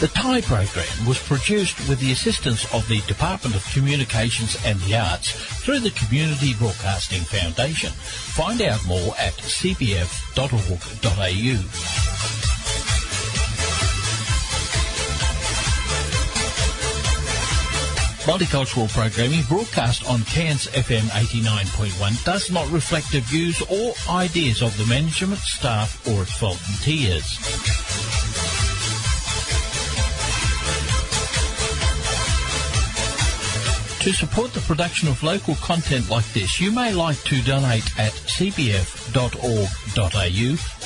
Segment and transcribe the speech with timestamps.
[0.00, 4.96] The Thai program was produced with the assistance of the Department of Communications and the
[4.96, 7.90] Arts through the Community Broadcasting Foundation.
[7.90, 9.98] Find out more at cbf.org.au.
[18.28, 24.76] Multicultural programming broadcast on Cairns FM 89.1 does not reflect the views or ideas of
[24.78, 28.27] the management, staff or its volunteers.
[34.08, 38.12] To support the production of local content like this, you may like to donate at
[38.12, 39.60] cbf.org.au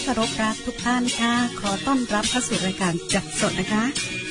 [0.00, 3.84] ที่เคารพรักทุกท่านค่ะ ขอต้อนรับเข้าสู่รายการจับสดนะคะ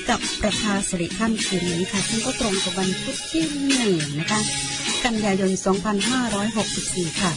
[0.10, 4.40] กับประภาสิริค่ำคืนนี้ค่ะซึ่งก็ตรงกับวันพุธที่หนึ่งนะคะ
[5.06, 5.52] กันยายน
[6.36, 7.32] 2564 ค่ะ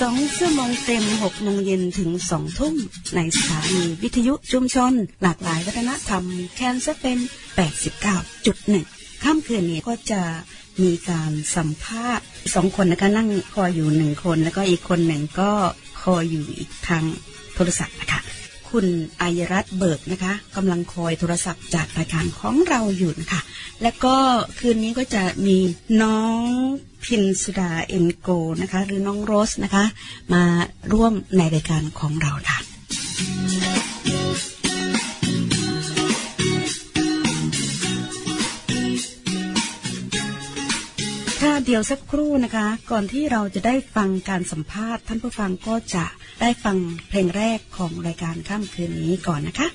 [0.00, 2.74] สองชั่วโมงเต็ม6โมงเย็นถึง2ทุ่ม
[3.16, 6.24] ในสถานีวิทยุชุมชน หลากหลายวัฒนธรรม
[6.54, 7.18] แคนเซเป็น
[8.00, 10.22] 89.1 ค่ำคืนนี้ก็จะ
[10.82, 12.24] มีการสัมภาษณ์
[12.54, 15.50] สองคนนะคะนั่งคอยอยู่หนึ่งคน แล้วก็อีกคนหนึ่งก็
[16.02, 17.04] คอยอยู่อีกทาง
[17.54, 18.20] โทรศัพท์นะคะ
[18.70, 18.86] คุณ
[19.20, 23.40] อายรัตเบิกนะคะกำลังคอยโทรศัพท์จากรายการของเราอยู่นะคะ
[23.82, 24.14] แล้วก็
[24.58, 25.58] คืนนี้ก็จะมี
[26.02, 26.40] น้อง
[27.04, 28.28] พินสุดาเอ็นโก
[28.62, 29.84] นะคะ หรือน้องโรสนะคะ
[30.34, 30.44] มา
[30.92, 32.58] ร่วมในรายการของเราค่ะ
[41.46, 46.04] ค่ะเดี๋ยวสักครู่นะคะ ก่อนที่เราจะได้ฟังการสัมภาษณ์ ท่านผู้ฟังก็จะ
[46.40, 46.76] ได้ฟัง
[47.08, 49.68] เพลงแรกของรายการค่ำคืนนี้ก่อนนะคะ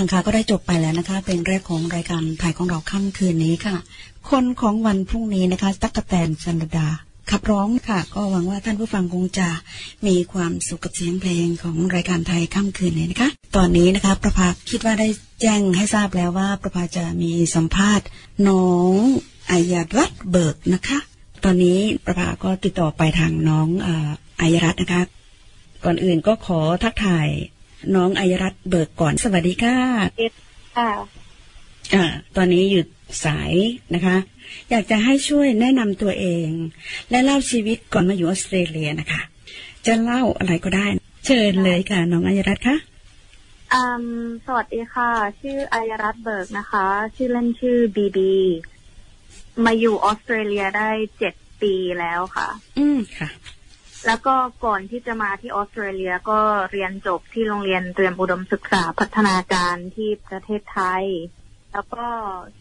[0.00, 3.76] ฟังคะก็ได้จบไปแล้วนะคะ เป็นแรกของรายการถ่ายของเราค่ำคืนนี้ค่ะ
[4.30, 6.88] คนของวันพรุ่งนี้นะคะ ตั๊กแตนจันดา
[7.30, 9.48] ขับร้องค่ะ ก็หวังว่าท่านผู้ฟังคงจะ
[10.06, 15.08] มีความสุขกับเสียงเพลงของรายการไทยค่ำคืนนี้นะคะ ตอนนี้นะคะ ประภาคิดว่าได้
[15.40, 18.06] แจ้งให้ทราบแล้วว่า ประภาจะมีสัมภาษณ์
[18.48, 18.92] น้อง
[19.50, 20.98] อายรัตเบิกนะคะ
[21.44, 23.68] ตอนนี้ประภาก็ติดต่อไปทางน้อง
[24.40, 25.02] อายรัตนะคะ
[25.84, 27.28] ก่อนอื่นก็ขอทักทาย
[27.94, 29.76] น้องอายรัตน์เบิกก่อนสวัสดีค่ะ
[30.76, 30.90] ค่ะ
[31.94, 32.04] อ่า
[32.36, 32.84] ตอนนี้อยู่
[33.24, 33.52] สาย
[33.94, 34.16] นะคะ
[34.70, 36.48] อยากจะให้ช่วยแนะนำตัวเอง
[37.10, 39.20] และเล่าชีวิตก่อนมาอยู่ออสเตรเลียนะคะ
[39.86, 40.86] จะเล่าอะไรก็ได้
[41.26, 42.76] เชิญเลยค่ะ น้องอายรัตน์คะ
[43.72, 44.04] อืม
[44.46, 45.10] สวัสดีค่ะ
[45.40, 46.86] ชื่ออายรัตน์เบิร์กนะคะ
[47.16, 48.34] ชื่อเล่นชื่อบีบี
[49.64, 52.48] มาอยู่ออสเตรเลียได้เจ็ดปีแล้วค่ะ
[52.78, 53.28] อืมค่ะ
[54.06, 56.40] แล้วก็ก่อนที่จะมาที่ออสเตรเลียก็
[56.72, 61.04] เรียนจบที่โรงเรียนเตรียมอุดมศึกษาพัฒนาการที่ประเทศไทย
[61.72, 62.04] แล้วก็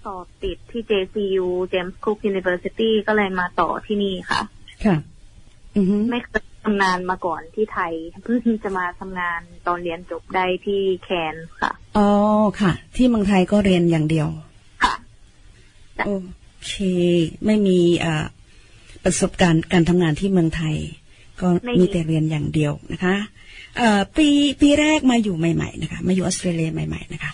[0.03, 4.41] สอบติดที่ JCU James Cook University ก็เลยมาต่อที่นี่ค่ะ
[4.85, 4.97] ค่ะ
[5.75, 7.93] อือฮึไม่เคยทำงานมาก่อนที่ไทย
[8.23, 12.07] เพิ่งจะมาทำงานตอนเรียนจบได้ที่แคนค่ะ อ๋อ
[12.61, 14.27] ค่ะ ที่เมืองไทยก็เรียนอย่างเดียว
[14.83, 14.93] ค่ะ
[16.05, 16.09] โอ
[16.67, 16.73] เค
[17.45, 18.25] ไม่มีอ่า
[19.03, 20.75] ประสบการณ์การทำงานที่เมืองไทย
[21.41, 23.15] ก็ไม่มีมีแต่เรียนอย่างเดียวนะคะ
[23.77, 24.27] เอ่อปี
[24.61, 27.31] ปีแรกมาอยู่ใหม่ ๆ นะคะ มาอยู่ออสเตรเลียใหม่ ๆ นะคะ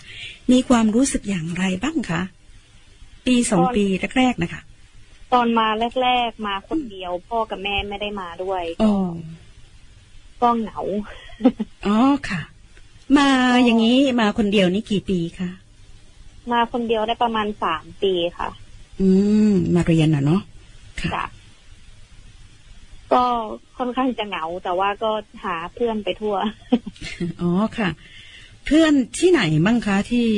[0.52, 2.22] มีความรู้สึกอย่างไรบ้างคะ
[3.26, 3.84] ปีสองปี
[4.18, 4.60] แรกๆนะคะ
[5.32, 5.68] ตอนมา
[6.02, 8.92] แรก ๆ มาคนเดียว พ่อกับแม่ไม่ได้มาด้วยอ๋อ
[10.42, 10.80] ก็เหงา
[11.86, 11.96] อ๋อ
[12.28, 12.40] ค่ะ
[13.18, 13.28] มา
[13.64, 15.50] อย่างนี้มาคนเดียวนี่กี่ปีคะ
[16.52, 18.48] มาคนเดียวได้ประมาณสามปีค่ะ
[19.00, 19.08] อื
[19.50, 20.42] ม มาเรียนอะเนาะ
[21.00, 21.26] ค่ะจ้ะ
[23.12, 23.24] ก็
[23.78, 25.10] ค่อนข้างจะเหงา แต่ว่าก็
[25.44, 26.36] หาเพื่อนไปทั่ว
[27.40, 27.90] อ๋อค่ะ
[28.66, 30.28] เพื่อนที่ไหนบ้างคะที่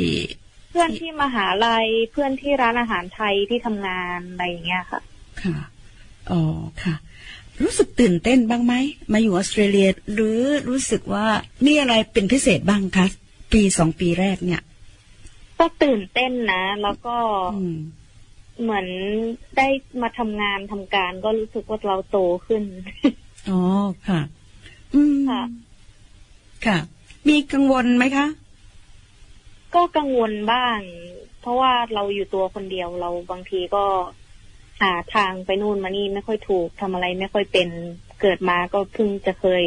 [0.71, 5.01] เพื่อนที่มหาลัยเพื่อนที่ร้านอาหารไทยที่ทำงานอะไรอย่างเงี้ยค่ะ
[5.43, 5.59] ค่ะ
[6.31, 6.43] อ๋อ
[6.83, 6.95] ค่ะ
[7.63, 8.75] รู้สึกตื่นเต้นบ้างไหม
[9.13, 11.27] มาอยู่ออสเตรเลีย หรือรู้สึกว่า
[11.67, 13.07] มีอะไรเป็นพิเศษบ้างคะ
[13.53, 14.63] ปีสองปีแรกเนี่ย
[15.59, 17.17] ก็ตื่นเต้นนะ แล้วก็
[17.55, 17.79] อืม
[18.63, 18.87] เหมือน
[19.57, 19.69] ได้
[20.03, 22.63] มาทำงานทำการก็รู้สึกว่าเราโตขึ้น
[23.49, 23.61] อ๋อ
[24.09, 24.21] ค่ะ
[24.95, 25.43] อืมค่ะ
[26.67, 26.79] ค่ะ
[27.29, 28.27] มีกังวลไหมคะ
[29.75, 30.79] ก็กังวลบ้าง
[31.41, 33.85] เพราะว่าเราอยู่ตัวคนเดียวเราบางทีก็
[34.83, 37.69] หาทางไปนู่นมานี่ไม่ค่อยถูกทำอะไรไม่ค่อยเป็น
[38.21, 39.65] เกิดมาก็เพิ่งจะเคย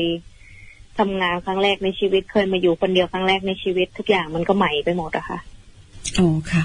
[0.99, 5.39] ทำงานครั้งแรกในชีวิตเคยมาอยู่คนเดียวครั้งแรกในชีวิต ทุกอย่างมันก็ใหม่ไปหมดอะค่ะ
[6.17, 6.63] อ๋อค่ะ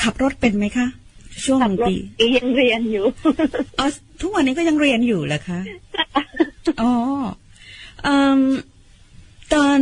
[0.00, 0.86] ขับรถเป็นไหมคะ
[1.44, 3.04] ช่วงหขับนึ่งรถปียังเรียนอยู่
[3.78, 3.86] อ๋อ
[4.22, 5.60] ทุกวันนี้ก็ยังเรียนอยู่เหรอคะ
[6.82, 6.92] อ๋อ
[8.02, 8.40] เอิ่ม
[9.52, 9.78] ตอน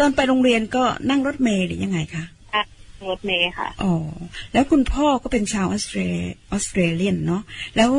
[0.02, 2.24] อนไปโรงเรียนก็นั่งรถเมล์หรือยังไงคะ
[3.10, 3.94] รถเมย์ค่ะ อ๋อ
[4.52, 6.00] แล้วคุณพ่อก็เป็นชาวออสเตร
[6.52, 7.42] ออสเตรเลียนเนาะ
[7.76, 7.90] แล้ว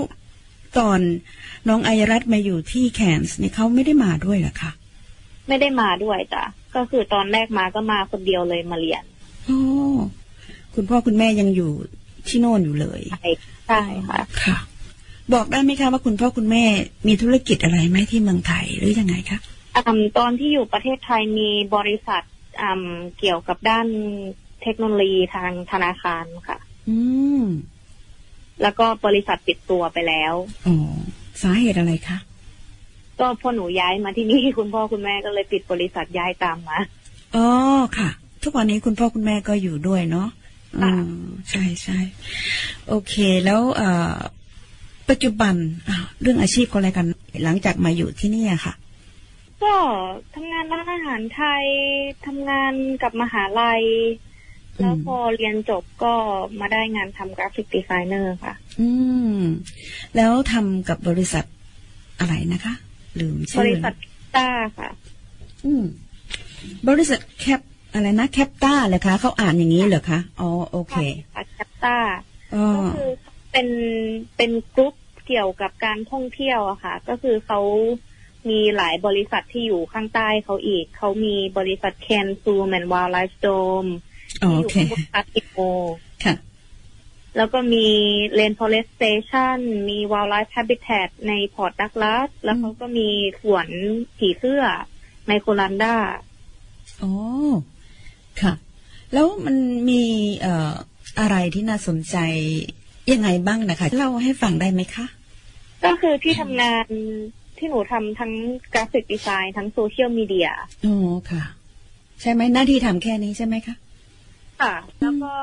[0.78, 1.00] ตอน
[1.70, 4.72] น้องอายรัตน์มาอยู่ที่แคนส์เนี่ยเขาไม่ได้มาด้วยเหรอคะ
[5.48, 6.44] ไม่ได้มาด้วยจ้ะ
[6.76, 9.04] ก็คือตอนแรกมาก็มาคนเดียวเลยมาเรียน
[9.50, 9.60] อ๋อ
[10.76, 11.72] คุณพ่อคุณแม่ยังอยู่
[12.28, 13.30] ที่โน่นอยู่เลยใช่
[13.68, 14.58] ใช่ค่ะค่ะ
[15.34, 16.64] บอกได้ไหมคะว่าคุณพ่อคุณแม่
[17.08, 19.40] มีธุรกิจอะไรไหมที่เมืองไทยหรือยังไงคะ
[19.76, 22.24] อืมตอนที่อยู่ประเทศไทยมีบริษัท
[22.62, 22.84] อืม
[23.20, 23.88] เกี่ยวกับด้าน
[24.62, 26.58] เทคโนโลยีทางธนาคารค่ะ
[26.90, 26.98] อื
[27.42, 27.44] ม
[28.62, 30.34] แล้วก็บริษัทปิดตัวไปแล้ว
[30.68, 30.76] อ๋อ
[31.42, 32.18] สาเหตุอะไรคะ
[33.20, 36.80] ก็พอหนูย้ายมาที่นี่คุณพ่อคุณแม่ก็เลยปิดบริษัทย้ายตามมา
[37.36, 37.48] อ๋อ
[37.98, 38.10] ค่ะ
[38.44, 40.30] ทุกวันนี้คุณพ่อคุณแม่ก็อยู่ด้วยเนาะ
[40.82, 41.10] อืค่ะม
[41.50, 41.98] ใช่ใช่
[42.88, 43.14] โอเค
[43.46, 44.16] แล้วเอ่อ
[45.10, 45.56] ปัจจุบัน
[45.90, 47.06] อะเรื่องอาชีพก็อะไรกัน
[47.44, 48.74] หลังจากมาอยู่ที่นี่อะค่ะ
[49.64, 49.76] ก็
[50.34, 51.66] ทำงานร้านอาหารไทย
[52.26, 53.84] ทำงานกับมหาลัย
[54.80, 56.14] แล้วอืมพอเรียนจบก็
[56.60, 58.90] มาได้งานทำ graphic designer ค่ะ อื
[59.36, 59.38] ม
[60.16, 61.46] แล้วทำกับบริษัท
[62.20, 62.74] อะไรนะคะ
[63.20, 63.94] ลืมชื่อบริษัท แคป
[64.36, 64.90] ต้าค่ะ
[65.66, 65.84] อืม
[66.90, 67.62] บริษัทแคป
[67.94, 70.96] อะไรนะแคปต้าเหรอคะเขาอ่านอย่างนี้เหรอคะอ๋อโอเค
[71.34, 71.96] ค่ะแคปต้า
[72.56, 73.10] อ๋อก็คือ
[73.52, 73.68] เป็น
[74.38, 74.94] เป็นกรุ๊ป
[75.26, 77.60] เกี่ยวกับการท่องเที่ยวอะค่ะ ก็คือเขา
[78.50, 83.48] มีหลายบริษัทที่อยู่ข้างใต้เขาอีก เขามีบริษัทแคนซูแมนวาลไลฟ์โด
[83.84, 83.86] ม
[84.44, 85.58] อ๋อที่โออยู่เคข้างบนคาติโม
[86.24, 86.36] ค่ะ
[87.38, 87.88] แล้วก็มี
[88.34, 89.58] เลนฟอเรสเ t ชัน
[89.90, 93.10] มีว l ลไลฟ์แฮบิแ t ในพอร์ตดักลัสแล้วเขาก็มี
[93.42, 93.68] สวน
[94.18, 94.64] ผีเสื้อ
[95.28, 95.96] ในโคลันดา
[97.04, 97.14] อ๋อ
[98.42, 98.54] ค่ะ
[99.14, 99.56] แล้วมัน
[99.90, 100.04] มี
[100.42, 100.74] เอ่อ
[101.20, 102.18] อะไรที่น่าสนใจ
[103.12, 105.06] ยังไงบ้างนะคะเล่าให้ฟังได้ไหมคะ
[105.86, 106.86] ก็คือที่ทำงาน
[107.58, 108.32] ที่หนูทำทั้ง
[108.74, 110.50] กราฟิกดีไซน์ทั้งโซเชียลมีเดีย
[110.86, 111.44] อ๋อค่ะ
[112.22, 113.76] ใช่ไหมหน้าที่ทำแค่นี้ใช่ไหมคะ
[114.62, 115.34] ค่ะ แล้วก็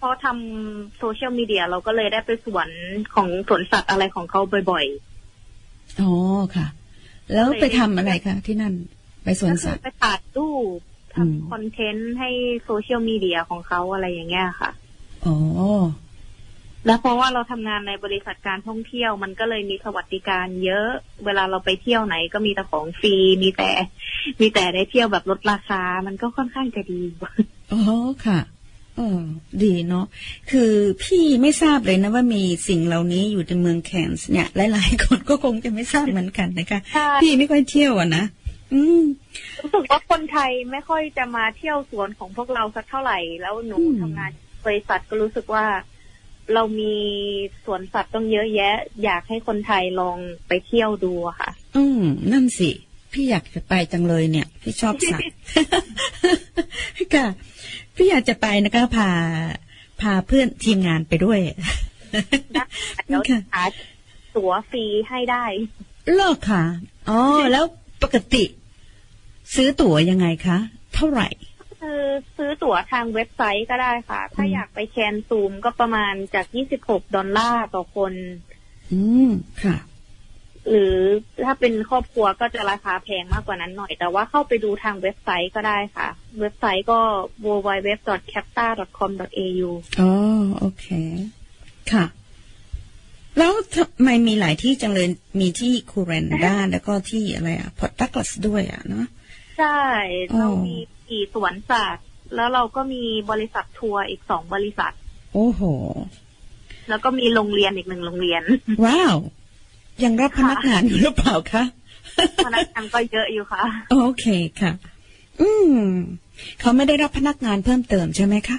[0.00, 2.68] พอทำโซเชียลมีเดียเราก็เลยได้ไปสวน
[3.14, 4.86] ของสวนสัตว์อะไรของเขาบ่อย
[6.00, 6.12] อ๋อ
[6.56, 6.66] ค่ะ
[7.32, 8.74] แล้วไปทำอะไรคะที่นั่น
[9.24, 12.30] ไปสๆวนก็คืสัอตว์ไปตัดรูปอืม ทำคอนเทนต์ให้
[12.64, 14.70] โซเชียลมีเดียของเขาอะไรอย่างเงี้ยค่ะ
[15.26, 15.36] อ๋อ
[16.86, 20.88] แล้วเพราะว่าเราทำงานในบริษัทการท่องเที่ยวมันก็เลยมีสวัสดิการเยอะ
[21.24, 23.70] เวลาเราไปเที่ยวไหนก็มีแต่ของฟรี มีแต่
[24.40, 27.02] มีแต่ได้เที่ยวแบบลดราคา มันก็ค่อนข้างจะดี
[27.72, 27.82] อ๋อ
[28.26, 28.40] ค่ะ
[28.96, 29.20] เออ
[29.62, 30.06] ดีเนาะ
[30.50, 38.24] คือพี่ไม่ทราบเลยนะว่ามีสิ่งเหล่านี้อยู่ในเมืองแคนส์เนี่ย หลายๆคนก็คงจะไม่ทราบเหมือนกันนะคะใช่พี่ไม่ค่อยเที่ยวอะนะ
[38.74, 39.04] อืม
[39.60, 44.30] รู้สึกว่าคนไทยไม่ค่อยจะมาเที่ยวสวนของพวกเราสักเท่าไหร่ แล้วหนูอืมทำงาน
[44.66, 45.64] บริษัทก็รู้สึกว่า
[46.54, 46.94] เรามี
[47.64, 52.02] สวนสัตว์ต้องเยอะแยะ อยากให้คนไทยลองไปเที่ยวดูอะค่ะ อืม
[52.32, 52.70] นั่นสิ
[53.12, 55.26] พี่อยากจะไปจังเลยเนี่ย พี่ชอบสัตว์
[57.14, 57.26] ค่ะ
[57.96, 59.10] พี่อยากจะไปนะคะพา
[60.00, 61.38] พาเพื่อนทีมงานไปด้วย
[62.54, 62.64] ได้
[63.06, 63.64] เดี๋ยวค่ะหา
[64.36, 65.44] ตั๋วฟรีให้ได้
[66.14, 66.62] เลิกค่ะ
[67.10, 67.20] อ๋อ
[67.52, 67.64] แล้ว
[68.02, 68.44] ปกติ
[69.54, 70.58] ซื้อตั๋วยังไงคะ
[70.94, 71.28] เท่าไหร่
[71.80, 72.02] คือ
[72.36, 76.46] ซื้อตั๋วทางเว็บไซต์ก็ได้ค่ะ ถ้าอืมอยากไปแคนซูมก็ประมาณจาก
[76.80, 78.12] 26 ดอลลาร์ต่อคน
[78.92, 79.30] อืม
[79.64, 79.76] ค่ะ
[80.68, 80.96] หรือ
[81.44, 86.08] ถ้าเป็นครอบครัวก็จะราคาแพงมากกว่านั้นหน่อย แต่ว่าเข้าไปดูทางเว็บไซต์ก็ได้ค่ะ
[86.40, 86.98] เว็บไซต์ก็
[87.44, 89.68] www.capta.com.au
[90.00, 90.10] อ๋อ
[90.58, 90.86] โอเค
[91.92, 92.04] ค่ะ
[93.38, 95.08] แล้วทำไมมีหลายที่จังเลย
[95.40, 99.06] มีที่ Kuranda แล้วก็ที่อะไรอะ Port Douglas ด้วยอะเนาะ
[99.58, 99.80] ใช่
[100.32, 100.76] อ๋อเรามี
[101.08, 104.92] กี่สวนสัตว์แล้วเราก็มีบริษัททัวร์อีกสองบริษัท
[105.34, 105.62] โอ้โห
[106.88, 108.42] แล้วก็มีโรงเรียนอีกหนึ่งโรงเรียน
[108.84, 109.16] ว้าว
[110.04, 111.62] ยังรับพนักงานอยู่หรือเปล่าคะ
[112.46, 114.26] พนักงานก็เยอะอยู่ค่ะ โอเค
[114.60, 114.72] ค่ะ
[115.40, 115.76] อืม
[116.60, 118.58] เขาไม่ได้รับพนักงานเพิ่มเติมใช่ไหมคะ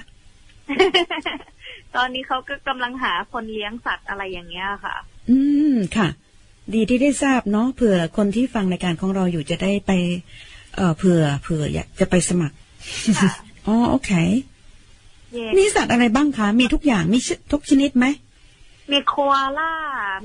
[1.96, 4.94] ตอนนี้เขาก็กำลังหาคนเลี้ยงสัตว์อะไรอย่างเงี้ยค่ะ
[5.30, 5.38] อื
[5.72, 6.08] มค่ะ
[6.74, 9.92] ดีที่ได้ทราบเนาะเผื่อคนที่ฟังรายการของเราอยู่จะได้ไป
[10.76, 12.56] เอ่อเผื่อเผื่ออยากจะไปสมัคร
[13.18, 13.30] ค่ะ
[13.66, 14.12] อ๋อโอเค
[15.32, 18.06] เย่มีสัตว์อะไรบ้างคะ มีทุกอย่าง มีชทุกชนิดไหม
[18.92, 19.72] มีโคอาล่า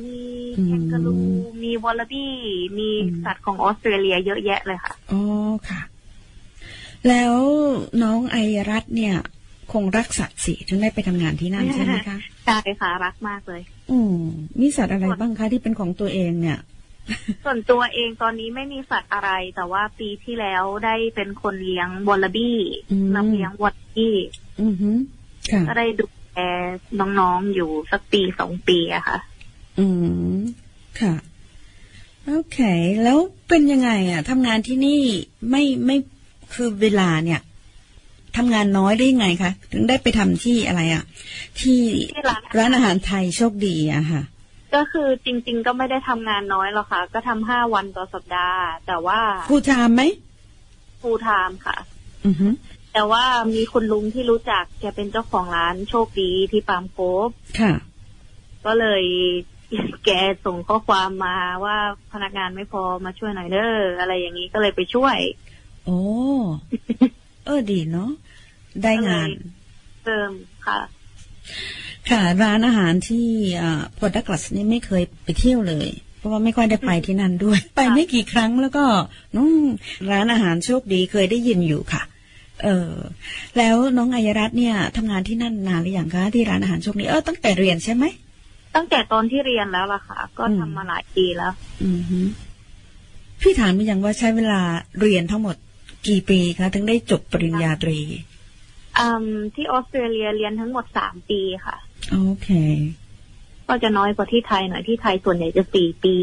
[0.03, 0.17] มี
[0.57, 1.15] อืมแคนการู
[1.63, 2.33] มีวอลลาบี้
[2.77, 5.21] มีอืมสัตว์ของออสเตรเลียเยอะแยะเลยค่ะ อ๋อ
[5.69, 5.81] ค่ะ
[7.07, 7.33] แล้ว
[8.03, 8.37] น้องไอ
[8.69, 9.15] รัตน์เนี่ย
[9.71, 14.19] คงรักสัตว์สิถึงได้ไปทำงานที่นั่นใช่ไหมคะ ใช่ค่ะ รักมากเลย อืม
[14.59, 16.57] มีสัตว์อะไรบ้างคะที่เป็นของตัวเองเนี่ย
[17.45, 22.59] ส่วนตัวเองตอนนี้ไม่มีสัตว์อะไร แต่ว่าปีที่แล้วได้เป็นคนเลี้ยงวอลลาบี้
[22.91, 24.15] อืมรับเลี้ยงวอลลาบี้
[24.61, 24.89] อือฮึ
[25.51, 26.39] ค่ะก็ได้ดูแล
[27.19, 29.17] น้องๆอยู่สักปีสองปีอะค่ะ
[29.79, 29.85] อื
[30.35, 30.39] ม
[30.99, 31.13] ค่ะ
[32.27, 32.59] โอเค
[33.03, 33.17] แล้ว
[33.49, 35.01] เป็นยังไงอะทำงานที่นี่
[35.49, 35.97] ไม่ไม่
[36.53, 37.41] คือเวลาเนี่ย
[38.37, 41.03] ทำงานน้อยได้ยังไงคะ ถึงได้ไปทำที่อะไรอะ
[41.59, 44.21] ที่ที่ร้านร้านอาหารไทยโชคดีอะค่ะ
[44.75, 50.01] ก็คือจริง ๆ ก็ไม่ได้ทำงานน้อยหรอกค่ะ ก็ทำห้าวันต่อสัปดาห์ แต่ว่าฟูลไทม์ไหม
[51.01, 51.77] ฟูลไทม์ค่ะ
[52.25, 52.47] อือฮึ
[52.93, 53.23] แต่ว่า
[53.55, 56.97] มีคุณลุงที่รู้จักแกเป็นเจ้าของร้านโชคดีที่ปามโค
[57.27, 57.73] บค่ะ
[58.65, 59.03] ก็เลย
[60.05, 60.09] แก
[60.45, 61.77] ส่งข้อความมาว่า
[62.13, 65.17] พนักงานไม่พอมาช่วยหน่อยเด้ออะไรอย่างนี้ก็เลยไปช่วย
[65.85, 66.01] โอ้
[67.45, 68.09] เออดีเนาะ
[68.83, 69.29] ได้งาน
[70.05, 70.31] เติม
[70.65, 70.79] ค่ะ
[72.09, 73.27] ค่ะร้านอาหารที่
[73.97, 75.89] พอดักลัสนี่ไม่เคยไปเที่ยวเลย
[76.19, 78.83] เพราะว่าไม่ค่อยได้ไปที่นั่นด้วย ไปไม่กี่ครั้งแล้วก็
[79.35, 79.49] น้อง
[80.11, 82.01] ร้านอาหารโชคดีเคยได้ยินอยู่ค่ะ
[82.63, 82.93] เออ
[83.57, 88.05] แล้วน้องอัยรัตน์เนี่ยทำงานที่นั่นนานหรือยังคะที่ร้านอาหารโชคดีเออตั้งแต่เรียนใช่ไหม
[88.75, 91.53] ตั้งแต่ตอนที่เรียนแล้วล่ะค่ะ ก็อืมทำมาหลายปีแล้ว
[91.83, 92.19] อือฮึ
[93.41, 94.61] พี่ถามไปยังว่าใช้เวลา
[95.01, 95.55] เรียนทั้งหมด
[96.07, 97.99] กี่ปีคะถึงได้จบปริญญาตรี
[98.99, 99.25] อืม
[99.55, 101.75] ที่ออสเตรเลียเรียนทั้งหมดสามปีค่ะ
[102.11, 102.49] โอเค
[103.67, 106.15] ก็จะน้อยกว่าที่ไทยหน่อยที่ไทยส่วนใหญ่จะสี่ปี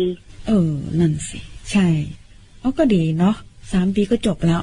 [0.47, 1.39] เออ นั่นสิ
[1.71, 1.89] ใช่
[2.61, 3.37] เอาก็ดีเนาะ
[3.73, 4.63] สามปีก็จบแล้ว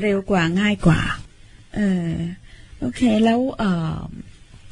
[0.00, 1.00] เร็วกว่าง่ายกว่า
[1.76, 2.10] เออ
[2.80, 3.64] โอเคแล้วเอ
[3.94, 3.96] อ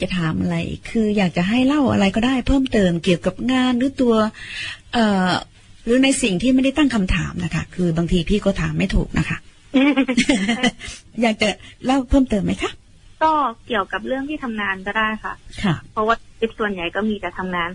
[0.00, 0.56] จะถามอะไร
[0.90, 4.14] คืออยากจะให้เล่าอะไรก็ได้เพิ่มเติมเกี่ยวกับงานหรือตัว
[4.92, 5.30] เอ่อ
[5.84, 9.38] หรือในสิ่งที่ไม่ได้ตั้งคำถามนะคะ คือบางทีพี่ก็ถามไม่ถูกนะคะ
[11.22, 11.48] อยากจะ
[11.84, 12.70] เล่าเพิ่มเติมไหมคะ
[13.22, 13.32] ก็
[13.66, 15.34] เกี่ยวกับเรื่องที่ทำงานก็ได้ค่ะ
[15.64, 17.70] ค่ะ เพราะว่าทริปส่วนใหญ่ก็มีแต่ทำงาน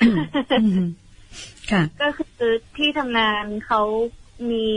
[0.00, 0.16] อืม
[0.62, 0.86] อืม
[1.70, 3.82] ค่ะ ก็คือที่ทำงานเขา
[4.50, 4.68] มี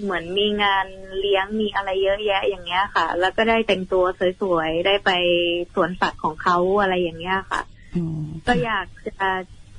[0.00, 0.86] เหมือนมีงาน
[1.20, 4.04] เลี้ยงมีอะไรเยอะแยะอย่างเงี้ยค่ะ แล้วก็ได้แต่งตัว
[4.40, 5.10] สวยๆ ได้ไป
[5.74, 7.62] สวนสัตว์ของเขาอะไรอย่างเงี้ยค่ะ
[7.96, 8.06] อ๋อ
[8.46, 9.28] ก็อยากจะ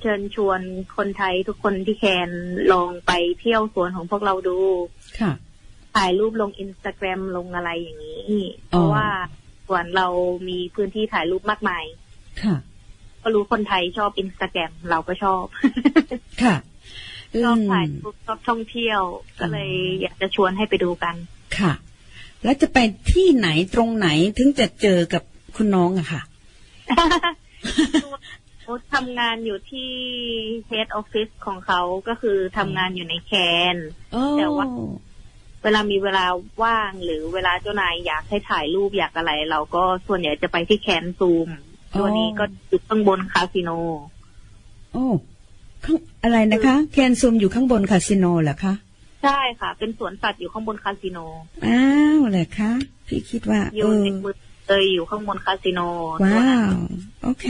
[0.02, 0.62] เชิญชวน
[0.98, 2.30] คนไทยทุกคนที่แคน
[2.72, 4.58] ลองไปเที่ยวสวนของพวกเราดู
[5.20, 5.32] ค่ะ
[5.96, 8.30] ถ่ายรูปลงอินสตาแกรมลงอะไรอย่างนี้
[8.68, 9.08] เพราะว่า
[9.72, 10.10] สวนเรา
[10.50, 11.84] มีพื้นที่ถ่ายรูปมากมาย
[12.44, 12.56] ค่ะ
[13.22, 15.44] ก็รู้คนไทยชอบอินสตาแกรมเราก็ชอบ
[16.44, 16.56] ค่ะ
[17.44, 19.02] ชอบมถ่ายรูปชอบท่องเที่ยว
[19.40, 21.16] ก็เลยอยากจะชวนให้ไปดูกัน
[21.58, 21.74] ค่ะ
[22.44, 22.80] แล้วจะไป
[23.12, 24.08] ที่ไหนตรงไหน
[24.38, 25.24] ถึงจะเจอกับ
[25.56, 26.22] คุณน้องอะค่ะ
[28.64, 29.92] โอ๊ตทำงานอยู่ที่
[30.70, 33.32] head office ของเขาก็คือทำงานอยู่ในแค
[33.74, 33.76] น
[34.14, 34.66] โอ้แต่ว่า
[35.64, 36.26] เวลามีเวลา
[36.64, 41.48] ว่างหรือเวลาเจ้านายอยากให้ถ่ายรูปอยากอะไร เราก็ส่วนใหญ่จะไปที่แคนซูม
[42.00, 43.70] ตัวนี้ก็อยู่ข้างบนคาสิโน
[44.94, 45.06] โอ้
[45.86, 48.74] ข้างอะไรนะคะ แคนซูมอยู่ข้างบนคาสิโนเหรอคะ
[49.24, 51.18] ใช่ค่ะ เป็นสวนสัตว์อยู่ข้างบนคาสิโน
[51.66, 51.84] อ้า
[52.18, 52.72] วเหรอคะ
[53.08, 54.36] พี่คิดว่าอเอยู่อในมือ
[54.68, 55.80] เลยอยู่ข้างบนคาสิโน
[56.24, 56.90] ว้าตัวนั้นว
[57.24, 57.46] โอเค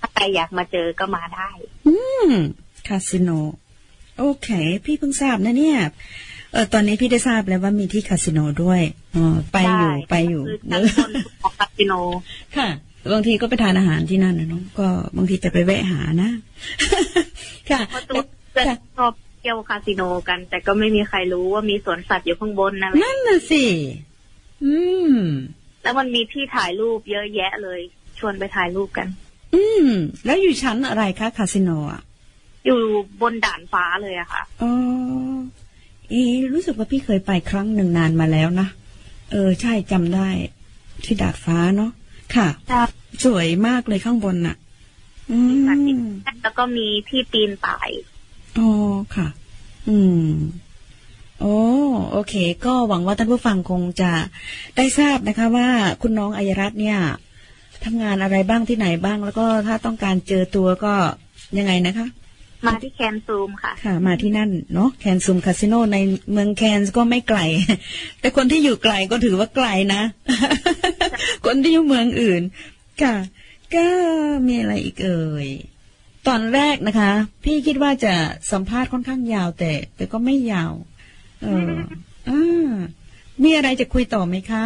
[0.00, 1.50] ถ้าใครอยากมาเจอก็มาได้
[1.86, 1.94] อื
[2.30, 2.32] ม
[2.88, 3.30] คาสิโน
[4.18, 4.48] โอเค
[4.84, 5.78] พี่เพิ่งทราบนะเนี่ย
[6.52, 8.80] เออตอนนี้พี่ได้ทราบแล้วว่ามีที่คาสิโนด้วย
[9.16, 11.92] อ๋อไปอยู่ได้ไปอยู่คือเนชั้นอะบนของคาสิโน
[12.56, 12.68] ค่ะ
[13.12, 16.30] บางทีก็ไปทานอาหารที่นั่นนะเนาะก็บางทีจะไปแวะหานะ
[17.70, 18.20] ค่ะเพราะตัว
[18.52, 23.64] เพื่อนค่ะชอบเที่ยวคาสิโนกัน แต่ก็ไม่มีใครรู้ว่ามีสวนสัตว์อยู่ข้างบนนะนั่นน่ะสิ
[24.64, 24.74] อื
[25.12, 25.14] ม
[25.82, 27.80] แล้วมันมีที่ถ่ายรูปเยอะแยะเลย
[28.18, 29.06] ชวนไปถ่ายรูปกัน
[29.54, 29.88] อืม
[30.24, 32.02] แล้วอยู่ชั้นอะไรคะคาสิโนอะ
[32.66, 32.80] อยู่
[33.22, 34.72] บนด่านฟ้าเลยอะค่ะอ๋อ
[35.56, 38.68] เอะรู้สึกว่าพี่เคยไปครั้งหนึ่งนานมาแล้วนะ
[39.30, 40.28] เออ ใช่จำได้
[41.04, 41.90] ที่ดาดฟ้าเนาะ
[42.34, 42.48] ค่ะ
[43.24, 44.56] สวยมากเลยข้างบนน่ะ
[45.30, 46.00] อืมีสัตว์ที่ม
[46.42, 47.90] แล้วก็มีที่ปีนป่าย
[48.58, 48.70] อ๋อ
[49.16, 49.28] ค่ะ
[49.88, 50.30] อืม
[51.40, 51.56] โอ้
[52.12, 52.34] โอเค
[52.66, 54.12] ก็หวังว่าท่านผู้ฟังคงจะ
[54.76, 55.68] ได้ทราบนะคะ ว่า
[56.02, 56.98] คุณน้องอัยรัตน์เนี่ย
[57.84, 60.94] ทำงานอะไรบ้างที่ไหนบ้าง แล้วก็ถ้าต้องการเจอตัวก็
[61.58, 62.06] ยังไงนะคะ
[62.66, 65.98] มาที่แคนซูมค่ะ ค่ะ มาที่นั่นเนาะแคนซูมคาสิโนใน
[66.32, 67.40] เมืองแคนส์ก็ไม่ไกล
[68.20, 70.02] แต่คนที่อยู่ไกลก็ถือว่าไกลนะ
[71.46, 72.42] คนที่อยู่เมืองอื่น
[73.02, 73.14] ค่ะ
[73.74, 73.86] ก็
[74.46, 75.48] มีอะไรอีกเอ่ย
[76.28, 77.12] ตอนแรกนะคะ
[77.44, 78.14] พี่คิดว่าจะ
[78.52, 80.72] สัมภาษณ์ค่อนข้างยาวแต่ แต่ก็ไม่ยาว
[81.42, 81.70] เออ
[82.28, 82.70] อ่า
[83.42, 84.64] มีอะไรจะคุยต่อไหมคะ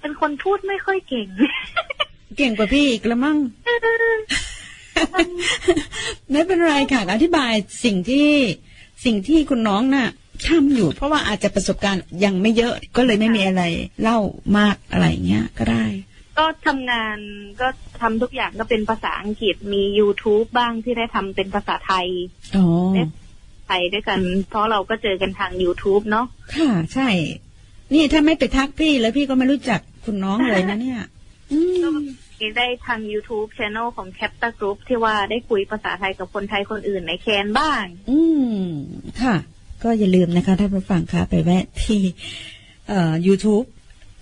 [0.00, 1.28] เป็นคนพูดไม่ค่อยเก่ง
[2.36, 3.38] เก่งกว่าพี่อีกละมั่ง
[6.30, 7.52] ไม่เป็นไรค่ะ อธิบาย
[7.84, 8.30] สิ่งที่
[9.04, 10.08] สิ่งที่คุณน้องน่ะ
[10.48, 13.62] ทำอยู่ เพราะว่าอาจจะประสบการณ์ยังไม่เยอะก็เลยไม่มีอะไร
[14.02, 14.18] เล่า
[14.58, 15.84] มากอะไรเงี้ยก็ได้
[16.38, 17.16] ก็ทำงาน
[17.60, 17.68] ก็
[18.00, 22.06] ทำทุกอย่างก็เป็นภาษาอังกฤษมี YouTube บ้างที่ได้ทำเป็นภาษาไทย
[22.56, 22.66] อ๋อ
[23.66, 27.08] ไทยด้วยกัน เพราะเราก็เจอกันทาง YouTube เนาะค่ะ ใช่
[27.94, 31.00] นี่ถ้าไม่ไปทักพี่แล้วพี่ก็ไม่รู้จักคุณน้องเลยนะเนี่ย
[31.52, 31.58] อื
[31.94, 31.96] ม
[32.56, 38.18] ได้ทาง YouTube Channel ของ Capta Group ที่ว่าได้คุยภาษาไทยกับคนไทยคนอื่นในแคนบ้าง อื
[38.56, 38.62] ม
[39.22, 39.36] ค่ะ
[39.82, 42.00] ก็อย่าลืมนะคะท่านผู้ฟังคะไปแวะที่
[42.88, 43.66] เอ่อ YouTube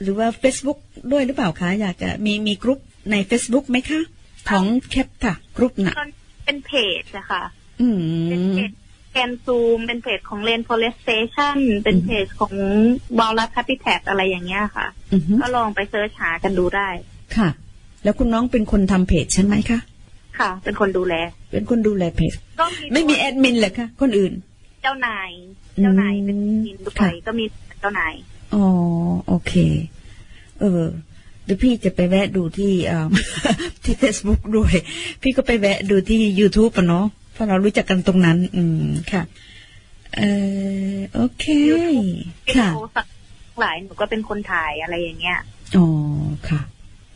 [0.02, 0.78] หรือว่า Facebook
[1.12, 2.78] ด้วยหรือเปล่าคะ อยากจะมีมีกรุ๊ป
[3.10, 4.00] ใน Facebook ไหมคะ
[4.50, 6.10] ของแคปค่ะกรุ๊ปน่ะตอน
[6.44, 6.72] เป็นเพ
[7.02, 7.42] จอะค่ะ
[7.80, 7.88] อื
[8.30, 8.70] เป็นมเพจ
[9.12, 12.52] แคนซูมเป็นเพจของ Lane Forest Station เป็นเพจของ
[13.18, 16.88] Wildlife Habitat อะไรอย่างเงี้ยค่ะอือฮึก็ลองไปเซิร์ชหากันดูได้
[17.36, 17.48] ค่ะ
[18.04, 19.78] แล้วคุณน้องเป็นคนทำเพจใช่ไหมคะ
[20.38, 21.14] ค่ะ เป็นคนดูแล
[21.52, 24.32] เป็นคนดูแลเพจก็ไม่มีแอดมินเหรอคะคนอื่น
[24.82, 25.30] เจ้านาย
[25.82, 27.44] เจ้านายเป็นอืมมินด้วค่ะยก็มี
[27.80, 28.14] เจ้านาย
[28.54, 28.64] อ๋อ
[29.28, 29.52] โอเค
[30.60, 30.84] เออ
[31.44, 33.08] เดี๋ยวพี่จะไปแวะดูที่เอ่อ
[33.84, 34.74] ที่ Facebook ด้วย
[35.22, 39.22] พี่ก็ไปแวะดูที่ YouTube อะเนาะเพราะเรารู้จักกันตรงนั้น อืมค่ะ
[40.16, 40.22] เอ
[40.94, 42.00] อโอเควิดี
[42.54, 43.06] ค่ะโอสัก
[43.60, 45.38] หลายหนูก็เป็นคนถ่ายอะไรอย่างเงี้ย
[45.76, 45.86] อ๋อ
[46.48, 46.60] ค่ะ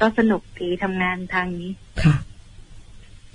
[0.01, 1.71] ก็สนุกดีทำงานทางนี้
[2.03, 2.17] ค่ะ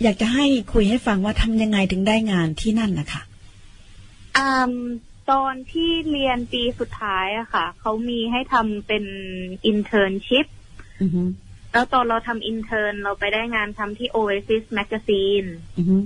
[0.04, 3.22] อยากจะให้คุยให้ฟังว่าทำยังไงถึงได้งานที่นั่นนะคะ
[4.38, 4.74] อืม
[5.32, 9.06] ตอนที่เรียนปีสุดท้ายอะค่ะ เขามีให้ทำเป็น
[9.66, 10.46] internship
[11.02, 11.24] อือฮึ
[11.72, 15.98] แล้วตอนเราทำ intern เราไปได้งานทำที่ Oasis Magazine อือฮึ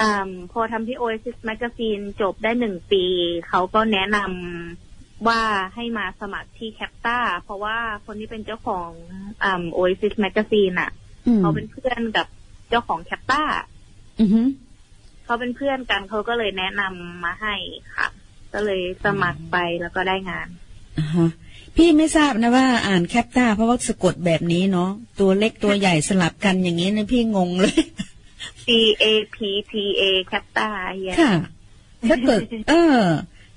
[0.00, 3.04] อมพอทำที่ Oasis Magazine จบได้หนึ่งปี
[3.48, 4.91] เขาก็แนะนำ
[5.28, 5.42] ว่า
[5.74, 8.90] ให้มาสมัครที่ CaPTA เพราะว่าคนที่เป็นเจ้าของ
[9.44, 10.90] อม Oasis Magazine อะ
[11.26, 12.26] อืมเขาเป็นเพื่อนกับ
[12.68, 13.42] เจ้าของ CaPTA
[14.20, 14.42] อือฮึ
[15.24, 17.54] เขาเป็นเพื่อนกันเขาก็เลยแนะนำมาให้
[17.96, 18.08] ค่ะ
[18.54, 20.48] ก็เลยสมัครไปแล้วก็ได้งาน
[20.98, 21.30] อ่าฮะ
[21.76, 27.80] พี่ไม่ทราบนะว่าอ่านแคปตาเพราะว่าสะกดแบบนี้เนาะตัวเล็กตัวใหญ่สลับกันอย่างนี้นะพี่งงเลย
[28.64, 28.66] C
[29.02, 29.04] A
[29.34, 29.36] P
[29.72, 31.32] T A แคปตาเฮียค่ะ
[32.08, 32.98] ถ้าเกิดเออ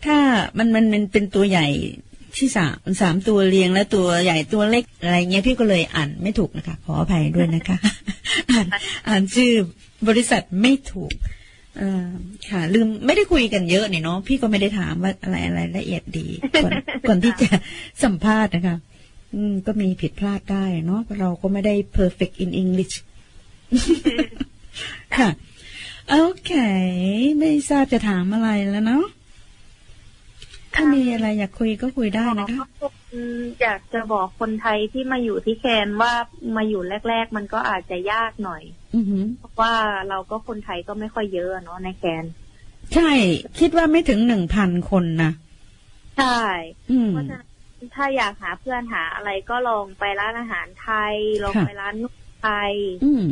[0.08, 0.20] ถ้า
[0.58, 1.68] มันมันมันเป็นตัวใหญ่
[2.38, 7.78] ที่สามสามตัวเรียงแล้วตัวใหญ่ตัวเล็กอะไรเงี้ยพี่ก็เลยอ่านไม่ถูกนะคะ ขออภัยด้วยนะคะ
[8.52, 8.68] อ่าน
[9.08, 9.52] อ่านชื่อ
[10.08, 11.14] บริษัทไม่ถูก
[11.80, 11.84] อ
[12.50, 16.28] ค่ะ ลืมไม่ได้คุยกันเยอะนี่เนาะพี่ก็ไม่ได้ถามว่าอะไรอะไรละเอียดดี
[16.64, 16.72] ก่อน
[17.08, 17.50] ก่อนที่จะ
[18.04, 18.78] สัมภาษณ์นะคะ
[19.34, 22.96] อืม ก็มีผิดพลาดได้เนาะเราก็ไม่ได้ perfect in English
[25.16, 25.30] ค่ะ
[26.10, 26.16] โอ
[26.46, 26.52] เค
[27.40, 29.06] ไม่ทราบจะถามอะไรแล้วเนาะ
[30.76, 32.68] ถ้ามีอะไรอยากคุยก็คุยได้นะคะ
[33.14, 36.14] อืมอยากจะบอกคนไทยที่มาอยู่ที่แคนว่า
[36.58, 38.64] มาอยู่แรก ๆ มันก็อาจจะยากหน่อย
[38.96, 39.74] อือหือเพราะว่า
[40.10, 42.26] เราก็คนไทยก็ไม่ค่อยเยอะเนาะในแคน
[42.94, 43.10] ใช่
[43.60, 45.32] คิดว่าไม่ถึงหนึ่งพันคนนะ
[46.18, 46.40] ใช่
[46.92, 47.46] อืมเพราะฉะนั้น
[47.96, 53.26] ถ้าอยากหาเพื่อนหาอะไรก็ลองไปร้านอาหารไทย ลองค่ะไปร้านนวดไทยอืม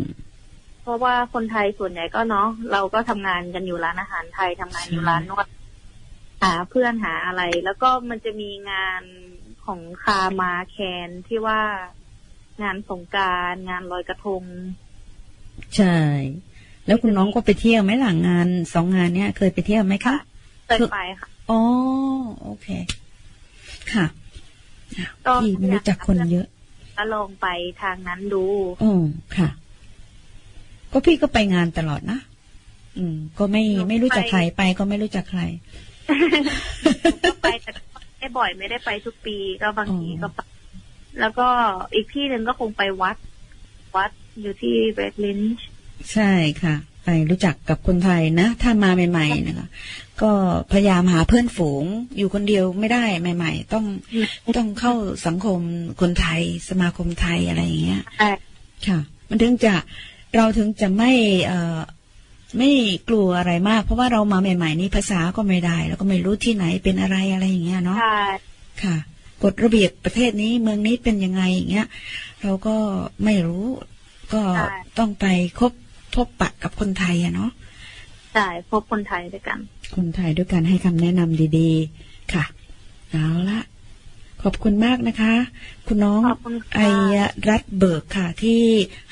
[0.84, 5.47] เพราะว่าคนไทยส่วนใหญ่ก็เนาะเราก็ทำงานกันอยู่ร้านอาหารไทยทำงานอยู่ใช่ร้านนวด
[6.43, 9.03] หาเพื่อนหาอะไร แล้วก็มันจะมีงาน
[9.65, 10.77] ของคามาแค
[11.08, 11.62] นที่ว่า
[12.63, 14.43] งานสงกรารงานลอยกระทง
[15.75, 15.97] ใช่
[16.86, 20.15] แล้วคุณน้องก็ไปเที่ยวไหมหลังงานสองงานเนี้ยเคยไปเที่ยวไหมคะ
[20.67, 21.60] เคยไปค่ะอ๋อ
[22.43, 22.67] โอเค
[23.93, 24.06] ค่ะ
[25.25, 26.47] ก็พี่ไม่รู้จักคนเยอะ
[26.97, 27.47] ก็ลองไป
[27.82, 28.43] ทางนั้นดู
[28.84, 29.03] อ๋อ
[29.38, 29.49] ค่ะ
[30.91, 32.19] ก็พี่ก็ไปงานตลอดนะ
[32.97, 35.41] อืม ก็ไม่หนูไม่รู้จักไปใครไปก็ไม่รู้จักใคร
[37.23, 37.71] ก็ไปแต่
[38.19, 40.39] ไม่บ่อยไม่ได้ไปทุกปีก็บางทีอ๋อก็ไป
[41.19, 41.47] แล้วก็
[41.93, 43.17] อีกที่หนึ่งก็คงไปวัด
[43.95, 44.11] วัด
[44.41, 45.65] อยู่ที่เบรดลินช์
[46.13, 46.31] ใช่
[46.63, 49.67] ค่ะ ไปรู้จักกับคนไทยนะ ถ้ามาใหม่ๆนะคะ
[50.21, 50.31] ก็
[50.71, 51.83] พยายามหาเพื่อนฝูง
[52.17, 53.85] อยู่คนเดียวไม่ได้ใหม่ ๆ ต้อง
[54.57, 54.93] ต้องเข้า
[55.25, 55.59] สังคม
[56.01, 58.31] คนไทย สมาคมไทยอะไรอย่างเงี้ยใช่
[58.87, 59.75] ค่ะ มันถึงจะ
[60.35, 61.11] เราถึงจะไม่
[61.45, 61.79] เอ่อ
[62.57, 62.69] ไม่
[63.09, 68.19] กลัวอะไรมาก เพราะว่าเรามาใหม่ ๆ นี่ภาษาก็ไม่ได้ แล้วก็ไม่รู้ที่ไหนเป็นอะไรอะไรอย่างเงี้ยเนาะใช่
[68.83, 68.95] ค่ะ
[69.43, 71.87] กฎระเบียบประเทศนี้เมืองนี้เป็นยังไงอย่างเงี้ย
[72.43, 72.75] เราก็
[73.23, 73.65] ไม่รู้
[74.33, 74.41] ก็
[74.97, 75.25] ต้องไป
[75.59, 75.71] คบ
[76.15, 77.51] พบปะกับคนไทยอะเนาะ
[78.33, 79.59] ใช่พบคนไทยด้วยกัน
[79.95, 81.69] คนไทยด้วยการให้คำแนะนำดี
[82.01, 82.45] ๆ ค่ะ
[83.11, 83.59] เอาละ
[84.43, 85.34] ขอบคุณมากนะคะ
[85.88, 86.82] คุณน้องขอบคุณค่ะไอ
[87.15, 87.17] ย
[87.49, 88.62] รัตน์เบิกค่ะ ที่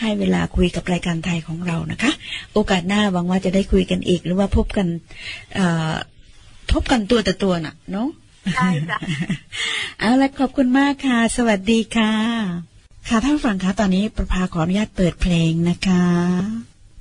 [0.02, 2.12] ให้เวลาคุยกับรายการไทยของเรานะคะ
[2.54, 4.88] โอกาสหน้าหวังว่าจะได้คุยกันอีก หรือว่าพบกัน
[5.56, 5.94] เอ่อ
[6.72, 8.08] พบกันตัวต่อตัวน่ะ เนาะ
[8.56, 9.00] ใช่จ้ะ
[10.00, 12.14] เอาละขอบคุณมากค่ะ สวัสดีค่ะ
[13.10, 16.04] ค่ะท่านผู้ฟังคะตอนนี้ประภาขออนุญาตเปิดเพลงนะคะ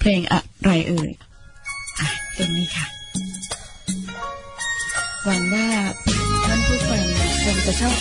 [0.00, 1.10] เพลงอะไรเอ่ย
[2.00, 2.86] อะเพลงนี้ค่ะ
[5.24, 5.66] หวังว่า
[6.46, 7.04] ท่านผู้ฟัง
[7.44, 7.96] คงจะชอบ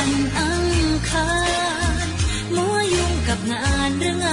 [0.00, 0.66] วันอัง
[1.10, 1.30] คา
[2.04, 2.08] ร
[2.56, 4.26] มัวยุ่งกับงานหรือไง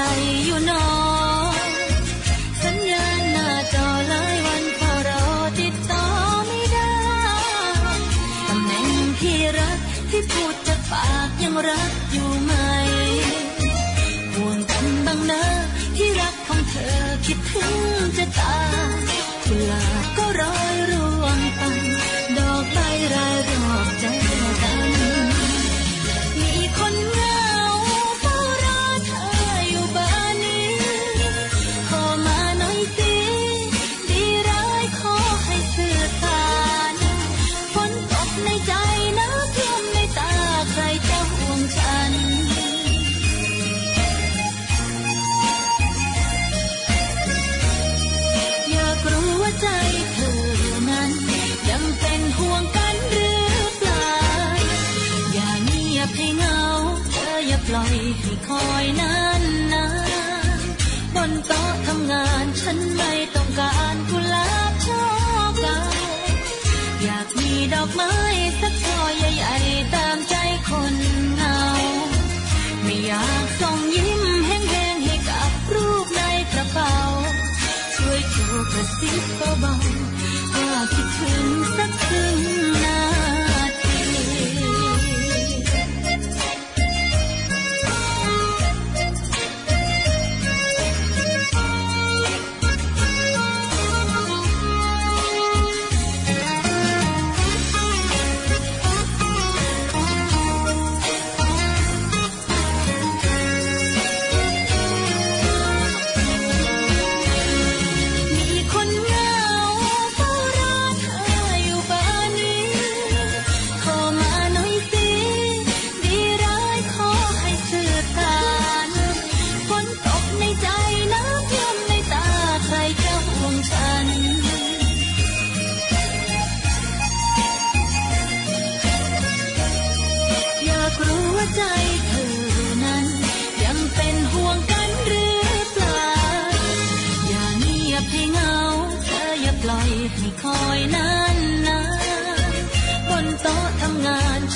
[0.00, 0.99] กกับ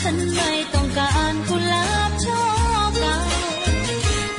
[0.07, 2.43] ฉันไม่ต้องการกุหลาบช่อ
[2.99, 3.17] เก่า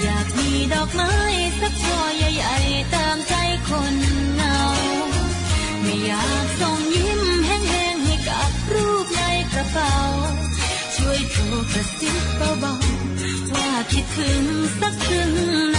[0.04, 1.13] อยากมีดอกไม้
[1.62, 3.34] สักช่อใหญ่ๆตามใจ
[3.69, 3.95] คน
[4.36, 4.60] เงา
[5.82, 9.21] ไม่อยากส่งยิ้มแห้งๆให้กับรูปใน
[9.54, 9.95] กระเป๋า
[10.95, 12.23] ช่วยโทรกระซิบ
[12.60, 14.43] เบาๆว่าคิดถึง
[14.80, 15.74] สักครึ่ง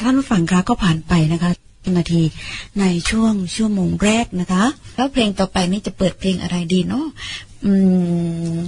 [0.00, 1.50] ท่านผู้ฟังคะก็ผ่านไปนะคะ
[1.96, 2.22] นาที
[2.80, 4.64] ในช่วงชั่วโมงแรกนะคะ
[4.96, 7.06] แล้วเพลงต่อไปนี้จะเปิดเพลงอะไรดีเนาะ
[7.64, 7.72] อื
[8.54, 8.58] ม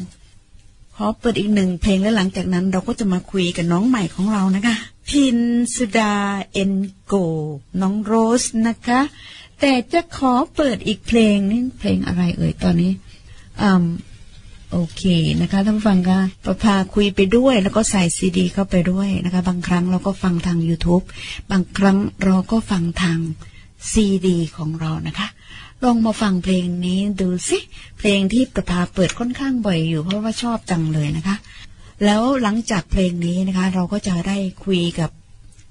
[0.97, 4.75] ขอเปิดอีกหนึ่งเพลงแล้วหลังจากนั้นเราก็จะมาคุยกับน้องใหม่ของเรานะคะ
[5.09, 5.39] พิน
[5.75, 6.15] สุดา
[6.53, 6.73] เอ็น
[7.05, 7.15] โก
[7.81, 9.01] น้องโรสนะคะ
[9.61, 12.93] แต่จะขอเปิดอีกเพลงนี่เพลงอะไรเอ่ยตอนนี้
[13.63, 13.85] อืม
[14.75, 15.05] โอเค
[15.41, 21.05] นะคะท่านผู้ฟังคะประพาคุยไปด้วย แล้วก็ใส่ซีดีเข้าไปด้วยนะคะ บางครั้งเราก็ฟังทาง YouTube
[21.51, 23.19] บางครั้งเราก็ฟังทาง
[23.93, 25.29] ซีดีของเรานะคะ
[25.85, 27.59] ลองมาฟังเพลงนี้ดูสิ
[27.99, 31.37] เพลงที่ประพาเปิดค่อนข้างบ่อยอยู่เพราะว่าชอบจังเลยนะคะ
[32.05, 35.11] แล้วหลังจากเพลงนี้นะคะ เราก็จะได้คุยกับ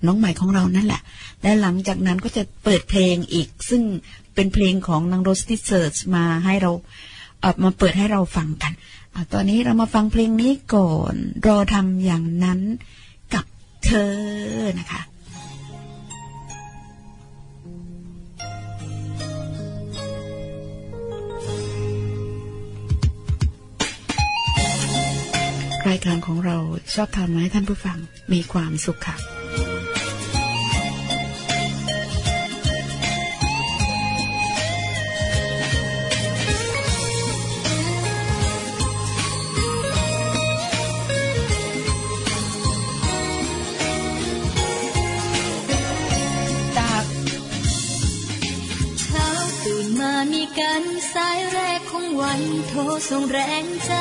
[0.05, 1.01] น้องใหม่ของเรานั่นแหละ
[1.41, 3.81] และหลังจากนั้นก็จะเปิดเพลงอีก ซึ่ง
[4.35, 6.71] เป็นเพลงของน้องโรสที่ search มาให้เรา
[7.45, 8.73] ออกมาเปิดให้เราฟังกัน
[9.13, 11.15] อตอนนี้เรามาฟังเพลงนี้ก่อน
[11.47, 12.59] รอทำอย่างนั้น
[13.33, 13.45] กับ
[13.85, 14.13] เธอ
[14.79, 15.01] นะคะ
[25.89, 26.57] รายการของเรา
[26.93, 27.97] ชอบทำให้ท่านผู้ฟัง
[28.33, 29.30] มีความสุขค่ะ
[50.23, 52.79] มามีกันสายแรกของวันโทร
[53.09, 53.93] ส่งแรงใจ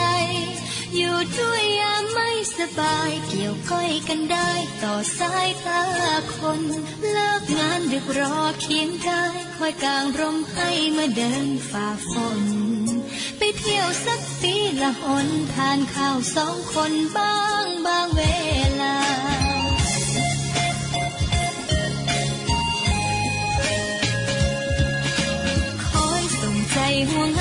[0.97, 4.51] อยู่ด้วยยามไม่สบายเกี่ยวก้อยกันได้
[4.83, 5.83] ต่อสายตา
[6.37, 6.61] คน
[7.11, 12.41] เลิกงานดึกรอเคียงกายคอยกลางร่มให้มื่อเดินฝ่าฝน
[13.39, 18.21] ไปเที่ยวสักปีละหนทานข้าวสองคนบ้างบางเว
[18.69, 18.70] ลา
[27.09, 27.40] ค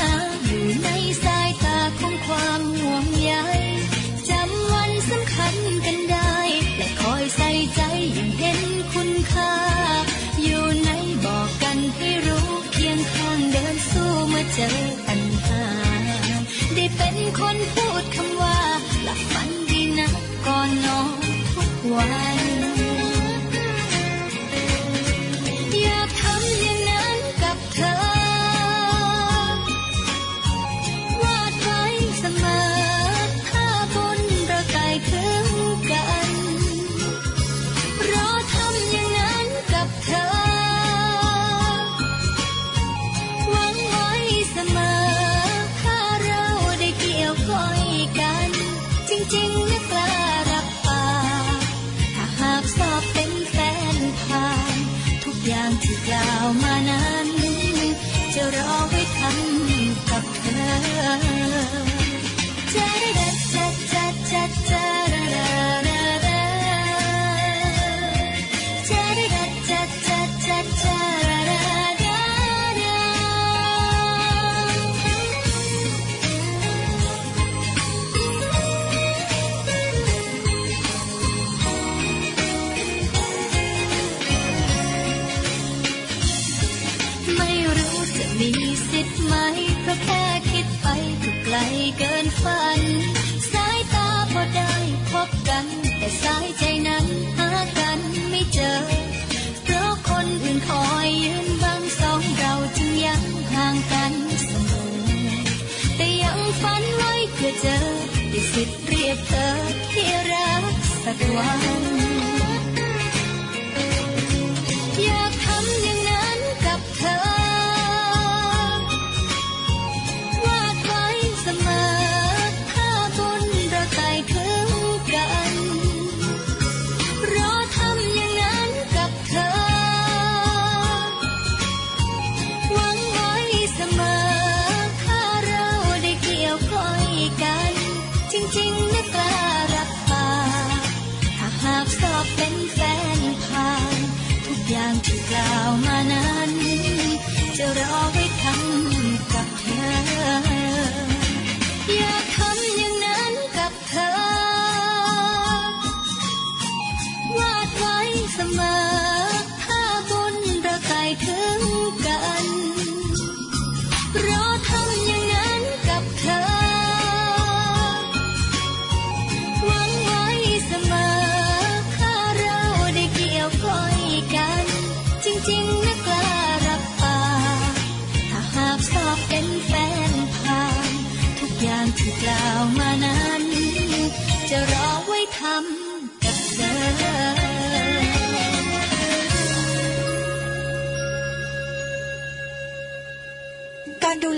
[111.36, 112.09] สั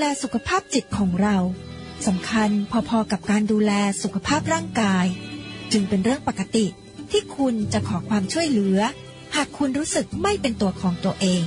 [0.01, 1.37] แลสุขภาพจิตของเรา
[2.07, 2.49] สำคัญ
[2.89, 3.71] พอๆกับการดูแล
[4.03, 5.05] สุขภาพร่างกาย
[5.71, 6.65] จึงเป็นเรื่องปกติ
[7.11, 8.79] ที่คุณจะขอความช่วยเหลือ
[9.35, 11.43] หากคุณรู้สึกไม่เป็นตัวของตัวเอง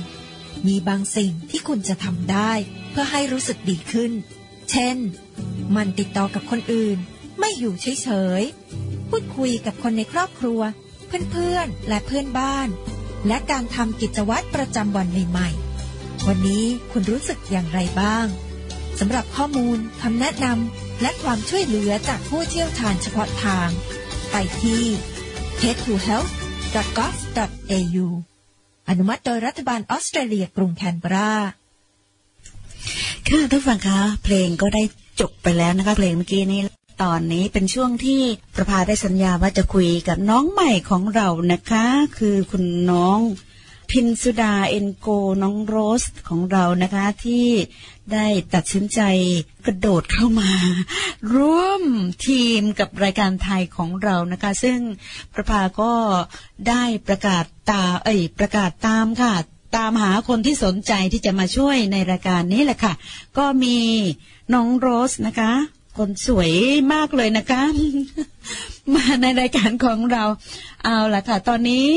[0.67, 2.51] มีบางสิ่งที่คุณจะทำได้
[2.91, 4.11] เพื่อให้รู้สึกดีขึ้น
[4.71, 4.97] เช่น
[5.75, 6.97] มันติดต่อกับคนอื่น
[7.39, 10.61] ไม่อยู่เฉยๆพูดคุยกับคนในครอบครัว
[11.31, 12.67] เพื่อนๆและเพื่อนบ้าน
[13.27, 15.64] และการทำกิจวัตรประจำวันใหม่ๆ
[16.29, 18.25] วันนี้คุณรู้สึกอย่างไรบ้าง
[18.99, 23.69] สำหรับข้อมูลคำแนะนำและความช่วยเหลือจากผู้เชี่ยวชาญเฉพาะทาง
[24.31, 24.83] ไปที่
[25.61, 26.31] head to health
[26.73, 27.15] gov
[27.71, 27.97] au
[28.89, 31.31] อนุมัติโดยรัฐบาลออสเตรเลียกรุงแคนเบรา
[33.27, 34.83] ค่ะท่านผู้ฟังคะเพลงก็ได้
[35.19, 36.61] จบไปแล้วนะคะเพลงเมื่อกี้นี้
[37.03, 38.21] ตอนนี้เป็นช่วงที่
[38.55, 41.85] ประภาได้สัญญาว่าจะคุยกับน้องใหม่ของเรานะคะ
[42.17, 43.19] คือคุณน้อง
[43.91, 45.07] พินสุดาเอ็นโก
[45.43, 47.47] น้องโรสของเรานะคะที่
[48.13, 49.01] ได้ตัดสินใจ
[49.65, 50.51] กระโดดเข้ามา
[51.35, 51.83] ร่วม
[52.27, 54.79] ทีมกับรายการไทยของเรานะคะ ซึ่ง
[55.33, 55.93] ประภาก็
[56.69, 59.33] ได้ประกาศตาเอ้ยประกาศตามค่ะ
[59.75, 62.93] ตามหาคนที่สนใจที่จะมาช่วยในรายการนี้แหละค่ะ
[63.37, 63.77] ก็มี
[64.53, 65.51] น้องโรสนะคะ
[65.97, 66.51] คนสวย
[66.93, 67.61] มากเลยนะคะ
[68.93, 70.23] มาในรายการของเรา
[70.83, 71.87] เอาละค่ะ ตอนนี้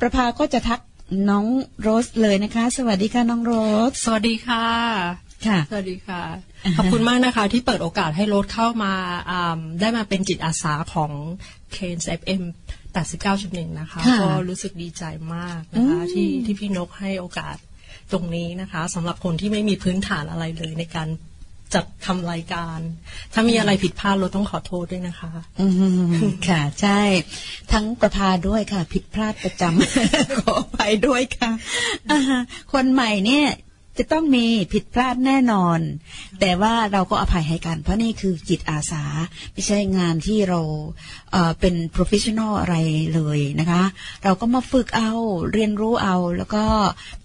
[0.00, 0.80] ประภาก็จะทัก
[1.30, 1.46] น้อง
[1.82, 3.52] โรสเลยนะคะ สวัสดีค่ะน้องโร
[3.88, 4.64] ส สวัสดีค่ะ
[5.46, 6.22] ค่ะ สวัสดีค่ะ
[6.64, 8.92] อ่าฮะขอบคุณมากนะคะ ที่เปิดโอกาสให้รถเข้ามา
[9.30, 11.10] อ่าได้มาเป็นจิตอาสาของ
[11.76, 12.42] k a n s FM
[12.94, 15.04] 89.1นะคะค่ะก็รู้สึกดีใจ
[15.34, 17.56] มากนะคะอืมที่ที่พี่นกให้โอกาส
[18.12, 21.08] ตรงนี้นะคะสำหรับคนที่ไม่มีพื้นฐานอะไรเลยในการ
[21.74, 22.78] จัดทำรายการ
[23.32, 25.66] ถ้ามีอะไรผิดพลาดเราต้องขอโทษด้วยนะคะอื
[26.48, 27.00] ค่ะ ใช่
[27.72, 31.50] ทั้งประพาด้วยค่ะ ผิดพลาดประจำขอไปด้วยค่ะ
[32.10, 32.12] อ
[32.72, 33.46] คนใหม่เนี่ย
[33.98, 35.78] จะต้องมีผิดพลาดแน่นอน
[36.40, 39.04] แต่ว่าเราก็อภัยให้กัน เพราะนี่คือจิตอาสา
[39.52, 40.60] ไม่ใช่งานที่เรา
[41.30, 42.76] เเป็น professional อะไร
[43.14, 43.82] เลยนะคะ
[44.24, 45.12] เราก็มาฝึกเอา
[45.52, 46.64] เรียนรู้เอาแล้วก็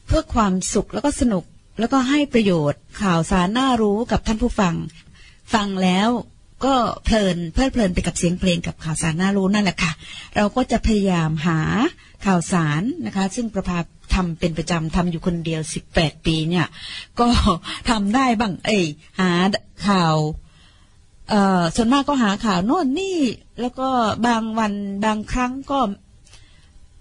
[0.07, 1.43] เพื่อความสุขแล้วก็สนุก
[1.79, 4.75] แล้วก็ให้ประโยชน์ข่าวสารน่ารู้กับท่านผู้ฟัง
[5.53, 6.09] ฟังแล้ว
[6.65, 9.91] ก็เพลินเพลิดเพลินไปกับเสียงเพลงกับข่าวสารน่ารู้นั่นแหละค่ะ
[10.35, 11.59] เราก็จะพยายามหา
[12.25, 13.79] ข่าวสารนะคะ ซึ่งประภา
[14.13, 15.61] ทำเป็นประจำทำอยู่คนเดียว
[15.93, 16.67] 18 ปีเนี่ย
[17.19, 17.27] ก็
[17.89, 18.85] ทำได้บ้าง เอ้ย
[19.19, 19.31] หา
[19.87, 20.15] ข่าว
[21.29, 23.19] เอ่อส่วนมากก็หาข่าวโน่นนี่
[23.61, 23.89] แล้วก็
[24.27, 24.73] บางวัน
[25.05, 25.79] บางครั้งก็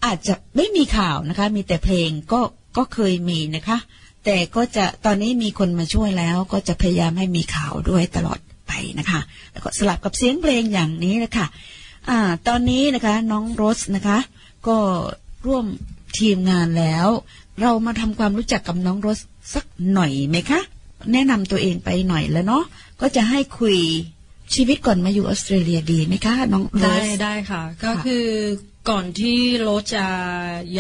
[0.05, 2.41] อาจจะไม่มีข่าวนะคะ มีแต่เพลงก็
[2.77, 3.79] ก็เคยมีนะคะ
[4.25, 9.21] แต่ก็จะตอนนี้มีคนมาช่วยแล้วก็จะพยายามให้มีข่าวด้วยตลอดไปนะคะ
[9.53, 11.47] แล้วก็สลับกับเสียงเพลงอย่างนี้นะคะ
[12.09, 12.19] อ่า
[12.49, 14.19] ตอนนี้นะคะน้องโรสนะคะ
[14.69, 14.79] ก็
[15.47, 15.65] ร่วม
[16.19, 17.09] ทีมงานแล้ว
[17.61, 19.21] เรามาทำความรู้จักกับน้องโรส
[19.55, 20.61] สักหน่อยไหมคะ
[21.13, 22.65] แนะนำตัวเองไปหน่อยแล้วเนาะ
[23.01, 23.77] ก็จะให้คุย
[24.55, 28.25] ชีวิตก่อนมาอยู่ออสเตรเลียดีไหมคะ น้องโรสได้ได้ค่ะ ก็คือ
[28.91, 30.07] ก่อนที่โรสจะ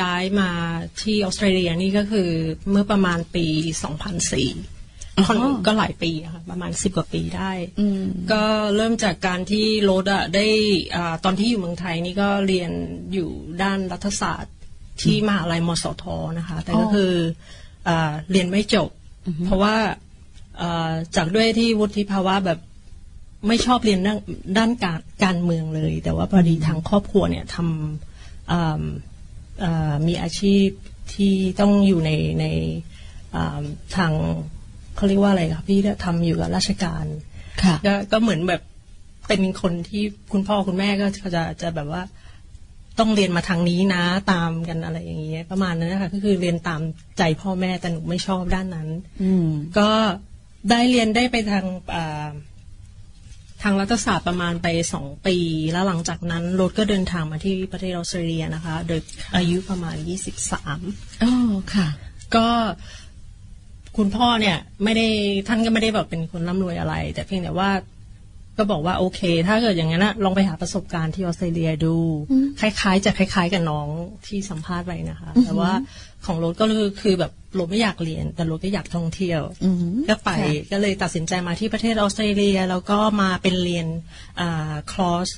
[0.00, 0.50] ย้ายมา
[1.03, 2.30] ที่ออสเตรเลียนี่ก็คือ
[2.70, 8.44] เมื่อประมาณปี 2004ค่อนก็หลายปีอะค่ะประมาณสิบกว่าปีได้อืมก็
[8.76, 10.46] เริ่มจากการที่โรสอะได้
[10.94, 12.70] อาตอนที่อยู่เมืองไทยนี่ก็เรียน
[13.12, 13.28] อยู่
[13.62, 14.55] ด้านรัฐศาสตร์
[15.03, 16.05] ที่มหาลัยมสท
[16.38, 17.12] นะคะ แต่ก็อ๋อคือ
[17.88, 18.88] อาเรียนไม่จบ
[19.46, 19.76] เพราะว่า
[20.61, 22.59] อ่าจากด้วยที่วุฒิภาวะแบบ
[23.49, 24.18] ไม่ชอบเรียนด้าน
[24.59, 28.82] ด้านการการเมืองเลย แต่ว่าพอดีทางครอบครัวเนี่ยทำอ่า
[29.64, 30.66] อ่ามีอาชีพ
[31.14, 32.47] ที่ต้องอยู่ในใน
[33.34, 33.62] อ่า
[33.97, 34.12] ทาง
[34.97, 37.05] เขาเรียกว่าอะไรครับพี่ทำอยู่กับราชการ
[37.62, 38.62] ค่ะก็ก็เหมือนแบบ
[39.28, 42.03] เป็นคนที่คุณพ่อคุณแม่ก็จะจะแบบว่า
[42.99, 46.80] ต้องเรียนมาทางนี้นะตามกันอะไรอย่างเงี้ยประมาณนั้นนะคะก็คือเรียนตาม
[47.18, 48.88] ใจพ่อแม่แต่หนูไม่ชอบด้านนั้น
[49.22, 49.88] อืมก็
[50.70, 52.28] ได้เรียนได้ไปทางอ่า
[53.62, 55.36] ทางรัฐศาสตร์ประมาณไปสองปี
[55.72, 59.00] แล้วหลังจากนั้นรถก็เดินทางมาที่ประเทศออสเตรเลียนะคะ โดย
[59.36, 60.80] อายุประมาณยี่สิบสาม
[61.22, 61.32] อ๋อ
[61.74, 61.88] ค่ะ
[62.34, 62.46] ก็
[63.96, 65.06] คุณพ่อเนี่ยไม่ได้
[65.48, 67.70] ท่านก็ไม่ได้แบบเป็นคนร่ำรวยอะไร แต่เพียงแต่ว่า
[68.62, 71.96] ก็บอกว่าโอเค ถ้าเกิดอย่างนั้นนะลองไปหาประสบการณ์ที่ออสเตรเลียดู
[72.60, 73.88] คล้าย ๆ จะคล้าย ๆ กับน้อง
[74.26, 75.72] ที่สัมภาษณ์ไปนะคะ แต่ว่า
[76.26, 79.76] ของรถก็คือคือแบบรถไม่อยากเรียน แต่รถก็อยากท่องเที่ยวอืม
[80.08, 83.86] ก็ไปค่ะก็เลยตัดสินใจมาที่ประเทศออสเตรเลีย แล้วก็มาเป็นเรียน
[84.92, 85.28] คลอส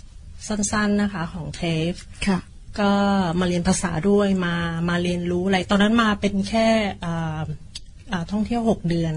[0.49, 1.93] สั้น ๆนะคะของเทฟ
[2.27, 2.39] ค่ะ
[2.81, 2.93] ก็
[3.41, 4.55] มาเรียนภาษาด้วยมา
[4.89, 6.69] มาเรียนรู้อะไร ตอนนั้นมาเป็นแค่
[7.05, 7.43] อ่า
[8.13, 9.15] อ่าท่องเที่ยวหกเดือน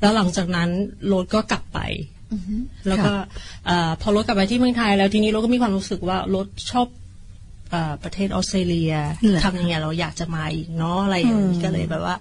[0.00, 0.68] แล้วหลังจากนั้น
[1.08, 1.78] โรถก็กลับไป
[2.88, 3.12] แล้วก็
[3.68, 6.86] อ่าพอรถกลับไปที่เมืองไทย แล้วทีนี้รถก็มีความรู้สึกว่ารถชอบ
[7.72, 12.16] อาประเทศออสเตรเลียเหรอทำยังไงเราอยากจะมาอีกเนาะอะไรอย่างนี้ก็เลยแบบว่า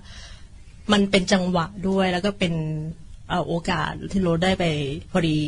[0.94, 2.54] มันเป็นจังหวะด้วยแล้วก็เป็น
[3.30, 4.64] เอ่อโอกาสที่โรถได้ไป
[5.12, 5.40] พอดี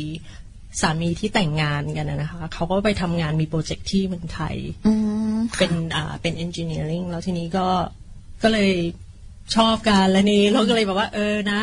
[0.80, 4.56] สามีที่แต่งงานกันนะนะคะเขาก็ไปทำงานมีโปรเจกต์ที่เมืองไทย
[4.86, 4.92] อื
[5.34, 7.66] มเป็นอ่าเป็น engineering แล้วทีนี้ก็
[8.42, 8.72] ก็เลย
[9.56, 11.60] ชอบกันแล้วนี่เราก็เลยแบบว่า เออนะ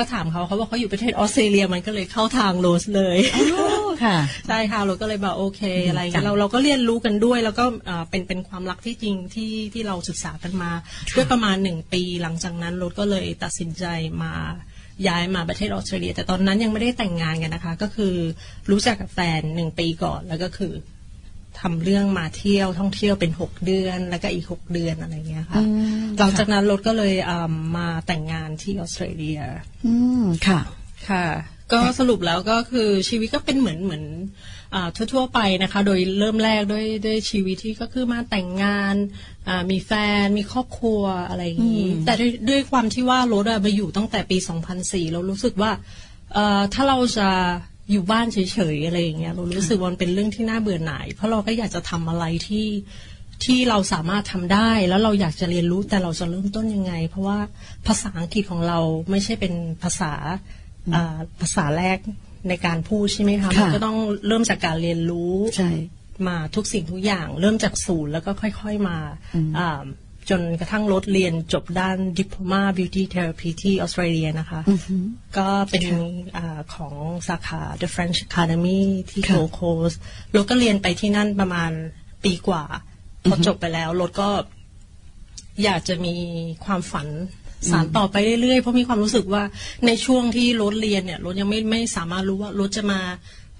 [0.00, 3.42] ก็ถามเขาเขาบอกเขาอยู่ประเทศออสเตรเลียมันก็เลยเข้าทางโรสเลยอ๋
[3.86, 10.70] อค่ะใช่ค่ะเราก็เลยบอกโอเคอะไรอย่างจัเงี้งยเราเราก็เรียนรู้กันด้วย แล้วก็อ่าเป็นเป็นความรักที่จริงที่ที่เราศึกษากันมา
[11.16, 13.84] ด้วยประมาณหนึ่งปี หลังจากนั้นรถก็เลยตัดสินใจ
[14.22, 14.32] มา
[15.08, 18.14] ย้ายมาประเทศออสเตรเลีย แต่ตอนนั้นยังไม่ได้แต่งงานกันนะคะ ก็คือ
[18.70, 20.72] รู้จักกับแฟนหนึ่งปีก่อนแล้วก็คือ
[21.60, 29.40] ทำเรื่องมาเที่ยวท่องเที่ยวเป็นหกเดือน แล้วก็อีกหกเดือนอะไรเงี้ยค่ะอืมหลังจากนั้นรถก็เลยอ่ามาแต่งงานที่ออสเตรเลีย
[29.86, 30.60] อืมค่ะ
[31.08, 31.26] ค่ะ
[31.72, 34.04] ก็สรุปแล้วก็คือชีวิตก็เป็นเหมือนเหมือน
[34.74, 38.94] อ่าทั่วๆไปนะคะ โดยเริ่มแรกด้วยด้วยชีวิตที่ก็คือมาแต่งงาน
[39.48, 39.92] อ่ามีแฟ
[40.22, 44.36] นมีครอบครัวอะไรอย่างนี้ แต่ด้วยด้วยความที่ว่ารถอะมาอยู่ตั้งแต่ปี
[44.74, 45.70] 2004 เรารู้สึกว่า
[46.34, 47.28] เอ่อถ้าเราจะ
[47.90, 48.38] อยู่บ้านเฉ
[48.74, 52.66] ยๆอะไรอย่างเงี้ยเรารู้สึกว่ามันเป็นเรื่องที่น่าเบื่อหน่าย เพราะเราก็อยากจะทำอะไรที่
[53.44, 57.38] ที่เราสามารถทำได้แล้วเราอยากจะเรียนรู้แต่เราจะเริ่มต้นยังไง เพราะว่า
[57.86, 58.78] ภาษาอังกฤษของเรา
[59.10, 60.12] ไม่ใช่เป็นภาษา
[60.94, 61.98] อ่าภาษาแรก
[62.48, 65.70] ในการพูดใช่ไหมคะค่ะมันก็ต้องเริ่มจากการเรียนรู้ใช่
[66.28, 68.98] มาทุกสิ่งทุกอย่าง เริ่มจากศูนย์แล้วก็ค่อย ๆมา
[69.58, 69.82] อ่า
[70.30, 74.60] จนกระทั่งลดเรียนจบด้าน Diploma Beauty Therapy ที่ออสเตรเลียนะคะ
[75.38, 75.84] ก็เป็น
[76.36, 76.94] อาของ
[77.28, 79.96] สาขา The French Academy ที่ค่ะ Gold Coast
[80.34, 81.70] รถก็เรียนไปที่นั่นประมาณ
[82.24, 82.64] ปีกว่า
[83.24, 84.30] พอจบไปแล้วรถก็
[85.64, 86.14] อยากจะมี
[86.64, 87.08] ความฝัน
[87.70, 89.42] สานต่อไปเรื่อยๆ เพราะมีความรู้สึกว่า
[89.86, 93.00] ในช่วงที่รถเรียนเนี่ยรถยังไม่ไม่สามารถรู้ว่ารถจะมา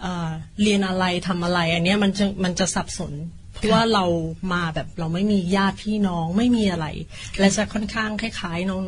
[0.01, 0.31] เอ่อ
[0.63, 3.40] เรียนอะไรทำอะไร อันเนี้ยมันจะมันจะสับสนเพราะ
[3.73, 4.05] ว่าเรา
[4.53, 6.87] มาแบบเราไม่มีญาติพี่น้องไม่มีอะไร
[7.39, 8.83] และจะค่อนข้างคล้ายๆน้อง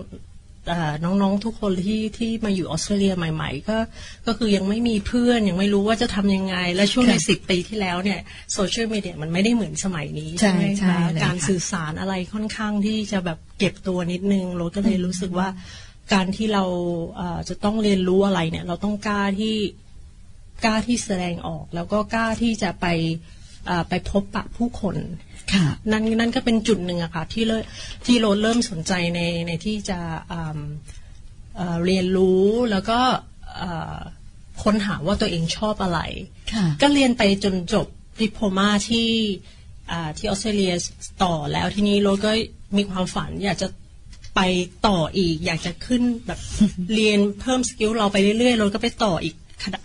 [0.68, 3.79] เอ่อน้องๆทุกคนที่ที่มาอยู่ออสเตรเลียใหม่ ๆ ก็
[4.27, 8.20] ก็คือยังไม่มีเพื่อนยังไม่รู้ว่าจะทำยังไง และช่วงในค่ะสิบปีที่แล้วเนี่ย
[8.53, 15.49] โซเชียลมีเดียมันไม่ได้เหมือนสมัยนี้ใช่ใช่ไหมใช่คะเลยการค่ะสื่อสารอะไรค่อนข้างที่จะแบบเก็บตัวนิดนึงเราก็เลยรู้สึกว่า
[16.12, 16.64] การที่เรา
[17.16, 19.57] เอ่อจะต้องเรียนรู้อะไรเนี่ย เราต้องกล้าที่
[20.64, 23.41] กล้าที่แสดงออก แล้วก็กล้าที่จะไปเอ่อ
[23.88, 24.96] ไปพบปะผู้คน
[25.52, 27.52] ค่ะนั่นนั่นก็เป็นจุดหนึ่งอะค่ะที่เล
[28.06, 29.98] ที่โรถเริ่มสนใจในในที่จะ
[30.32, 30.60] อืม
[31.56, 32.98] เอ่อเรียนรู้แล้วก็
[33.56, 33.98] เอ่อ
[34.62, 36.00] ค้นหาว่าตัวเองชอบอะไร
[36.52, 37.86] ค่ะก็เรียนไปจนจบ
[38.20, 39.08] diploma ที่
[39.90, 40.74] อ่าที่ออสเตรเลีย
[41.24, 42.32] ต่อแล้วทีนี้โรสก็
[42.76, 43.68] มีความฝันอยากจะ
[44.36, 44.40] ไป
[44.86, 46.40] ต่ออีก อยากจะขึ้นแบบ
[46.94, 49.34] เรียนเพิ่ม skill เราไปเรื่อยๆเราก็ไปต่ออีก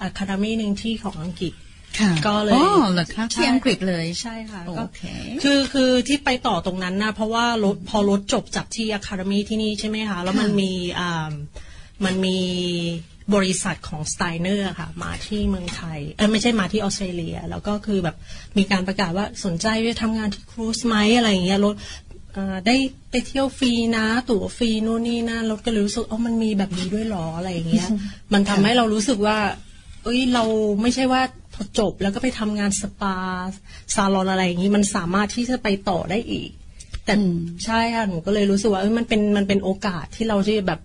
[0.02, 1.67] academy หนึ่งที่ของอังกฤษค่ะ
[2.28, 5.02] ก็เลยอ๋อเหรอคะที่อังกฤษเลยใช่ค่ะโอเคก็
[5.44, 11.32] คือคือที่ไปต่อตรงนั้นนะเพราะว่าโรสพอโรสจบจากที่ academy ที่นี่ใช่ไหมคะแล้วมันมีอ่า
[12.06, 12.40] มันมี
[13.36, 18.16] บริษัทของ Steiner ค่ะ มาที่เมืองไทยเออไม่ใช่มาที่ออสเตรเลีย แล้วก็คือแบบ
[18.58, 21.76] มีการประกาศว่าสนใจไปทำงานที่ cruise ไหมอะไรอย่างเงี้ยโรส
[22.34, 22.76] เอ่อได้
[23.12, 27.88] ไปเที่ยวฟรีนะ ตั๋วฟรีนู่นนี่นั่นโรสก็เลยรู้สึกอ๋อมันมีแบบนี้ด้วยเหรออะไรอย่างเงี้ย
[28.34, 29.38] มันทำให้เรารู้สึกว่า
[30.04, 30.44] เอ้ยเรา
[30.82, 33.16] ไม่ใช่ว่าพ อจบแล้วก็ไปทำงานสปา
[33.96, 36.50] ซาลอนอะไรอย่างนี้มันสามารถที่จะไปต่อได้อีก
[37.06, 40.80] แต่อืมใช่ค่ะหนูก็เลยรู้สึกว่าเอ้ยมันเป็นมันเป็นโอกาสที่เราที่แบบ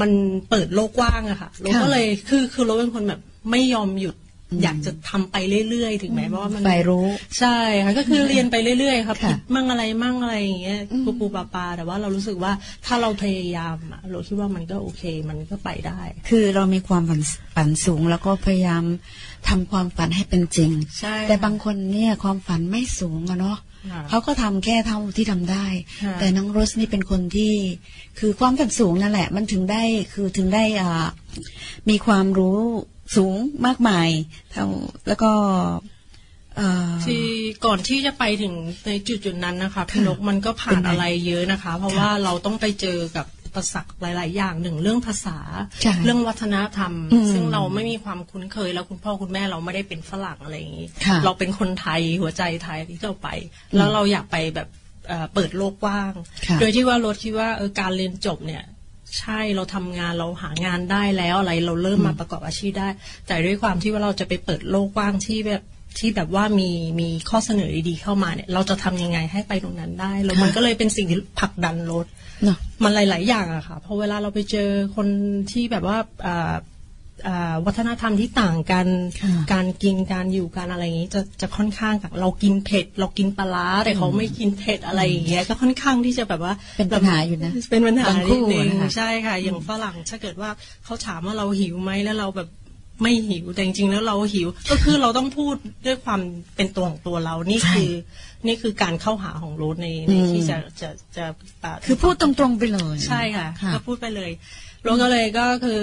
[0.00, 0.10] มัน
[0.50, 3.20] เปิดโลกกว้างอะค่ะเราก็เลยคือคือเราเป็นคนแบบ
[3.50, 4.16] ไม่ยอมหยุด
[4.62, 5.36] อยากจะทำไป
[5.68, 7.06] เรื่อยๆถึงแม้ว่ามันไปรู้
[7.38, 12.52] ใช่ค่ะก็คือเรียนไปเรื่อยๆครับค่ะผิดมั่งอะไรมั่งอะไรอย่างเงี้ยปูปูปลาปลาแต่ว่าเรารู้สึกว่า
[12.86, 17.20] ถ้าเราพยายามอะเราคิดว่ามันก็โอเค มันก็ไปได้ คือเรามีความฝัน
[17.54, 18.84] ฝันสูงแล้วก็พยายาม
[19.48, 20.70] ทำความฝันให้เป็นจริง
[21.00, 23.58] ใช่แต่บางคนเนี่ยความฝันไม่สูงอะเนาะ
[23.90, 25.66] ค่ะเขาก็ทำแค่เท่าที่ทำได้
[26.02, 27.54] ค่ะแต่น้องโรสนี่เป็นคนที่
[28.18, 29.82] คือความฝันสูงนั่นแหละ มันถึงได้
[30.12, 31.06] คือถึงได้อ่า
[31.90, 32.60] มีความรู้
[33.16, 33.34] สูง
[33.66, 34.08] มากมาย
[34.52, 34.66] เท่า
[35.08, 35.30] แล้วก็
[36.56, 37.24] เอ่อที่
[37.66, 38.54] ก่อนที่จะไปถึง
[38.86, 45.38] ในจุดจุดๆนั้นนะคะพี่นกมันก็ผ่านเป็นไงอะไรเยอะนะคะ เพราะว่าเราต้องไปเจอกับอุประสักหลาย ๆ อย่างหนึ่งเรื่องภาษา
[45.82, 53.28] ใช่เรื่องวัฒนธรรมอืมซึ่งเราไม่มีความคุ้นเคย แล้วคุณพ่อคุณแม่เราไม่ได้เป็นฝรั่งอะไรอย่างนี้ค่ะเราเป็นคนไทยหัวใจไทยที่เราไป
[53.76, 54.68] แล้วเราอยากไปแบบ
[55.08, 56.12] เอ่อเปิดโลกกว้าง
[56.46, 58.64] ค่ะโดยที่ว่ารถคิดว่าเออการเรียนจบเนี่ย
[59.18, 62.88] ใช่เราทำงานเราหางานได้แล้วอะไร เราเริ่มมาประกอบอาชีพได้
[63.26, 65.62] แต่ด้วยความที่ว่าเราจะไปเปิดโลกกว้างที่แบบ
[65.98, 72.06] ที่แบบว่ามีมีข้อเสนอดีๆเข้ามาเนี่ย เราจะทำยังไงให้ไปตรงนั้นได้แล้วมันก็เลยเป็นสิ่งที่ผลักดันรถ
[72.44, 75.08] เนาะมันหลาย ๆ อย่างอะค่ะเพราะเวลาเราไปเจอคน
[75.52, 76.56] ที่แบบว่าอ่าอ่า
[77.66, 78.86] วัฒนธรรมที่ต่างกัน
[79.20, 90.50] ค่ะการกินการอยู่การอะไรอย่างนี้จะจะค่อนข้างกับเรากินเผ็ด เรากินปลาร้าแต่เขาไม่กินเผ็ดอะไรอย่างเงี้ยก็ค่อนข้างที่จะแบบว่าเป็นปัญหาอยู่นะเป็นปัญหาบางคู่นิดนึงนะคะใช่ค่ะ อย่างฝรั่งถ้าเกิดว่า
[90.84, 92.48] เขาถามว่าเราหิวไหมแล้วเราแบบ
[93.02, 95.54] ไม่หิวแต่จริงๆแล้วเราหิว ก็คือเราต้องพูด
[95.86, 96.20] ด้วยความ
[96.56, 97.90] เป็นตัวของตัวเรานี่คือ
[98.46, 104.30] นี่คือการเข้าหาของโรสในในอืมที่จะจะจะาคือพูดตรงๆไปเลย ใช่ค่ะค่ะก็พูดไปเลย
[104.82, 105.82] โรสก็เลยก็คือ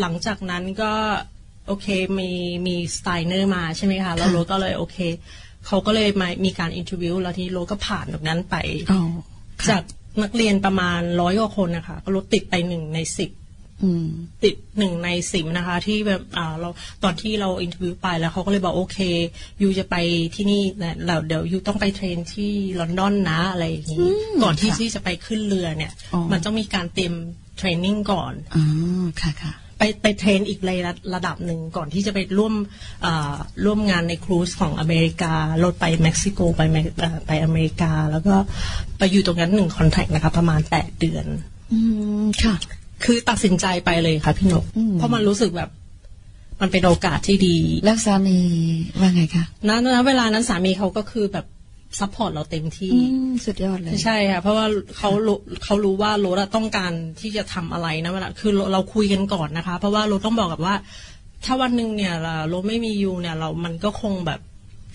[0.00, 0.92] หลังจากนั้นก็
[1.66, 1.86] โอเค
[2.18, 2.30] มี
[2.66, 4.98] มี Steiner มาใช่ไหมคะแล้วโรสก็เลยโอเค
[5.66, 8.56] เขาก็เลยมามีการ interview แล้วทีนี้โรสก็ผ่านตรงนั้นไป
[8.92, 9.00] อ๋อ
[9.62, 9.82] ค่ะจาก
[10.22, 13.30] นักเรียนประมาณร้อยกว่าคนนะคะก็โรสติดไปหนึ่งในสิบ
[13.84, 14.06] อืม
[14.44, 16.68] ติดหนึ่งในสิบนะคะ ที่แบบอ่าเรา
[17.02, 18.98] ตอนที่เรา interview ไปแล้วเขาก็เลยบอกโอเค
[19.62, 19.96] you จะไป
[20.34, 24.00] ที่นี่นะเราเดี๋ยว you ต้องไป train ที่ลอนดอนนะอะไรอย่างนี้
[24.42, 27.14] ก่อนที่ค่ะที่จะไปขึ้นเรือเนี่ยอ๋อมันต้องมีการเตรียม
[27.58, 28.64] training ก่อนอ๋อ
[29.20, 32.54] ค่ะค่ะ ไปไป train อีกระดับระดับหนึ่งก่อนที่จะไปร่วม
[33.04, 38.34] อ่าร่วมงานใน cruise ของอเมริกาโรสไปเม็กซิโกไปเมเอ่อไปอเมริกา แล้วก็
[38.98, 41.26] ไปอยู่ตรงนั้นหนึ่ง contract นะคะประมาณแปดเดือน
[41.72, 41.78] อื
[42.22, 42.54] มค่ะ
[43.04, 45.70] คือตัดสินใจไปเลยค่ะพี่นกอืมเพราะมันรู้สึกแบบ
[46.60, 48.38] มันเป็นโอกาสที่ดี แล้วสามี
[49.00, 51.46] ว่าไงคะณณเวลานั้นสามีเขาก็คือแบบ
[52.00, 54.66] support เราเต็มที่อืมสุดยอดเลย ใช่ค่ะเพราะว่า
[54.96, 60.74] เขารู้เขารู้ว่าโรสต้องการที่จะทำอะไรนะเวลาคือเราเราคุยกันก่อนนะคะ เพราะว่าโรสต้องบอกกับว่า
[61.44, 62.14] ถ้าวันหนึ่งเนี่ย
[62.48, 64.40] โรสไม่มี you เนี่ย เรามันก็คงแบบ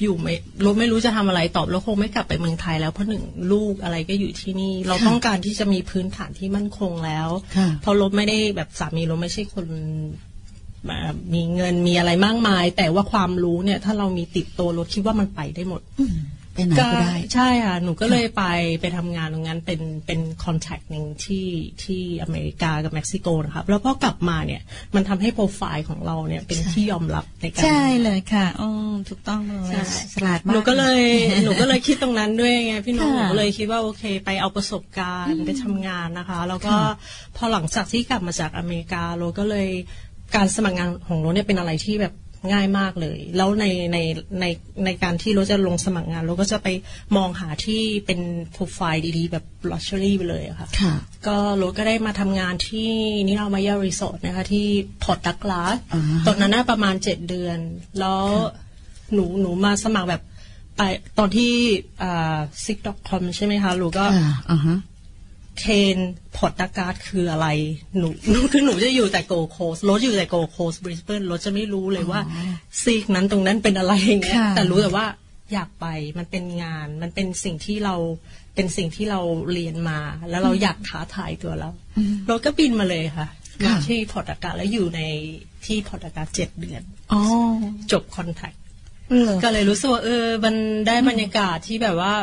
[0.01, 7.27] อยู่ไม่โรสไม่รู้จะทำอะไรต่อแล้วคงไม่กลับไปเมืองไทยแล้วเพราะหนึ่งลูกอะไรก็อยู่ที่นี่ เราค่ะต้องการที่จะมีพื้นฐานที่มั่นคงแล้ว
[7.57, 9.65] ค่ะเพราะโรสไม่ได้แบบสามีโรสไม่ใช่คน
[10.89, 10.99] มา
[11.33, 16.15] มีเงินมีอะไรมากมาย แต่ว่าความรู้เนี่ย ถ้าเรามีติดตัวโรสคิดว่ามันไปได้หมดอืม
[16.53, 18.43] ไปไหนก็ได้ ใช่ค่ะ หนูก็เลยไป
[18.81, 21.47] ไปทำงานตรงนั้นเป็นเป็นคอนแทคหนึ่งที่
[21.83, 24.61] ที่อเมริกากับเม็กซิโกนะครับแล้วพอกลับมาเนี่ย
[24.95, 28.69] มันทำให้โปรไฟล์ของเราเนี่ยเป็นที่ยอมรับในการใช่เลยค่ะอ๋อ
[29.09, 29.81] ถูกต้องเลยใช่
[30.13, 31.01] ฉลาดมากหนูก็เลย
[31.43, 39.69] หนูก็เลยคิดตรงนั้นด้วยไงพี่น้องหค่ะนูก็เลยคิดว่าโอเค ไปเอาประสบการณ์ไปทำงานนะคะ แล้วก็ค่ะพอหลังจากที่กลับมาจากอเมริกาเราก็เลย
[40.35, 42.13] การสมัครงานของเราเนี่ยเป็นอะไรที่แบบ
[42.51, 43.97] ง่ายมากเลย แล้วในใน
[44.41, 44.45] ใน
[44.85, 46.67] ในการที่เราจะลงสมัครงานเราก็จะไป
[47.17, 48.19] มองหาที่เป็น
[48.51, 50.93] โปรไฟล์ดีๆ แบบ luxury ไปเลยอะค่ะค่ะ
[51.27, 52.89] ก็โรสก็ได้มาทำงานที่
[53.27, 54.67] Niramaya Resort นะคะที่
[55.03, 57.57] Port Douglas อ่าฮะตอนนั้นน่าประมาณเจ็ดเดือน
[57.99, 58.23] แล้ว
[59.13, 60.21] หนูหนูมาสมัครแบบ
[60.77, 60.81] ไป
[61.17, 61.51] ตอนที่
[62.03, 64.77] อ่าซิกดอ .com ใช่ไหมคะหนูก็ค่ะอ่าฮะ
[65.59, 65.97] เทรน
[66.35, 67.47] Port Douglas คืออะไร
[67.97, 72.21] หนูหนูคือหนูจะอยู่แต่โกโคสรถอยู่แต่โกโคสบริสเบนโรสจะไม่รู้เลยว่า
[72.81, 75.07] ซีกนั้นตรงนั้นเป็นอะไรอย่างเงี้ยค่ะแต่รู้แต่ว่า
[75.53, 75.85] อยากไป
[76.17, 77.95] มันเป็นงาน มันเป็นสิ่งที่เรา
[78.55, 79.19] เป็นสิ่งที่เรา
[79.53, 79.99] เรียนมา
[80.29, 81.69] แล้วเราอยากท้าทายตัวเรา
[82.27, 83.27] เราก็บินมาเลยค่ะ
[83.63, 85.01] ค่ะมาที่ Port Douglas แล้วอยู่ใน
[85.65, 86.81] ที่ Port Douglas เจ็ดเดือน
[87.13, 87.21] อ๋อ
[87.91, 88.53] จบ contract
[89.11, 90.55] เหรอก็เลยรู้สึกว่าเออมัน
[90.87, 92.13] ได้บรรยากาศที่แบบว่า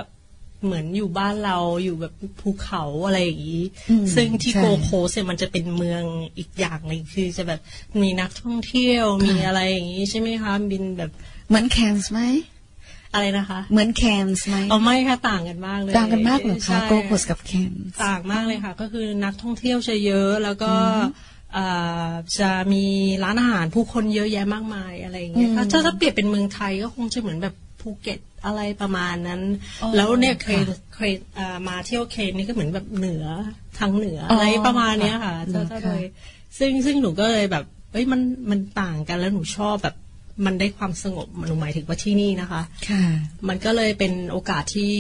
[0.64, 6.02] เหมือนอยู่บ้านเราอยู่แบบภูเขาอะไรอย่างนี้อืมซึ่งที่ใช่โกโคสเนี่ยมันจะเป็นเมือง
[6.38, 7.61] อีกอย่างหนึ่งคือจะแบบ
[8.02, 11.11] มีนักท่องเที่ยวมีอะไรอย่างนี้ใช่ไหมคะบินแบบ
[11.48, 12.20] เหมือนแคนส์ไหม
[13.12, 20.72] อะไรนะคะ เหมือนแคนส์ไหมเอาไม่ค่ะต่างกันมากเลยต่างกันมากเหรอคะใช่ Gold Coast กับแคนส์ต่างมากเลยค่ะ ก็คือนักท่องเที่ยวจะเยอะแล้วก็
[21.56, 22.84] อ่าจะมี
[23.24, 29.43] ร้านอาหารผู้คนเยอะแยะมากมายอะไรอย่างเงี้ยอืมถ้าถ้าถ้าเปรียบเป็นเมืองไทยก็คงจะเหมือนแบบภูเก็ต อะไรประมาณนั้น
[29.82, 33.26] อ๋อแล้วเนี่ยเคยค่ะเคยอ่ามาเที่ยวเคนนี่ก็เหมือนแบบเหนือ
[33.78, 36.03] ทางเหนืออ๋ออะไรประมาณเนี้ยค่ะค่ะถ้าถ้าค่ะโดย
[36.59, 38.20] ซึ่งซึ่งหนูก็เลยแบบเอ้ยมัน
[38.51, 39.97] มันต่างกันแล้วหนูชอบแบบ
[40.47, 43.05] มันได้ความสงบหนูหมายถึงว่าที่นี่นะคะ ค่ะ
[43.49, 44.93] มันก็เลยเป็นโอกาสที่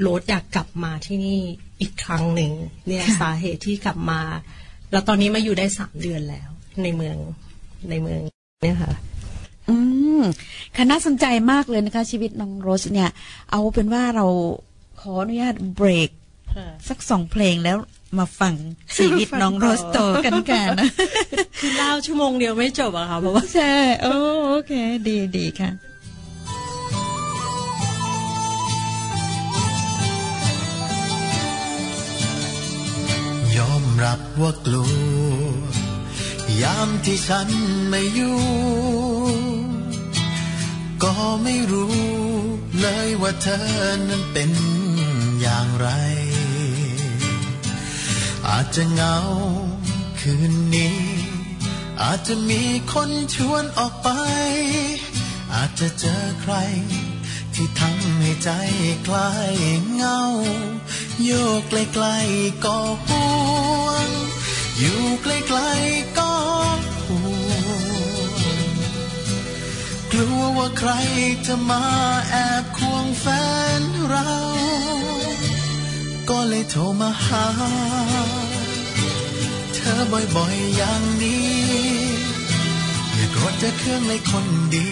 [0.00, 1.38] โรสอยากกลับมาที่นี่
[1.80, 2.52] อีกครั้งหนึ่ง
[2.86, 4.20] เนี่ยค่ะสาเหตุที่กลับมา
[4.92, 6.48] แล้วตอนนี้มาอยู่ได้สามเดือนแล้ว
[6.82, 7.16] ในเมือง
[7.90, 8.20] ในเมือง
[8.62, 8.92] เนี่ยค่ะ
[9.68, 9.76] อื
[10.20, 10.22] ม
[10.76, 13.10] ค่ะน่าสนใจมากเลยนะคะ ชีวิตน้องโรสเนี่ย
[13.50, 14.26] เอาเป็นว่าเรา
[15.00, 16.10] ขออนุญาตเบรก
[16.88, 17.76] สักสองเพลงแล้ว
[18.18, 18.54] มาฟัง
[18.96, 20.88] ชีวิตน้องโรสโตกันกันนะ
[21.60, 24.14] คือเล่าชั่วโมงเดียวไม่จบอะค่ะเพราะว่าใช่โอ้
[24.48, 24.72] โอเค
[25.08, 25.70] ดีดีค่ะ
[33.56, 34.90] ยอมรับว่ากลัว
[36.62, 37.48] ยามที่ฉัน
[37.88, 39.55] ไม่อยู่
[41.02, 41.96] ก็ไม่รู้
[42.80, 43.66] เลยว่าเธอ
[44.08, 44.50] นั้นเป็น
[45.40, 45.88] อย่างไร
[48.48, 49.16] อาจจะเหงา
[50.20, 50.98] คืนนี้
[52.02, 54.08] อาจจะมีคนชวนออกไป
[55.54, 56.54] อาจจะเจอใคร
[57.54, 58.50] ที่ทำให้ใจ
[59.06, 59.54] คลาย
[59.94, 60.20] เงา
[61.24, 62.76] โยกไกลๆก็
[63.06, 63.26] ห่
[63.84, 64.08] วง
[64.78, 66.32] อยู่ไกลๆก็
[70.18, 70.90] ลัวว่าใคร
[71.46, 71.84] จะมา
[72.30, 73.26] แอบควงแฟ
[73.80, 74.32] นเรา
[76.30, 77.46] ก็เลยโทรมาหา
[79.74, 80.00] เธอ
[80.36, 81.56] บ่อยๆอย่างนี้
[83.14, 84.90] อย่าโกรธจะเครื่องในคนดี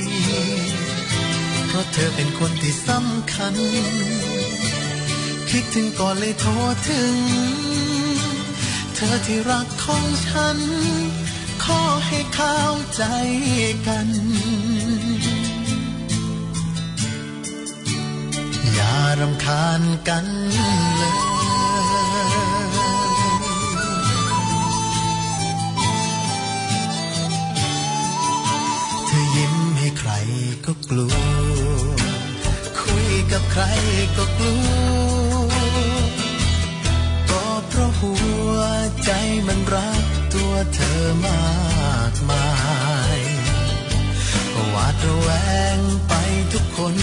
[1.67, 3.55] เพราะเธอเป็นคนที่สำคัญ
[5.51, 6.53] คิดถึงก่อนเลยโทร
[6.89, 7.15] ถึง
[8.95, 10.59] เธอที่รักของฉัน
[11.65, 12.61] ขอให้เข้า
[12.97, 13.03] ใจ
[13.87, 21.15] กันารำคาญกันเลย
[29.07, 30.11] เธอยิ้มให้ใคร
[30.67, 31.15] ก็กลัว
[32.81, 33.65] คุยกับใคร
[34.17, 35.51] ก็กลัว
[37.31, 38.13] ก็เพราะหั
[38.55, 38.59] ว
[39.05, 39.11] ใจ
[39.47, 42.49] มันรักตัวเธอมากมา
[43.17, 43.19] ย
[44.71, 45.29] หวาดระแว
[45.77, 45.79] ง
[46.09, 46.13] ไป
[46.53, 46.97] ทุกคน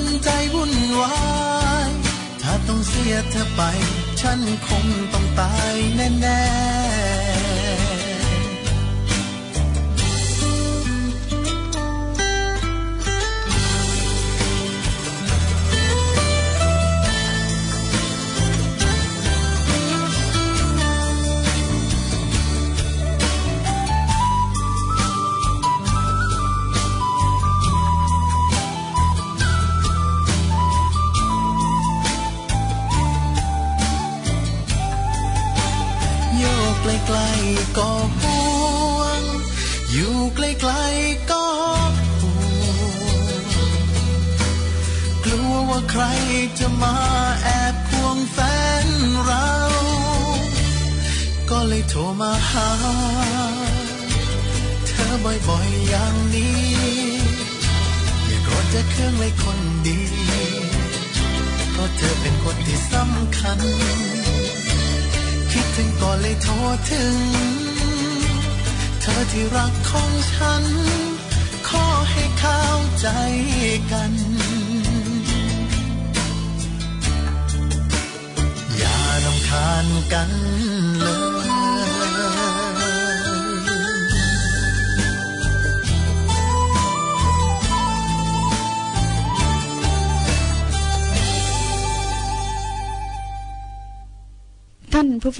[0.00, 1.16] นใจวุ่นวา
[1.86, 1.88] ย
[2.42, 3.62] ถ้าต้องเสียเธอไป
[4.20, 6.87] ฉันคงต้องตายแน่ๆ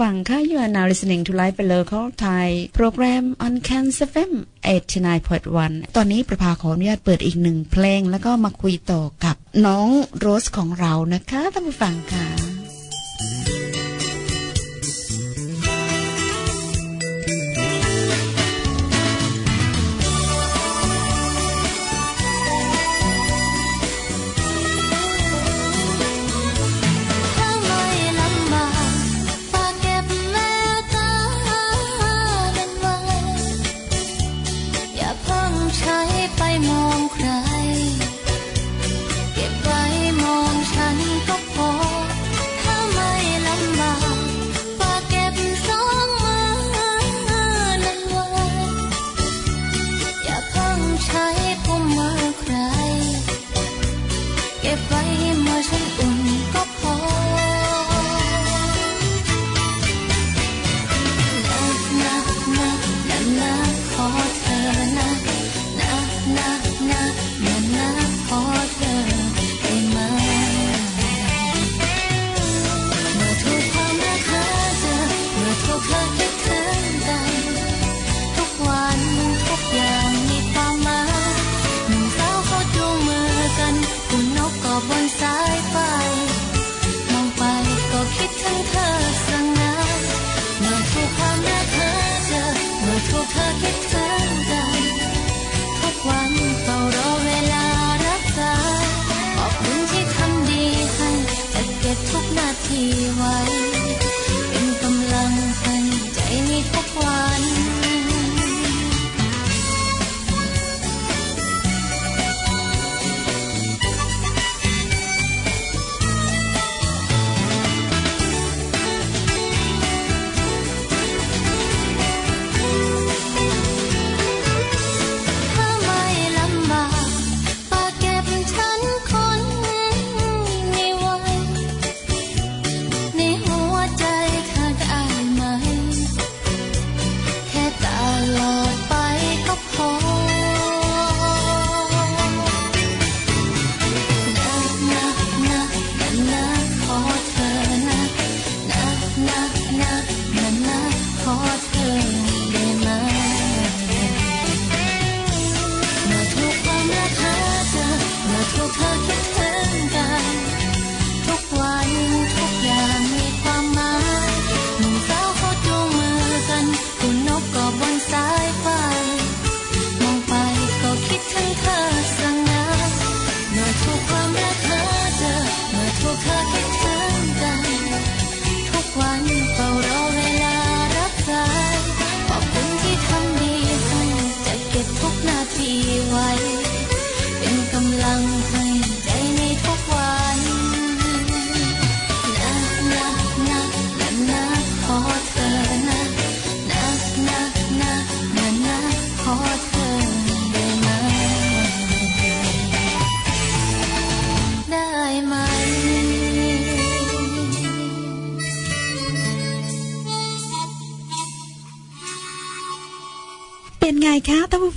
[0.01, 4.33] ฟังค่ะ you are now listening to Live Below Call Thai program on Can FM
[5.13, 9.37] 89.1ตอนนี้ประภาขออนุญาตเปิดอีกหนึ่งเพลง แล้วก็มาคุยต่อกับ
[9.67, 9.89] น้อง
[10.19, 12.58] โรสของเรานะคะท่านผู้ฟังค่ะ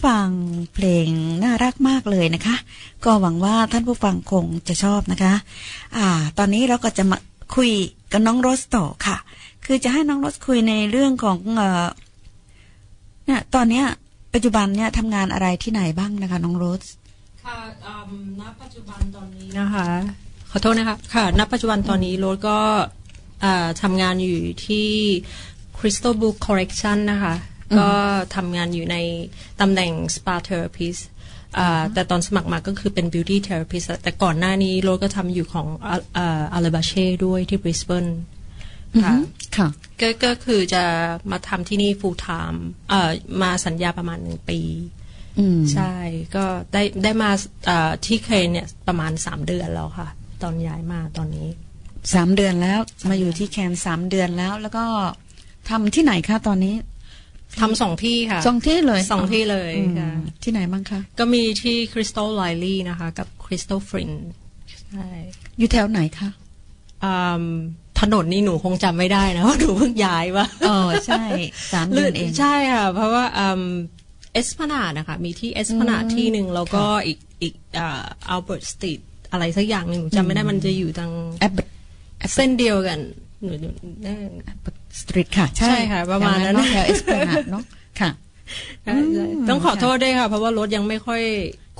[0.05, 0.27] ฟัง
[0.73, 1.07] เพลง
[1.43, 2.55] น่ารักมากเลยนะคะ
[3.05, 5.33] ก็หวังว่าท่านผู้ฟังคงจะชอบนะคะ
[5.97, 7.17] อ่า ตอนนี้เราก็จะมา
[7.55, 7.71] คุย
[8.11, 9.17] กับน้องโรสต่อค่ะ
[9.65, 11.87] คือจะให้น้องโรสคุยในเรื่องของเอ่อ
[13.25, 13.85] เนี่ยตอนเนี้ย
[14.33, 16.83] ปัจจุบันเนี่ยทำงานอะไรที่ไหนบ้างนะคะ น้องโรส
[17.43, 17.57] ค่ะ
[18.41, 19.87] ณปัจจุบันตอนนี้นะคะ
[20.51, 22.59] ขอโทษนะคะ ค่ะ ณ ปัจจุบันตอนนี้โรสก็
[23.43, 24.87] อ่าทำงานอยู่ที่
[25.77, 27.35] Crystal Book Correction นะคะ
[27.79, 27.89] ก็
[28.35, 28.97] ทำงานอยู่ใน
[29.61, 31.01] ตำแหน่ง Spa Therapist
[31.57, 35.67] อ่าแต่ตอนสมัครมาก็คือเป็น Beauty Therapist แต่ก่อนหน้านี้โรสก็ทำอยู่ของ
[36.53, 38.11] อาเลบาเช่ด้วยที่ Brisbane
[39.03, 39.15] ค่ะ
[39.57, 39.67] ค่ะ
[39.99, 40.83] ก็ก็คือจะ
[41.31, 42.59] มาทำที่นี่ full time
[42.89, 43.09] เอ่อ
[43.41, 44.61] มาสัญญาประมาณหนึ่งปี
[45.39, 45.93] อืมใช่
[46.35, 47.31] ก็ได้ได้มา
[47.65, 50.09] เอ่อที่เคนเนี่ยประมาณสามเดือนแล้วค่ะ
[50.43, 51.47] ตอนย้ายมาตอนนี้
[52.13, 54.85] สามเดือนแล้วมาอยู่ที่แคนสามเดือนแล้ว แล้วก็
[55.69, 56.75] ทำที่ไหนคะตอนนี้
[57.59, 60.11] ทำสองที่ค่ะสองที่เลยสองที่เลยอืมค่ะ
[60.43, 64.11] ที่ไหนบ้างคะ ก็มีที่ Crystal Lily นะคะ กับ Crystal Frin
[64.81, 65.07] ใช่
[65.57, 66.29] อยู่แถวไหนคะ
[67.03, 67.45] อืม
[67.99, 70.77] ถนนนี่หนูคงจำไม่ได้นะว่าหนูเพิ่งย้ายมาอ๋อ
[71.07, 71.23] ใช่
[71.73, 78.99] สามเดือนเองใช่ค่ะ เพราะว่าเอสพนาดนะคะ มีที่เอสพนาดที่หนึ่งแล้วก็อีกอีกอัลเบิร์ตสตรีท
[79.31, 81.53] อะไรสักอย่างหนึ่งหนูจำไม่ได้มันจะอยู่ทางแอป
[82.35, 82.99] เส้นเดียวกัน
[83.43, 83.69] หนูหนู
[84.03, 84.13] ได้
[84.99, 87.63] สตรีทค่ะใช่ใช่ค่ะ ประมาณนั้นแถวแถวเอสพลานาดเนาะ
[87.99, 88.09] ค่ะ
[88.83, 91.21] ใช่ใช่ต้องขอโทษด้วยค่ะ เพราะว่ารถยังไม่ค่อย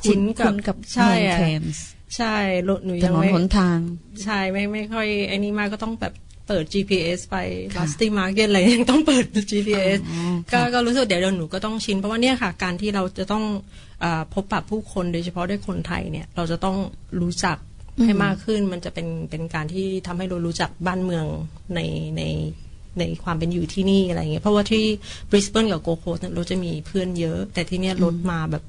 [0.06, 1.84] ชิคุ้นนกัคุ้บนกับใช่เมืองอะเทมส์
[2.18, 2.36] ใช่
[2.70, 3.80] รถหนูถยังนนไม่หนทาง
[4.24, 6.14] ใช่ไม่ไม่ค่อยไอ้นี่มากก็ต้องแบบ
[6.48, 7.38] เปิด GPS ไป
[7.76, 13.44] ค่ะบัสตี้มาร์เก็ตอะไรยังต้องเปิด GPS อ๋อก็ค่ะก็รู้สึกเดี๋ยวเดี๋ยวหนูก็ต้องชิน เพราะว่าเนี่ยค่ะ การที่เราจะต้อง
[14.04, 16.78] อาพบปะผู้คนโดยเฉพาะด้วยคนไทยเนี่ย เราจะต้อง
[17.22, 17.58] รู้จัก
[18.04, 21.26] ให้มากขึ้นมันจะเป็นเป็นการที่ทำให้เรารู้จักบ้านเมือง
[21.76, 21.80] ใน
[22.18, 22.24] ใน
[23.00, 24.86] ในความเป็นอยู่ที่นี่อะไรเงี้ยเพราะว่าที่
[25.30, 28.64] บริสเบนกับโกโคสเนี่ยเราจะมีเพื่อนเยอะ แต่ที่เนี่ยโรสมาแบบ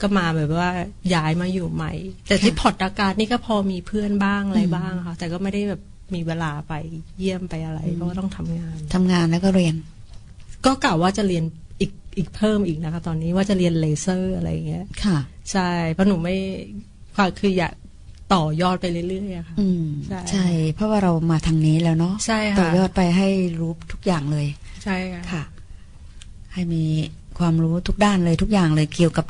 [0.00, 0.70] ก็มาแบบว่า
[1.14, 1.92] ย้ายมาอยู่ใหม่
[2.28, 5.80] แต่ที่ Port Douglas นี่ก็พอมีเพื่อนบ้างอะไรบ้างค่ะ แต่ก็ไม่ได้แบบ
[6.14, 6.72] มีเวลาไป
[7.18, 9.74] เยี่ยมไปอะไร เพราะว่าต้องทำงานทำงานแล้วก็เรียน
[10.66, 11.44] ก็กล่าวว่าจะเรียน
[11.80, 15.18] อีกอีกเพิ่มอีกนะคะ ตอนนี้ว่าจะเรียนเลเซอร์อะไรอย่างเงี้ยค่ะ
[15.52, 16.36] ใช่เพราะหนูไม่
[17.14, 17.72] ความคืออยาก
[18.34, 23.28] ต่อยอดไปเรื่อยๆอะค่ะอืมใช่ใช่ เพราะว่าเรามาทางนี้แล้วเนาะใช่ค่ะต่อยอดไปให้
[23.60, 24.46] รู้ทุกอย่างเลย
[24.84, 25.42] ใช่ค่ะค่ะ
[26.52, 26.84] ให้มี
[27.38, 29.26] ความรู้ทุกด้านเลยทุกอย่างเลยเกี่ยวกับ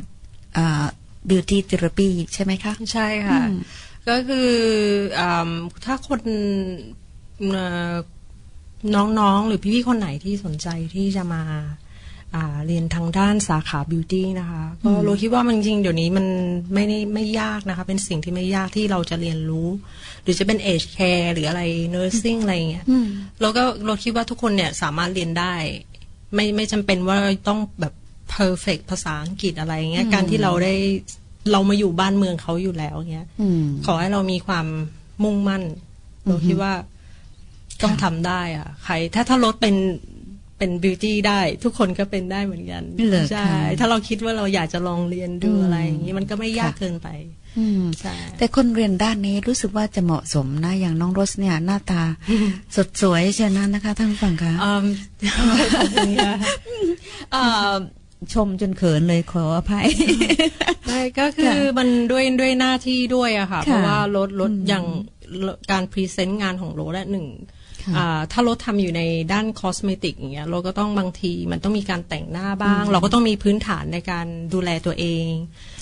[0.57, 0.85] อ่า
[1.29, 3.57] beauty therapy ใช่ไหมคะ ใช่ค่ะอืม
[4.09, 4.51] ก็คือ
[5.21, 6.21] อำถ้าคน
[7.51, 7.95] เอ่อ
[8.97, 11.65] น้องๆ หรือพี่ๆ คนไหนที่สนใจที่จะมาอ่า
[12.67, 16.27] เรียนทางด้านสาขาบิวตี้นะคะก็เราคิดว่ามันจริงๆเดี๋ยวนี้มัน
[16.75, 19.69] ไม่ได้ไม่ยากนะคะ เป็นสิ่งที่ไม่ยากที่เราจะเรียนรู้
[20.23, 21.63] หรือจะเป็นเอ e แคร์หรืออะไร
[21.95, 23.07] nursing อะไรอย่างเงี้ยอืม
[23.41, 25.55] เราก็เราคิดว่าทุกคนเนี่ยสามารถเรียนได้
[26.35, 27.19] ไม่ไม่จำเป็นว่า
[27.49, 27.95] ต้องแบบ
[28.35, 30.75] perfect ภาษาอังกฤษอะไรอย่างเงี้ยการที่เราได้
[31.53, 34.67] เรามาอยู่บ้านเมืองเขาอยู่แล้วเงี้ยอืมขอให้เรามีความ
[35.23, 35.63] มุ่งมั่น
[36.27, 36.73] เราคิดว่า
[37.83, 39.75] ต้องทำได้อะใคร ถ้าถ้ารถเป็น
[40.59, 43.49] เป็นบิวตี้ได้ ทุกคนก็เป็นได้เหมือนกันเหรอคะใช่
[43.79, 47.09] ถ้าเราคิดว่าเราอยากจะลองเรียนดูอืมอะไรอย่างนี้มันก็ไม่ยากค่ะเกินไป
[47.59, 52.03] อืมใช่แต่คนเรียนด้านนี้รู้สึกว่าจะเหมาะสมนะอย่างน้องโรสเนี่ย หน้าตา
[52.77, 54.85] สดสวยเชียวนะนะคะท่านผู้ฟังคะอืม
[55.77, 56.35] ขอบคุณค่ะ
[57.33, 57.73] เอ่อ
[58.35, 59.87] ชมจนเขินเลยขออภัย
[60.87, 64.85] ไม่ก็คือค่ะมันด้วยด้วยหน้าที่ด้วยอะค่ะค่ะเพราะว่าโรสโรสอืมอย่าง
[65.71, 67.56] การ present งานของโรสอะหนึ่งค่ะอ่า
[68.33, 75.29] ถ้าโรสทำอยู่ในด้าน cosmetic อย่างเงี้ยเราก็ต้องบางทีมันต้องมีการแต่งหน้าบ้าง เราก็ต้องมีพื้นฐานในการดูแลตัวเอง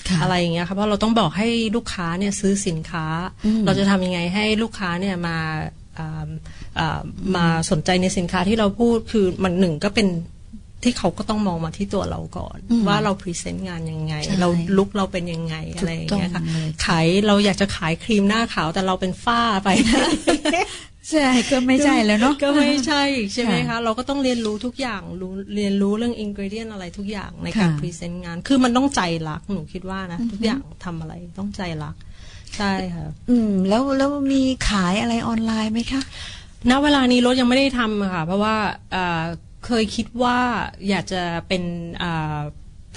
[0.09, 3.05] ค่ะอะไรอย่างเงี้ยค่ะเพราะเราต้องบอกให้ลูกค้าเนี่ยซื้อสินค้า
[3.45, 5.37] อืมเราจะทำยังไงให้ลูกค้าเนี่ยมา
[5.99, 6.29] อ่า
[6.79, 6.99] อ่า
[7.35, 10.07] มาสนใจในสินค้าที่เราพูดคือมันหนึ่งก็เป็น
[10.83, 19.69] ที่เขาก็ต้องมองมาที่ตัวเราก่อนอืมว่าเรา present งานยังไงใช่เรา look เราเป็นยังไงถูกอะไรอย่างเงี้ยค่ะต้องเลยขายเราอยากจะขายครีมหน้าขาวแต่เราเป็นฝ้าไป
[21.11, 31.95] ใช่ก็ไม่ใช่แล้วเนาะก็ไม่ใช่อีกใช่ไหมค่ะคะ เราก็ต้องเรียนรู้ทุกอย่างรู้เรียนรู้เรื่อง ingredient อะไรทุกอย่างในการค่ะ present งาน คือมันต้องใจรักหนูคิดว่านะ ทุกอย่างทำอะไรต้องใจรัก
[32.57, 36.01] ใช่ค่ะอืม แล้วแล้วมีขายอะไรออนไลน์ไหมคะ
[36.69, 38.55] ณเวลานี้โรสยังไม่ได้ทำอะค่ะ เพราะว่า
[38.91, 39.23] เอ่อ
[39.65, 40.37] เคยคิดว่า
[40.89, 41.63] อยากจะเป็น
[42.03, 42.39] อ่า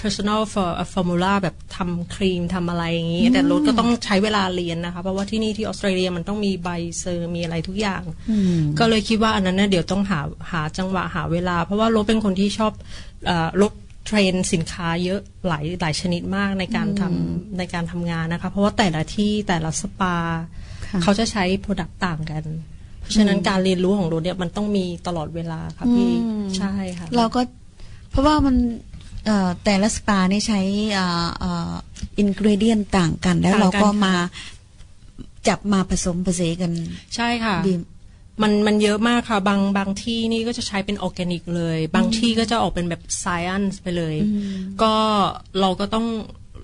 [0.01, 10.19] personal for formula แบบทำครีมทำอะไรอย่างนี้ แต่โรสก็ต้องใช้เวลาเรียนนะคะ เพราะว่าที่นี่ที่ออสเตรเลียมันต้องมีใบ cert มีอะไรทุกอย่างอืมก็เลยคิดว่าอันนั้นเนี่ยเดี๋ยวต้องหา
[10.51, 12.71] หาจังหวะหาเวลา เพราะว่าโรสเป็นคนที่ชอบ
[13.25, 13.73] เออโรส
[14.05, 20.15] train สินค้าเยอะหลายหลายชนิดมากในการทำในการทำงานนะคะ เพราะว่าแต่ละที่แต่ละสปา
[20.87, 22.43] ค่ะเขาจะใช้ product ต่างกัน
[22.99, 27.41] เพราะฉะนั้นการเรียนรู้ของโรสเนี่ยมันต้องมีตลอดเวลาค่ะพี่อืมใช่ค่ะเราก็
[28.11, 28.55] เพราะว่ามัน
[28.88, 28.88] เอ่อ
[29.63, 30.61] แต่ละสปานี่ใช้
[32.19, 34.13] ingredient ต่างกัน แล้วต่างกันเราก็ค่ะมา
[35.47, 36.71] จับมาผสมผสานกัน
[37.15, 37.73] ใช่ค่ะดี
[38.41, 44.15] มันมันเยอะมากค่ะ บางบางที่นี่ก็จะใช้เป็นออร์แกนิกเลย บางที่ก็จะออกเป็นแบบไซ e อนไปเลย
[44.81, 44.93] ก็
[45.59, 46.05] เราก็ต้อง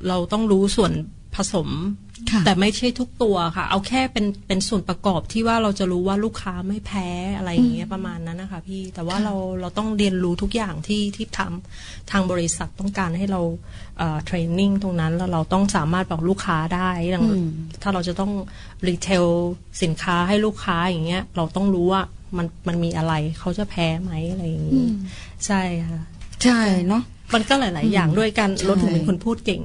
[0.08, 0.92] เราต้องรู้ส่วน
[1.36, 2.05] ผสมค่ะ
[2.46, 7.08] แต่ไม่ใช่ทุกตัวค่ะ เอาแค่เป็นเป็นส่วนประกอบที่ว่าเราจะรู้ว่าลูกค้าไม่แพ้
[7.38, 13.42] อะไรอย่างเงี้ยประมาณนั้นนะคะพี่แต่ว่าเราเราต้องเรียนรู้ทุกอย่างที่ที่ทำทางบริษัทต้องการให้เรา
[14.26, 17.50] เทรนนิ่งตรงนั้นแล้วเราต้องสามารถบอกลูกค้าได้อย่างอืม
[17.82, 18.32] ถ้าเราจะต้อง
[18.88, 19.26] รีเทล
[19.82, 22.02] สินค้าให้ลูกค้าอย่างเงี้ยเราต้องรู้ว่า
[22.38, 24.86] มันมันมีอะไรเขาจะแพ้ไหมอะไรอย่างงี้
[25.46, 26.02] ใช่ค่ะ
[26.44, 27.04] ใช่เนาะ
[27.34, 29.62] มันก็หลาย ๆ อย่างด้วยกันใช่รถถึงเป็นคนพูดเก่ง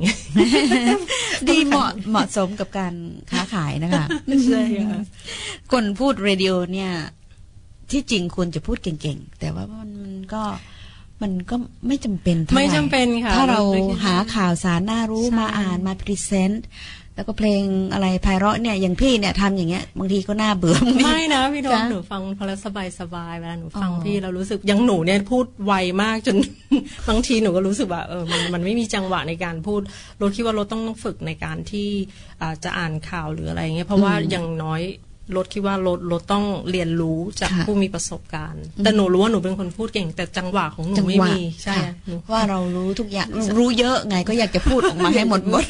[1.49, 2.95] ดีเหมาะเหมาะสมกับการ
[3.31, 4.07] ค้าขายนะคะ
[4.47, 5.01] ใช่ค่ะ
[5.73, 6.93] คนพูดเรดิโอเนี่ย
[7.91, 10.43] ที่จริงควรจะพูดเก่ง ๆ แต่ว่ามันมันก็
[11.23, 11.57] มันก็
[11.87, 16.65] ไม่จำเป็นท่าหร่ไม่จำเป็นค่ะ ถ้าเราเราคิดว่าหาข่าวสารน่ารู้ใช่มาอ่านมาพรีเซนต์
[17.21, 17.63] แล้วก็เพลง
[17.93, 26.37] อะไรไพเราะเนี่ยอย่างพี่เนี่ยทำอย่างเงี้ยบางทีก็น่าเบื่อบางทีไม่นะพี่โดมจ๊ะหนูฟังพอแล้วสบายสบายๆเวลาหนูฟังอ๋อพี่เรารู้สึกอยังหนูเนี่ยพูดไวมากจน
[27.09, 29.81] บางทีหนูก็รู้สึกว่าเออมันมันไม่มีจังหวะในการพูด
[30.21, 31.89] รถคิดว่ารถต้องต้องฝึกในการที่
[32.41, 34.83] อ่าจะอ่านข่าวหรืออะไรเงี้ยเพราะว่าอย่างน้อย
[35.37, 43.29] รถคิดว่ารถรถต้องเรียนรู้จากค่ะผู้มีประสบการณ์ แต่หนูรู้ว่าหนูเป็นคนพูดเก่ง แต่จังหวะของหนูจังไม่หวะมีใช่ค่ะหนูว่าเรารู้ทุกอย่าง
[43.59, 45.65] รู้เยอะไงก็อยากจะพูดออกมาให้หมดหมด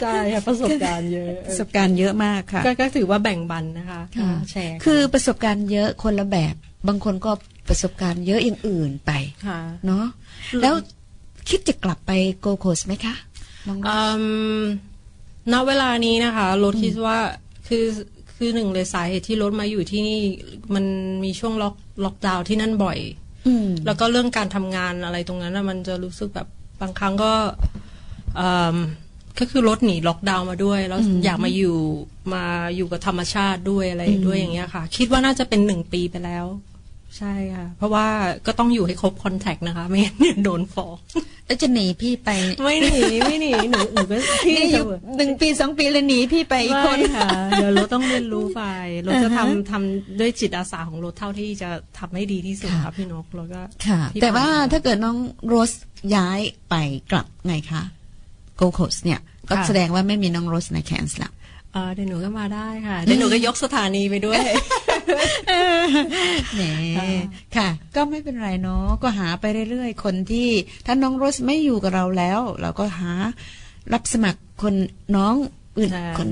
[0.00, 6.54] ใช่ค่ะประสบการณ์เยอะประสบการณ์เยอะมากค่ะ ก็ก็ถือว่าแบ่งบันนะคะค่ะแชร์กันคือประสบการณ์เยอะคนละแบบ
[6.88, 7.32] บางคนก็
[7.68, 9.12] ประสบการณ์เยอะอย่างอื่นไป
[9.46, 10.04] ค่ะ เนาะ
[10.62, 10.74] แล้ว
[11.48, 13.14] คิดจะกลับไปโกโคสไหมคะ
[13.68, 13.98] น้อง อื
[14.60, 14.62] ม
[15.52, 17.18] ณเวลานี้นะคะรถคิดว่า
[17.68, 17.84] คือ
[18.36, 20.20] คือหนึ่งเลยสาเหตุที่รถมาอยู่ที่นี่
[20.74, 20.84] มัน
[21.24, 21.74] มีช่วงล็อก
[22.04, 22.98] ล็อกดาวน์ที่นั่นบ่อย
[23.46, 26.48] อืมแล้วก็เรื่องการทำงานอะไรตรงนั้นนะมันจะรู้สึกแบบ
[26.80, 27.32] บางครั้งก็
[28.40, 28.76] อืม
[29.38, 31.76] ก็คือรถหนีล็อกดาวน์มาด้วย แล้วอยากมาอยู่
[32.34, 32.44] มา
[32.76, 36.44] อยู่กับธรรมชาติด้วยอะไรด้วยอย่างเงี้ยค่ะ คิดว่าน่าจะเป็นหนึ่งปีไปแล้ว
[37.18, 38.06] ใช่ค่ะ เพราะว่า
[38.46, 40.96] ก็ต้องอยู่ให้ครบคอนแทคนะคะ ไม่งั้นเนี่ยโดนฟ้อง
[41.46, 42.30] แล้วจะหนีพี่ไป
[42.62, 44.86] ไม่หนีไม่หนีหนูหนูก็ที่นี่อยู่
[45.16, 48.62] หนึ่งปีสองปีเลยหนีพี่ไปอีกคน ไม่ค่ะเดี๋ยวเราต้องเรียนรู้ไป
[49.04, 55.72] เราจะทำทำด้วยจิตอาสาของรถเท่าที่จะทำให้ดีที่สุดค่ะค่ะพี่นกแล้วก็ค่ะที่แต่ว่าผ่นมถ้าเกิดน้องโรส
[56.16, 56.40] ย้าย
[56.70, 56.74] ไป
[57.12, 57.82] กลับไงคะ
[58.56, 61.30] โกโคสเนี่ย ก็ค่ะ แสดงว่าไม่มีน้องโรสในแคนส์ละ
[61.74, 64.40] เออเดี๋ยวหนูก็มาได้ค่ะเดี๋ยวหนูก็ยกสถานีไปด้วย
[66.54, 66.62] แหม
[67.56, 70.48] ค่ะ ก็ไม่เป็นไรเนาะก็หาไปเรื่อยๆ คนที่
[70.86, 73.12] ถ้าน้องโรสไม่อยู่กับเราแล้ว เราก็หา
[73.92, 74.74] รับสมัครคน
[75.16, 75.34] น้อง
[75.78, 76.28] อื่นใช่คน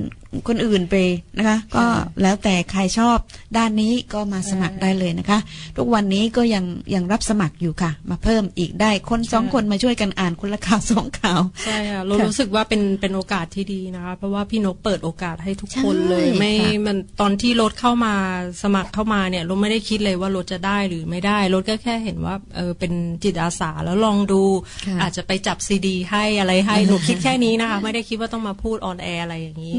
[0.49, 0.95] คนอื่นไป
[1.39, 1.85] นะคะ ก็
[2.23, 3.19] แล้วแต่ใครชอบ
[3.57, 5.39] ด้านนี้ก็มาสมัครได้เลยนะคะ
[5.77, 6.65] ทุกวันนี้ก็ยัง
[6.95, 18.15] ยังรับสมัครอยู่ค่ะ มาเพิ่มอีกได้คนสองคนมาช่วยกันอ่านคนละข่าวสองข่าวใช่ค่ะเราค่ะรู้สึกว่าเป็นเป็นโอกาสที่ดีนะคะ เพราะว่าพี่นกเปิดโอกาสให้ทุกคนใช่เลยไม่ค่ะมันตอนที่โรสเข้ามา
[18.63, 22.93] สมัครเข้ามาเนี่ยเราไม่ได้คิดเลยว่าโรสจะได้หรือไม่ได้โรสก็แค่เห็นว่าเออเป็น
[23.25, 24.43] จิตอาสาแล้วลองดู
[24.87, 29.77] ค่ะอาจจะไปจับซีดี ให้อะไรให้หนูคิดแค่นี้นะคะ ไม่ได้คิดว่าต้องมาพูด on air อะไรอย่างนี้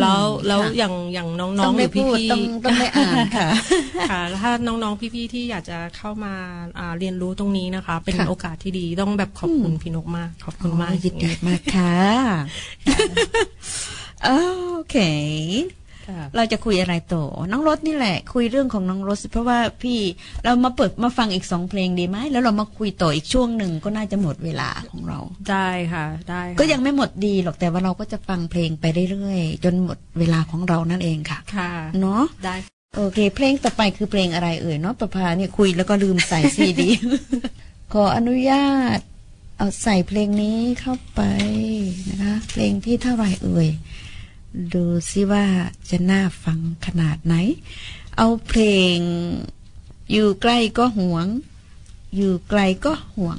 [0.00, 3.48] แล้วแล้วค่ะอย่างอย่างน้ต้องๆหได้รือพี่ต้องได้พูดพี่ต้องต้องได้อ่านค่ะ
[4.10, 6.34] ค่ะแล้วถ้าน้องๆพี่ๆที่อยากจะเข้ามา
[6.78, 12.02] อ่าเรียนรู้ตรงนี้นะคะ เป็นค่ะโอกาสที่ดีต้องแบบขอบคุณพี่นกมาก ขอบคุณมากอ๋อยินดีมากค่ะ
[14.24, 14.30] โอ
[16.02, 19.98] เคค่ะเราจะคุยอะไรต่อน้องรถนี่แหละ คุยเรื่องของน้องรถเพราะว่าพี่
[20.44, 25.18] เรามาเปิดมาฟังอีกสองเพลงดีไหมแล้วเรามาคุยต่ออีกช่วงหนึ่งก็น่าจะหมดเวลาของเรา
[25.50, 32.54] ได้ค่ะได้ค่ะก็ยังไม่หมดดีหรอกแต่ว่าเราก็จะฟังเพลงไปเรื่อยๆจนหมดเวลาของเรานั่นเองค่ะค่ะเนาะได้
[32.96, 36.88] โอเค เพลงต่อไปคือเพลงอะไรเอ่ยเนาะประพาเนี่ยคุยแล้วก็ลืมใส่ซีดี
[37.92, 38.98] ขออนุญาต
[39.58, 41.20] เอาใส่เพลงนี้เข้าไป
[42.10, 43.68] นะคะ เพลงที่เท่าไหร่เอ่ย
[44.74, 45.44] ดูซิว่า
[45.90, 47.34] จะน่าฟังขนาดไหน
[48.16, 48.62] เอาเพล
[48.96, 48.98] ง
[50.12, 51.26] อยู่ใกล้ก็ห่วง
[52.16, 53.38] อยู่ไกลก็ห่วง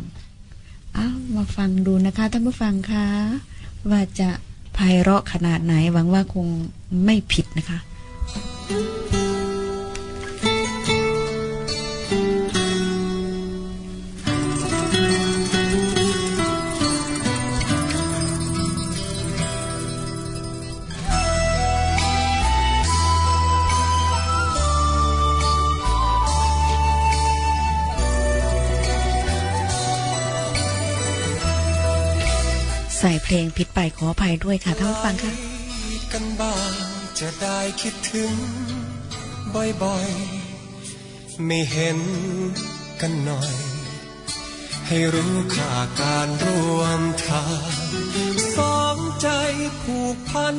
[0.94, 3.08] เอามาฟังดูนะคะท่านผู้ฟังคะ
[3.90, 4.30] ว่าจะ
[4.74, 6.48] ไพเราะขนาดไหนหวังว่าคง
[7.06, 7.80] ไม่ผิดนะคะ
[33.06, 35.34] ใส่เพลงผิดไปขออภัยด้วยค่ะท่านผู้ฟังค่ะ
[36.14, 36.72] กันบ้าง
[37.20, 38.34] จะได้คิดถึง
[39.82, 42.00] บ่อยๆ ไม่เห็น
[43.02, 43.54] กันหน่อย
[44.88, 47.84] ให้รู้ค่าการร่วมทาง
[48.58, 49.30] สองใจ
[49.82, 50.56] ผูกพัน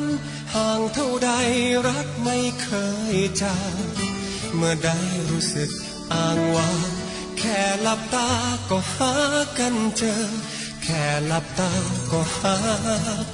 [0.53, 1.31] ห่างเท่าใด
[1.87, 2.69] รักไม่เค
[3.13, 3.75] ยจาง
[4.55, 5.69] เมื่อได้รู้สึก
[6.13, 6.89] อ้างว้าง
[7.37, 8.29] แค่หลับตา
[8.69, 9.13] ก็หา
[9.59, 10.21] กันเจอ
[10.87, 11.71] แค่หลับตา
[12.11, 12.55] ก็หา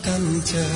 [0.05, 0.67] กันเจอ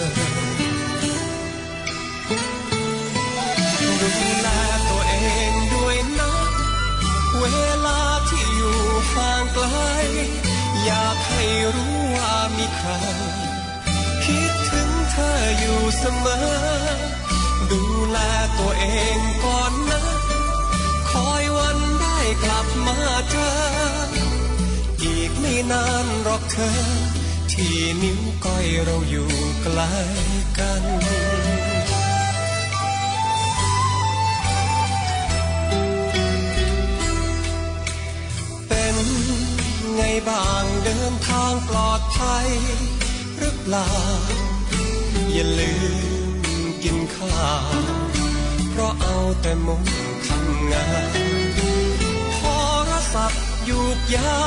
[4.01, 4.09] ดู
[4.41, 4.47] แล
[4.89, 5.15] ตัวเอ
[5.49, 6.34] งด้วยนะ
[7.39, 7.45] เว
[7.86, 8.78] ลาที่อยู่
[9.11, 9.65] ห่างไกล
[10.86, 11.43] อยากให้
[11.76, 12.89] รู้ว่ามีใคร
[14.26, 16.47] คิดถึงเธออยู่เสมอ
[17.71, 18.17] ดูแล
[18.59, 20.01] ตัวเองก่อนนะ
[21.11, 22.97] คอยวันได้กลับมา
[23.32, 24.34] เจอ
[25.06, 26.72] อีกไม่นานหรอกเธอ
[27.51, 29.30] ที่นิ้วก้อยเราอยู่
[29.62, 29.93] ใกล้
[30.58, 30.84] กัน
[38.68, 38.95] เป็น
[39.95, 42.47] ไงบ้างเดินทางปลอดภัย
[43.38, 43.89] หรือเปล่า
[45.34, 45.74] อย่าลื
[46.30, 47.82] มกินข้าว
[48.70, 49.84] เพราะเอาแต่มุ่ง
[50.28, 50.88] ทำงา
[51.24, 51.24] น
[53.70, 54.38] ยูกยา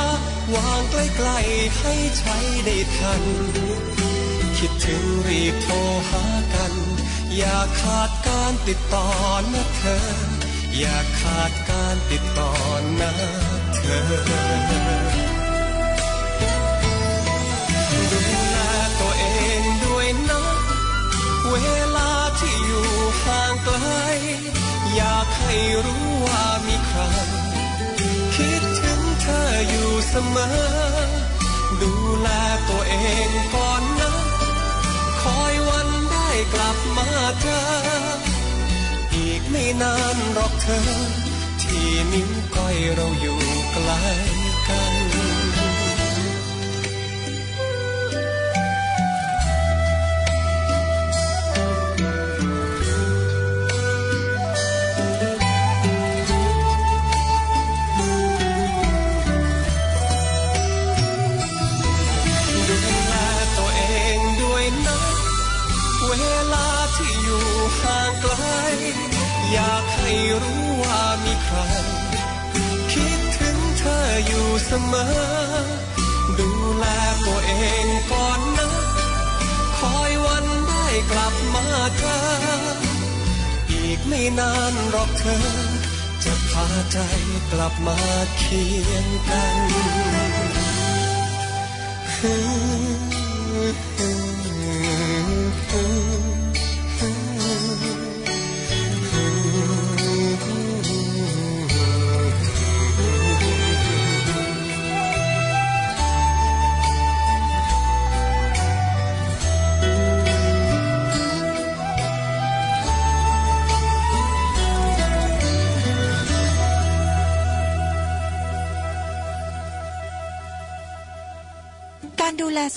[0.53, 3.23] วางใกล้ๆให้ใช้ได้ทัน
[4.57, 5.75] คิดถึงรีบโทร
[6.09, 6.73] หากัน
[7.35, 9.07] อย่าขาดการติดต่อ
[9.53, 9.97] นะเธอ
[10.77, 12.51] อย่าขาดการติดต่อ
[12.99, 13.11] นะ
[13.75, 14.01] เธอ
[18.11, 18.57] ดูแล
[18.99, 19.25] ตัวเอ
[19.59, 20.43] งด้วยนะ
[21.51, 21.55] เว
[21.97, 22.87] ลาที่อยู่
[23.23, 23.77] ห่างไกล
[24.95, 25.55] อยากให้
[25.85, 27.01] รู้ว่ามีใคร
[29.21, 30.55] เธออยู่เสมอ
[31.81, 32.27] ดูแล
[32.69, 32.95] ตัวเอ
[33.27, 34.11] งก่อนนะ
[35.21, 37.09] คอยวันได้กลับมา
[37.41, 37.61] เจอ
[39.15, 40.89] อีกไม่นานหรอกเธอ
[41.61, 43.39] ที่นิ้วก้อยเราอยู่
[43.71, 43.91] ไกล
[69.53, 70.11] อยากให้
[70.43, 71.57] รู้ว่ามีใคร
[72.93, 75.13] คิดถึงเธออยู่เสมอ
[76.39, 76.85] ดูแล
[77.25, 78.69] ตัวเองก่อนนะ
[79.79, 81.65] คอยวันได้กลับมา
[81.97, 82.19] เจอ
[83.71, 85.39] อีกไม่นานหรอกเธอ
[86.23, 86.97] จะพาใจ
[87.51, 87.97] กลับมา
[88.37, 89.57] เคียงกัน
[93.15, 93.18] ก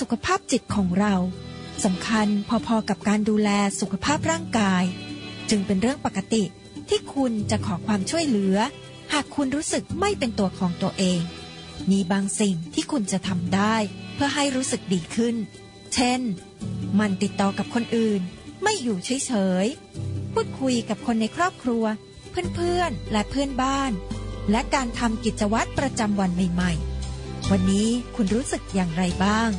[0.01, 1.15] สุขภาพจิตของเรา
[1.85, 2.29] สำคัญ
[2.67, 4.85] พอๆกับการดูแลสุขภาพร่างกาย
[5.51, 6.45] จึงเป็นเรื่องปกติ
[6.89, 8.57] ที่คุณจะขอความช่วยเหลือ
[9.13, 11.21] หากคุณรู้สึกไม่เป็นตัวของตัวเอง
[11.91, 13.77] มีบางสิ่งที่คุณจะทำได้
[14.15, 15.37] เพื่อให้รู้สึกดีขึ้น
[15.95, 16.21] เช่น
[16.99, 18.21] มันติดต่อกับคนอื่น
[18.63, 19.33] ไม่อยู่เฉ
[19.65, 21.85] ยๆพูดคุยกับคนในครอบครัว
[22.55, 23.93] เพื่อนๆ และเพื่อนบ้าน
[24.51, 26.73] และการทำกิจวัตรประจำวันใหม่
[27.13, 29.51] ๆ วันนี้คุณรู้สึกอย่างไรบ้าง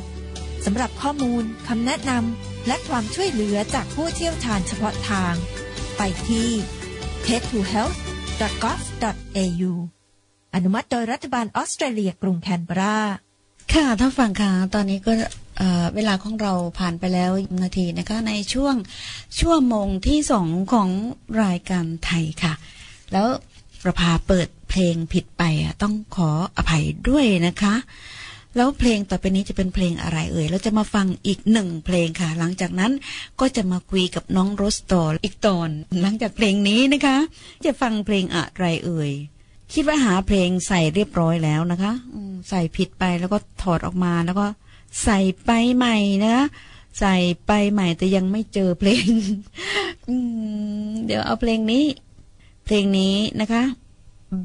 [0.64, 5.34] สำหรับข้อมูลคำแนะนำและความช่วยเหลือจากผู้เชี่ยวชาญเฉพาะทาง
[5.96, 6.48] ไปที่
[7.28, 9.72] head2health.gov.au
[10.54, 12.98] อนุมัติโดยรัฐบาลออสเตรเลียกรุงแคนเบรา
[13.72, 15.12] ค่ะท่านฟังค่ะ ตอนนี้ก็
[15.58, 17.30] เเวลาของเราผ่านไปแล้ว
[17.62, 18.74] นาทีนะคะในช่วง
[19.40, 20.88] ชั่วโมงที่สองของ
[21.42, 22.54] รายการไทยค่ะ
[23.12, 23.26] แล้ว
[23.82, 25.42] ประภาเปิดเพลงผิดไป
[25.82, 27.74] ต้องขออภัยด้วยนะคะ
[28.56, 32.92] แล้วเพลงต่อไปนี้จะเป็นเพลงอะไรเอ่ยเราจะมาฟังอีกหนึ่งเพลงค่ะ หลังจากนั้น
[33.40, 35.68] ก็จะมาคุยกับน้องโรสต่ออีกตอน
[36.00, 37.16] หลังจากเพลงนี้นะคะ
[37.64, 39.10] จะฟังเพลงอะไรเอ่ย
[39.72, 41.92] คิดว่าหาเพลงใส่เรียบร้อยแล้วนะคะ
[42.48, 44.46] ใส่ผิดไปแล้วก็ถอดออกมาแล้วก็
[45.04, 46.44] ใส่ไปใหม่นะคะ
[47.00, 47.16] ใส่
[47.46, 49.06] ไปใหม่แต่ยังไม่เจอเพลง
[51.06, 51.84] เดี๋ยวเอาเพลงนี้
[52.64, 53.62] เพลงนี้นะคะ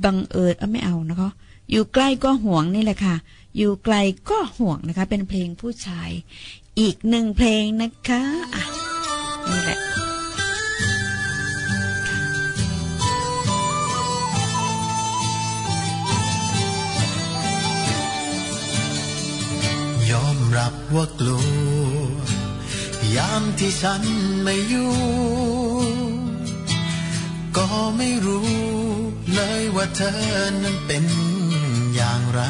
[0.03, 1.29] บังเอิญเอาไม่เอานะคะ
[1.71, 3.15] อยู่ใกล้ก็ห่วงนี่แหละค่ะ
[3.57, 3.95] อยู่ไกล
[4.29, 6.09] ก็ห่วงนะคะ เป็นเพลงผู้ชาย
[6.79, 8.21] อีกหนึ่งเพลงนะคะ
[8.55, 8.63] อะ
[9.49, 9.79] นี่แหละ
[20.11, 21.45] ยอมรับว่ากลัว
[23.15, 24.01] ยามที่ฉัน
[24.43, 24.93] ไม่อยู่
[27.57, 27.67] ก็
[27.97, 28.49] ไม่รู้
[29.33, 30.19] เลยว่าเธอ
[30.63, 31.05] นั้นเป็น
[31.95, 32.41] อย่างไร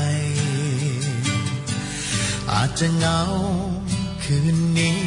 [2.51, 3.21] อาจจะเหงา
[4.23, 5.03] คืนนี้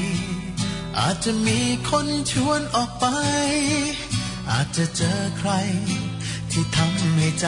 [0.99, 1.61] อาจจะมี
[1.91, 3.07] คนชวนออกไป
[4.51, 5.51] อาจจะเจอใคร
[6.51, 7.47] ที่ทำให้ใจ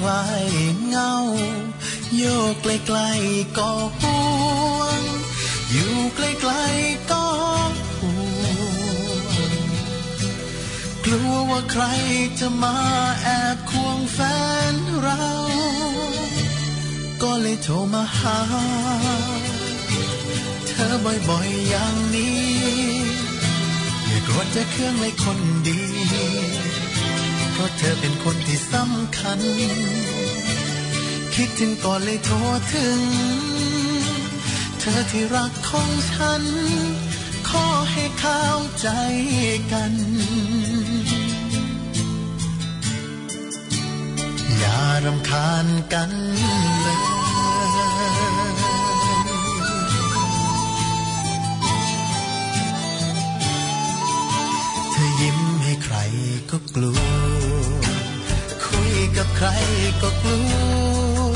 [0.00, 0.46] คลาย
[0.86, 1.12] เงา
[2.16, 2.54] โยก
[2.86, 3.70] ไกลๆก็
[4.00, 4.18] ห่
[4.76, 5.00] วง
[5.70, 6.20] อยู่ไก
[6.50, 7.24] ลๆก็
[8.00, 8.60] ห่วง
[11.04, 11.84] กลัวว่าใคร
[12.40, 12.76] จะมา
[13.22, 14.18] แอบควงแฟ
[14.72, 15.22] นเรา
[17.22, 18.38] ก็เลยโทรมาหา
[20.68, 20.94] เธอ
[21.28, 22.38] บ่อยๆอย่างนี้
[24.06, 25.38] อย่าโกรธจะเครื่องเลยคน
[25.68, 25.82] ดี
[27.52, 29.40] เพราะเธอเป็นคนที่สำคัญ
[31.34, 32.36] คิดถึงก่อนเลยโทร
[32.74, 33.00] ถึง
[34.80, 36.42] เธอที่รักของฉัน
[37.48, 38.46] ขอให้เข้า
[38.80, 38.88] ใจ
[39.72, 39.92] กัน
[44.58, 46.10] อย่ารำคาญกัน
[54.92, 55.96] เธอยิ้มให้ใคร
[56.50, 57.00] ก็กลัว
[58.64, 59.48] คุยกับใคร
[60.02, 61.32] ก็กลัว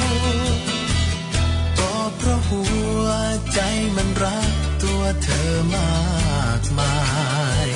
[1.79, 2.63] ก็เพราะหั
[3.03, 3.07] ว
[3.53, 3.61] ใจ
[3.97, 4.53] มันรัก
[4.83, 6.97] ตัวเธอมากมา
[7.67, 7.69] ย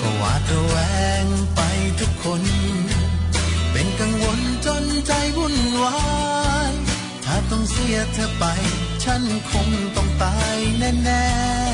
[0.00, 0.76] กวาดระแว
[1.22, 1.60] งไป
[2.00, 2.42] ทุกคน
[4.00, 5.98] กังวลจนใจวุ่นวา
[6.70, 6.72] ย
[7.24, 8.44] ถ้าต้องเสียเธอไป
[9.04, 11.69] ฉันคงต้องตายแน่ๆ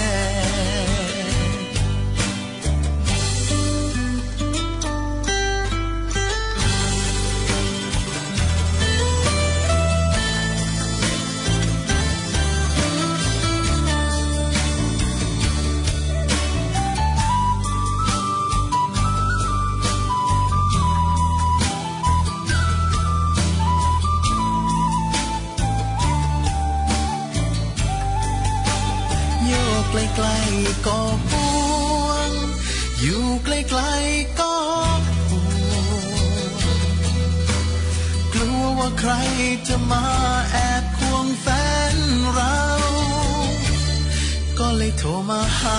[45.28, 45.78] มาหา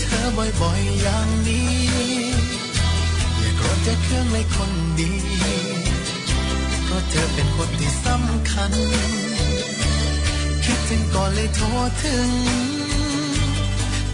[0.00, 1.70] เธอบ่อยๆอย่างนี้
[3.38, 5.14] อย่าโกรธจะเครื่องในคนดี
[6.84, 8.72] เพราะเธอเป็นคนที่สำคัญ
[10.64, 11.66] คิดถึงก่อนเลยโทร
[12.04, 12.28] ถึง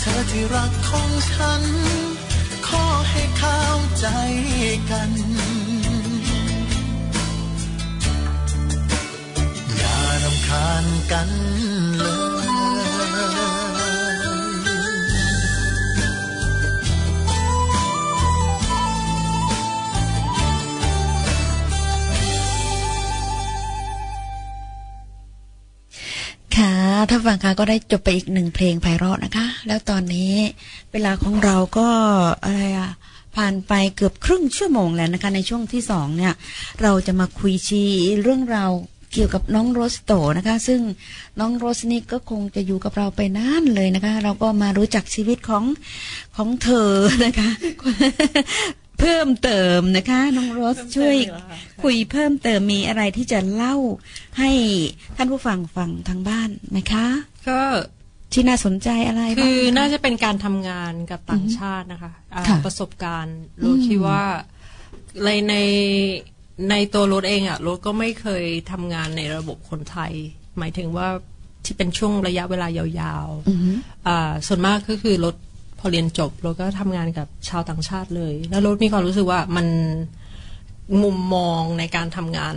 [0.01, 1.63] เธอที่รักของฉัน
[2.67, 3.63] ขอให้เข้า
[3.99, 4.07] ใจ
[4.91, 5.11] กัน
[9.77, 11.29] อย่ารำคาญกัน
[11.99, 12.16] เลย
[27.07, 30.33] ค่ะถ้าฟังค่ะก็ได้จบไปอีกหนึ่งเพลงไพเราะนะคะ แล้วตอนนี้
[30.93, 31.89] เวลาของเราก็
[32.45, 32.91] อะไรอะ
[33.37, 36.35] ผ่านไปเกือบครึ่งชั่วโมงแล้วนะคะ ในช่วงที่สองเนี่ย
[36.83, 37.83] เราจะมาคุยชี
[38.23, 38.71] เรื่องราว
[39.13, 40.81] เกี่ยวกับน้องโรสโตนะคะ ซึ่ง
[41.41, 45.65] น้องโรสนี่ก็คงจะอยู่กับเราไปนานเลยนะคะ เราก็มารู้จักชีวิตของ
[46.37, 46.91] ของเธอ
[47.25, 47.49] นะคะ
[49.01, 51.17] เพิ่มเติมนะคะน้องโรสช่วย
[51.83, 53.77] คุยเพิ่มเติมมีอะไรที่จะเล่า
[54.39, 54.51] ให้
[55.17, 57.07] ท่านผู้ฟังฟังทางบ้านไหมคะ
[57.49, 57.61] ก็
[58.33, 64.25] ที่น่าสนใจอะไรบ้างคือไหมะน่าจะเป็นการทำงานกับต่างชาตินะคะอ่าค่ะประสบการณ์โรถคิดว่า
[65.25, 65.55] ในใน
[66.71, 70.13] ในตัวรถเองอะรถก็ไม่เคยทำงานในระบบคนไทย
[70.59, 71.09] หมายถึงว่า
[71.65, 75.35] ที่เป็นช่วงระยะเวลายาวอือฮึๆอ่าส่วนมากก็คือรถ
[75.79, 79.67] พอเรียนจบรถก็ทำงานกับชาวต่างชาติเลย แล้วรถมีความรู้สึกว่ามัน
[81.03, 82.55] มุมมองในการทำงาน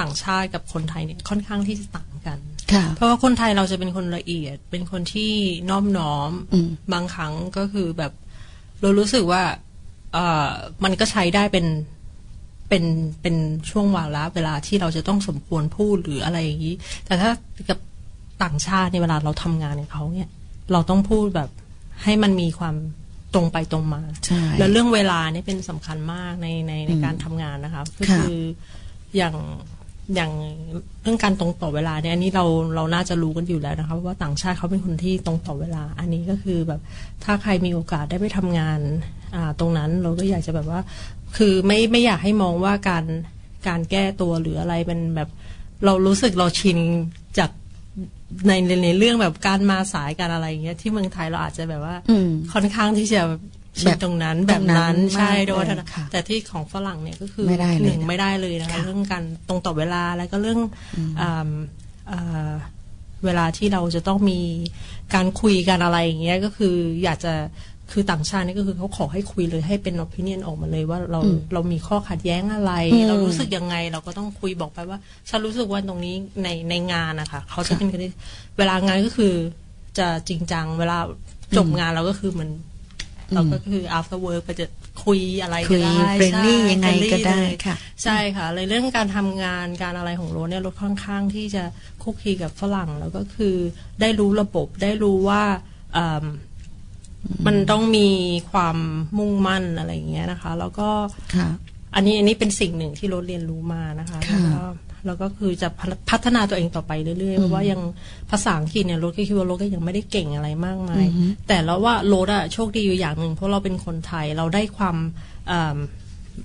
[0.00, 2.38] ต่างชาติกับคนไทยเนี่ยค่อนข้างที่จะต่างกัน
[2.72, 5.32] ค่ะเพราะว่าคนไทยเราจะเป็นคนละเอียด เป็นคนที่
[5.70, 8.12] น้อมน้อมอืมบางครั้งก็คือแบบ
[8.80, 9.42] เรารู้สึกว่า
[10.12, 10.50] เอ่อ
[10.84, 11.66] มันก็ใช้ได้เป็น
[12.68, 12.84] เป็น
[13.22, 13.36] เป็น
[13.70, 16.74] ช่วงวาระเวลาที่เราจะต้องสมควรพูดหรืออะไรอย่างนี้
[17.06, 17.30] แต่ถ้า
[17.68, 17.78] กับ
[18.42, 20.30] ต่างชาติในยเวลาเราทำงานกับเขาเนี่ย
[20.72, 21.50] เราต้องพูดแบบ
[22.04, 22.74] ให้มันมีความ
[23.34, 28.36] ตรงไปตรงมา ใช่แล้วเรื่องเวลาเนี่ยเป็นสำคัญมากในในในการทำงานนะคะก็ค่ะ คือ
[29.16, 29.34] อย่าง
[30.14, 30.32] อย่าง
[31.02, 32.44] เรื่องการตรงต่อเวลาเนี่ยอันนี้เรา
[32.76, 36.80] เราน่าจะรู้กันอยู่แล้วนะคะว่าต่างชาติเขาเป็นคนที่ตรงต่อเวลา อันนี้ก็คือแบบ
[37.24, 38.80] ถ้าใครมีโอกาสได้ไปทำงาน
[39.34, 40.80] อ่าตรงนั้นเราก็อยากจะแบบว่า
[41.36, 43.04] คือไม่ไม่อยากให้มองว่าการ
[43.68, 45.28] การแก้ตัวหรืออะไรเป็นแบบ
[45.84, 46.78] เรารู้สึกเราชิน
[47.38, 47.50] จาก
[48.46, 53.22] ในในในเรื่องแบบการมาสายการอะไรอย่างเงี้ยที่เมืองไทยเราอาจจะแบบว่าอืมค่อนข้างที่จะ
[53.80, 60.60] ชินตรงนั้นแบบนั้นตรงนั้นใช่มากโดยวัฒนเลยค่ะแต่ที่ของฝรั่งเนี่ยก็คือไม่ได้เลยหนึ่งนะไม่ได้เลยนะคะค่ะเรื่องการตรงต่อเวลาแล้วก็เรื่อง
[61.20, 61.50] อ่า
[62.10, 62.52] อ่า
[63.24, 64.40] เวลาที่เราจะต้องมี
[65.14, 67.34] การคุยกันอะไรอย่างเงี้ยก็คืออยากจะ
[67.92, 71.20] คือต่างชาตินี่ก็คือเขาขอให้คุยเลยให้เป็น opinion ออกมาเลยว่าเรา
[71.52, 74.98] เรามีข้อขัดแย้งอะไรอืมเรารู้สึกยังไงเราก็ต้องคุยบอกไปว่า
[75.28, 78.10] ฉันรู้สึกว่าตรงนี้ในในงานนะคะเขาจะเป็นคนที่
[78.58, 79.34] เวลางานก็คือ
[79.98, 80.98] จะจริงจังเวลา
[81.56, 82.50] จบงานเราก็คือเหมัน
[83.34, 84.66] เราก็คือ after work ไปจะ
[85.04, 91.64] คุยอะไรคุก็ยได้ friendly ใช่ยังไงก็ friendly ได้เลยค่ะ ใช่ค่ะเลยเรื่องการทำงานการอะไรของโรถเนี่ยรถค่อนข้างที่จะ
[92.02, 93.56] คุกคีกับฝรั่งแล้วก็คือ
[94.00, 95.42] ได้รู้ระบบได้รู้ว่า
[95.96, 96.04] อื
[97.30, 98.08] มมันต้องมี
[98.50, 98.76] ความ
[99.18, 100.88] มุ่งมั่นอะไรอย่างเงี้ยนะคะ แล้วก็
[101.36, 101.48] ค่ะ
[101.94, 104.62] อันนี้อันนี้เป็นสิ่งหนึ่งที่รถเรียนรู้มานะคะค่ะแล้วก็
[105.06, 105.68] แล้วก็คือจะ
[106.10, 107.80] พัฒนาตัวเองต่อไปเรื่อยๆเพราะว่ายัง
[108.30, 111.04] ภาษาอังกฤษเนี่ยรถก็คิดว่ารถก็ยังไม่ได้เก่งอะไรมากมาย
[111.48, 114.96] แต่แล้วว่ารถอะโชคดีอยู่อย่างหนึ่งเพราะเราเป็นคนไทยเราได้ความ
[115.50, 115.76] อ่า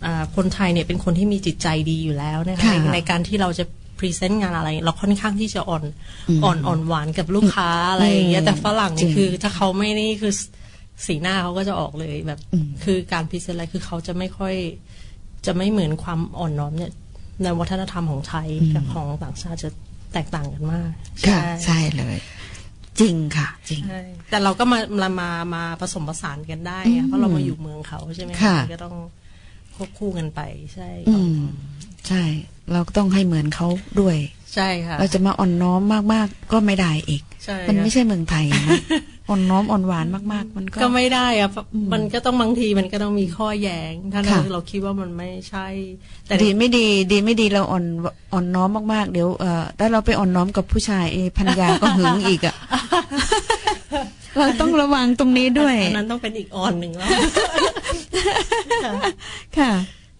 [0.05, 3.65] อ่าคนไทยเนี่ยเป็นคนที่มีจิตใจดีอยู่แล้วนะคะค่ะในในการที่เราจะ
[3.99, 5.83] present งานอะไร เราค่อนข้างที่จะอ่อน
[6.43, 10.33] อ่อนอ่อนหวานกับลูกค้าอะไรอย่างเงี้ยแต่ฝรั่งเนี่ยจริงคือถ้าเขาไม่นี่คือ
[11.05, 14.55] สีหน้าเขาก็จะออกเลยแบบอืมคือการ present อะไรคือเขาจะไม่ค่อย
[15.45, 16.91] จะไม่เหมือนความอ่อนน้อมเนี่ย
[17.43, 19.69] ในวัฒนธรรมของไทยกับของต่างชาติจะ
[20.13, 20.91] แตกต่างกันมาก
[21.27, 22.17] ค่ะ ใช่เลย
[22.99, 28.95] จริงค่ะ จริงใช่แต่เราก็มามามามาผสมผสานกันได้อือะมเพราะเรามาอยู่เมืองเขาใช่ไหมค่ะมันก็ต้อง
[29.75, 30.41] ควบคู่กันไป
[30.73, 31.37] ใช่อืม
[32.07, 32.23] ใช่
[32.71, 33.67] เราก็ต้องให้เหมือนเขา
[33.99, 34.17] ด้วย
[34.55, 35.81] ใช่ค่ะ เราจะมาอ่อนน้อม
[36.13, 38.77] มากๆ ก็ไม่ได้อีกใช่มันค่ะไม่ใช่เมืองไทยนะ
[39.29, 45.67] อ่อนน้อมอ่อนหวานมากๆ มันก็ก็ไม่ได้อะเพราะมันก็ต้องบางทีมันก็ต้องมีข้อแย้ง ถ้าเราค่ะเราคิดว่ามันไม่ใช่
[46.27, 47.85] แต่ดีไม่ดีดีไม่ดีเราอ่อน
[48.33, 52.55] อ่อนน้อมมากๆ เดี๋ยวเอ่อถ้าเราไปอ่อนน้อมกับผู้ชายเอพันยาก็หึงอีกอะ
[54.37, 57.09] เราต้องระวังตรงนี้ด้วยอันนั้นต้องเป็นอีกอ่อนหนึ่งแล้ว
[59.57, 59.71] ค่ะ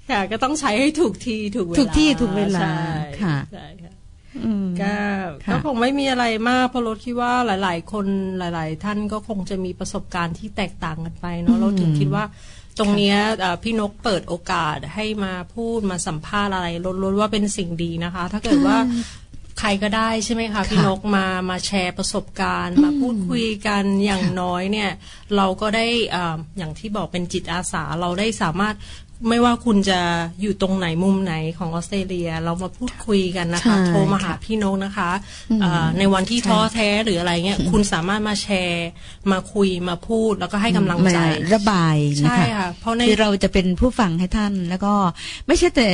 [0.10, 2.82] ค่ะ ก็ต้องใช้ให้ถูกที่ถูกเวลาถูกที่ถูกเวลาใช่
[3.22, 3.94] ค่ะใช่ค่ะ
[4.46, 4.96] อืมก็
[5.46, 8.06] ค่ะก็คงไม่มีอะไรมากเพราะรถคิดว่าหลาย ๆ คน
[8.40, 12.24] หลาย ๆ ท่านก็คงจะมีประสบการณ์ที่แตกต่างกันไปเนาะเราถึงคิดว่า
[12.80, 16.68] ตรงเนี้ยเอ่อพี่นกเปิดโอกาสให้มาพูดมาสัมภาษณ์อะไร
[17.04, 18.78] รถๆว่าเป็นสิ่งดีนะคะ ถ้าเกิดว่า
[19.60, 24.92] ใครก็ได้ใช่ไหมคะพี่นกมามาแชร์ประสบการณ์ มาพูดคุยกันอย่างน้อยเนี่ย
[25.36, 28.76] เราก็ได้อ่าอย่างที่บอกเป็นจิตอาสาเราได้สามารถ
[29.30, 30.00] ไม่ว่าคุณจะ
[30.42, 35.10] อยู่ตรงไหนมุมไหนของออสเตรเลีย เรามาพูดคุยกันนะคะใช่โทรมาหาค่ะพี่นกนะคะ
[35.52, 38.90] อืมอ่าในวันที่ใช่ท้อแท้หรืออะไรเงี้ยคุณสามารถมาแชร์
[39.32, 44.94] มาคุยมาพูดแล้วก็ให้กำลังใจมาระบายนะใช่คะค่ะเพราะในคือเราจะเป็นผู้ฟังให้ท่านแล้วก็
[45.48, 45.88] ไม่ใช่แต่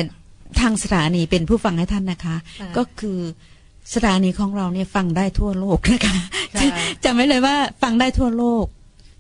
[0.60, 3.20] ทางสถานีเป็นผู้ฟังให้ท่านนะคะค่ะก็คือ
[3.94, 6.16] สถานีของเราเนี่ยฟังได้ทั่วโลกนะคะ
[6.56, 8.66] ค่ะจำไว้เลยว่าฟังได้ทั่วโลก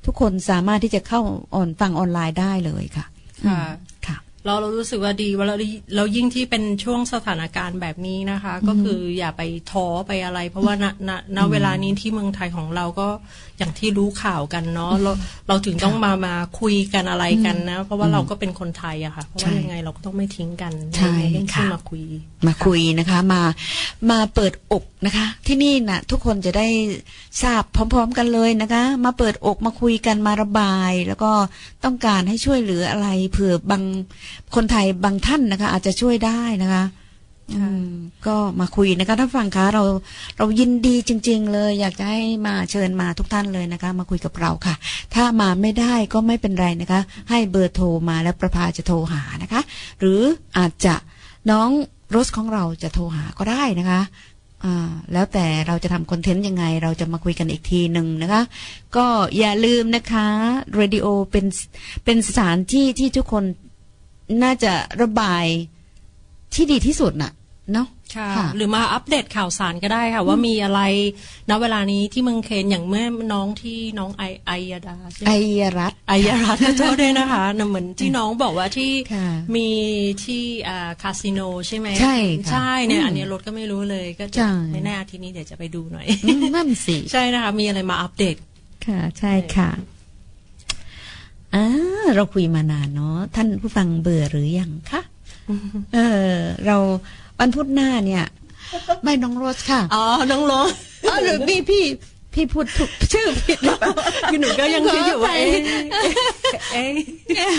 [0.06, 1.20] ทุกคนสามารถที่จะเข้า
[1.56, 3.06] ออนฟังออนไลน์ได้เลยค่ะ
[3.48, 5.56] ค่ะอืมค่ะเราเรารู้สึกว่าดีว่าเรา
[5.96, 9.42] เรายิ่งที่เป็นช่วงสถานการณ์แบบนี้นะคะ ก็คืออย่าไป
[9.72, 13.08] ท้อไปอะไร เพราะว่าณณณเวลานี้ที่เมืองไทยของเราก็
[13.64, 15.11] อย่างที่รู้ข่าวกันเนาะเรา
[15.48, 22.03] เราถึงต้องมามาคุยกันอะไรกันนะ เพราะว่าเราก็เป็นคนไทยอะค่ะเพราะว่าใช่ยังไงเราก็ต้องไม่ทิ้งกันใช่นเรื่องที่ค่ะมาคุย
[22.48, 23.41] มาคุยนะคะมา
[24.11, 26.68] มาเปิดอกนะคะ ที่นี่นะทุกคนจะได้
[27.41, 31.31] ทราบพร้อม ๆ กันเลยนะคะ มาเปิดอกมาคุยกันมาระบาย แล้วก็
[31.84, 33.84] ต้องการให้ช่วยเหลืออะไรเผื่อบาง
[34.56, 37.03] คนไทยบางท่านนะคะ อาจจะช่วยได้นะคะอืม
[38.28, 39.84] ก็มาคุยนะคะท่านฟังคะเรา
[40.38, 44.76] เรายินดีจริง ๆ เลย อยากจะให้มาเชิญมาทุกท่านเลยนะคะ มาคุยกับเราค่ะ
[45.16, 47.00] ถ้ามาไม่ได้ก็ไม่เป็นไรนะคะ
[47.30, 49.62] ให้เบอร์โทรมาแล้วประภาจะโทรหานะคะ
[50.00, 50.22] หรือ
[50.58, 50.96] อาจจะ
[51.52, 51.70] น้อง
[52.16, 54.02] รถของเราจะโทรหาก็ได้นะคะ
[54.64, 58.42] อ่าแล้วแต่เราจะทำคอนเทนต์ยังไง เราจะมาคุยกันอีกทีหนึ่งนะคะ
[58.96, 59.06] ก็
[59.38, 60.26] อย่าลืมนะคะ
[60.76, 61.46] เรดิโอเป็น
[62.06, 63.44] เป็นสถานที่ที่ทุกคน
[64.44, 65.46] น่าจะระบาย
[66.56, 67.32] ที่ดีที่สุดน่ะ
[67.72, 70.81] เนาะค่ะค่ะ หรือมาอัปเดตข่าวสารก็ได้ค่ะ ว่ามีอะไร
[71.49, 79.68] ณเวลานี้ที่เมืองเคนอย่างเมื่อน้องที่น้องไอไอยาดาใช่ไหมไอยรัตน์ไอยารัตน์โทษด้วยนะคะน่ะเหมือนที่น้องบอกว่าที่ค่ะมี
[80.23, 82.15] ที่อ่าคาสิโนใช่ไหมใช่
[82.45, 88.35] ค่ะใช่เนี่ยอืมอันนี้รถก็ไม่รู้เลยก็ใช่จะไม่แน่อาทีนี้เดี๋ยวจะไปดูหน่อยอืมนั่นสิใช่นะคะ มีอะไรมาอัปเดต
[88.85, 89.69] ค่ะ ใช่ค่ะ
[91.56, 91.65] อ่า
[92.15, 95.02] เราคุยมานานเนาะท่านผู้ฟังเบื่อหรือยังคะ
[95.94, 95.99] เอ
[96.31, 96.38] อ
[96.68, 96.77] เรา
[97.44, 98.24] วันพุธหน้าเนี่ย
[99.03, 100.70] ไม่น้องโรสค่ะ อ๋อ น้องรถ
[101.10, 101.84] อ๋อหรือพี่พี่
[102.34, 103.94] พี่พูดถูกชื่อผิดหรือเปล่า
[104.32, 105.40] คือหนูก็ยังคิดอยู่ว่าขออภัย
[106.74, 106.94] เอ๊ะ
[107.36, 107.53] เอ๊ะ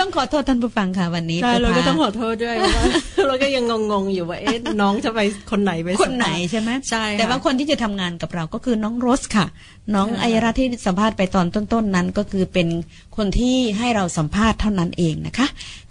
[0.00, 2.84] ต้องขอโทษท่านผู้ฟังค่ะวันนี้ใช่เราประภก็ต้องขอโทษด้วยเพราะว่า
[3.26, 5.20] เราก็ยังงงๆอยู่ว่าเอ๊ะน้องจะไป
[5.50, 9.46] คนไหนไปคนไหนใช่ไหมใช่ค่ะแต่ว่าคนที่จะทำงานกับเราก็คือน้องโรสค่ะ
[9.94, 12.68] น้องอัยราที่สัมภาษณ์ไปตอนต้นๆนั้นก็คือเป็น
[13.16, 15.48] คนที่ให้เราสัมภาษณ์เท่านั้นเองนะคะ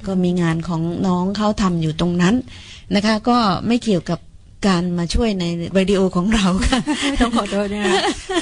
[0.08, 2.36] ก็มีงานของน้องเขาทำอยู่ตรงนั้น
[2.96, 3.38] นะคะ ก็
[3.68, 4.20] ไม่เกี่ยวกับ
[4.68, 5.46] การมาช่วยใน
[5.76, 6.80] เรดิโอของเราค่ะ
[7.22, 7.94] ต้องขอโทษนะคะ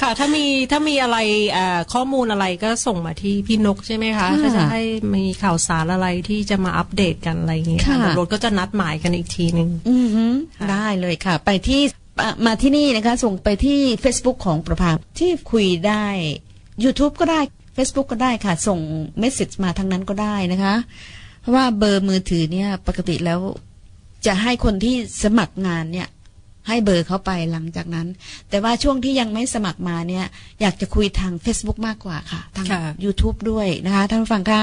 [0.02, 1.18] ค่ะถ้ามีถ้ามีอะไร
[1.52, 4.82] เอ่อข้อมูลอะไรก็ส่งมาที่พี่นกใช่ไหมคะค่ะก็จะให้
[5.14, 11.80] มีข่าวสารอะไรที่จะมาอัปเดตกันอะไรอย่างเงี้ยค่ะเดี๋ยวรถก็จะนัดหมายกันอีกทีหนึ่งอือหือค่ะได้เลยค่ะ ไปที่
[12.20, 16.04] อะมาที่นี่นะคะ ส่งไปที่ Facebook ของประภาที่คุยได้
[16.84, 17.40] YouTube ก็ได้
[17.76, 18.78] Facebook ก็ได้ค่ะ ส่ง
[19.18, 20.74] เมสเซจมาทางนั้นก็ได้นะคะ
[21.40, 23.40] เพราะว่าเบอร์มือถือเนี่ยปกติแล้ว
[24.26, 26.08] จะให้คนที่สมัครงานเนี่ย
[26.68, 28.08] ให้เบอร์เขาไปหลังจากนั้น
[28.50, 30.24] แต่ว่าช่วงที่ยังไม่สมัครมาเนี่ย
[30.60, 34.62] อยากจะคุยทาง Facebook มากกว่าค่ะ ทางค่ะ YouTube ด้วยนะคะ ท่านผู้ฟังคะ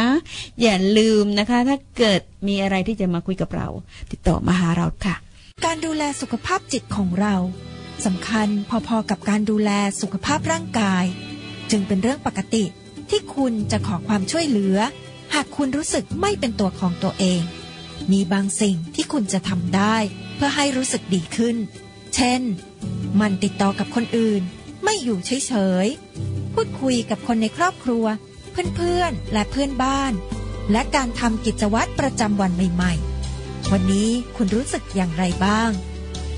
[0.61, 3.67] อย่าลืมนะคะ ถ้าเกิดมีอะไรที่จะมาคุยกับเรา
[4.11, 5.15] ติดต่อมาหาเราค่ะ
[5.65, 7.35] การดูแลสุขภาพจิตของเรา
[8.05, 8.47] สำคัญ
[8.87, 9.71] พอๆกับการดูแล
[10.01, 11.03] สุขภาพร่างกาย
[11.71, 12.63] จึงเป็นเรื่องปกติ
[13.09, 14.77] ที่คุณจะขอความช่วยเหลือ
[15.33, 17.41] หากคุณรู้สึกไม่เป็นตัวของตัวเอง
[18.11, 19.95] มีบางสิ่งที่คุณจะทำได้
[20.35, 21.55] เพื่อให้รู้สึกดีขึ้น
[22.15, 22.41] เช่น
[23.19, 24.41] มันติดต่อกับคนอื่น
[24.83, 25.53] ไม่อยู่เฉ
[25.85, 28.05] ยๆ พูดคุยกับคนในครอบครัว
[28.75, 30.13] เพื่อนๆ และเพื่อนบ้าน
[30.71, 35.69] และการทำกิจวัตรประจำวันใหม่ๆ วันนี้คุณรู้สึกอย่างไรบ้าง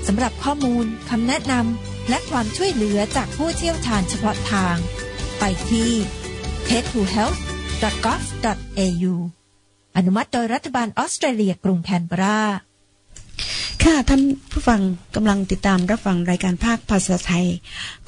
[0.06, 4.76] สำหรับข้อมูลคำแนะนำและความช่วยเหลือจากผู้เชี่ยวชาญเฉพาะทาง
[5.38, 5.90] ไปที่
[6.66, 7.40] t e d to health
[7.82, 9.39] gov.au
[10.00, 12.40] อนุมัติโดยรัฐบาลออสเตรเลียกรุงแคนเบรา
[13.82, 14.80] ค่ะท่านผู้ฟัง
[15.14, 17.46] กำลังติดตามรับฟังรายการภาคภาษาไทย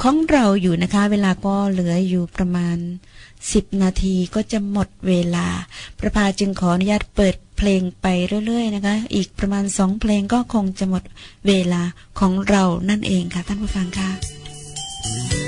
[0.02, 2.76] ของเราอยู่นะคะ เวลาก็เหลืออยู่ประมาณ
[3.30, 5.46] 10 นาทีก็จะหมดเวลา
[5.98, 8.06] ประภาจึงขออนุญาตเปิดเพลงไป
[8.46, 11.02] เรื่อย ๆ นะคะ อีกประมาณสองเพลงก็คงจะหมด
[11.46, 11.82] เวลา
[12.20, 15.41] ของเรานั่นเองค่ะ ท่านผู้ฟังค่ะ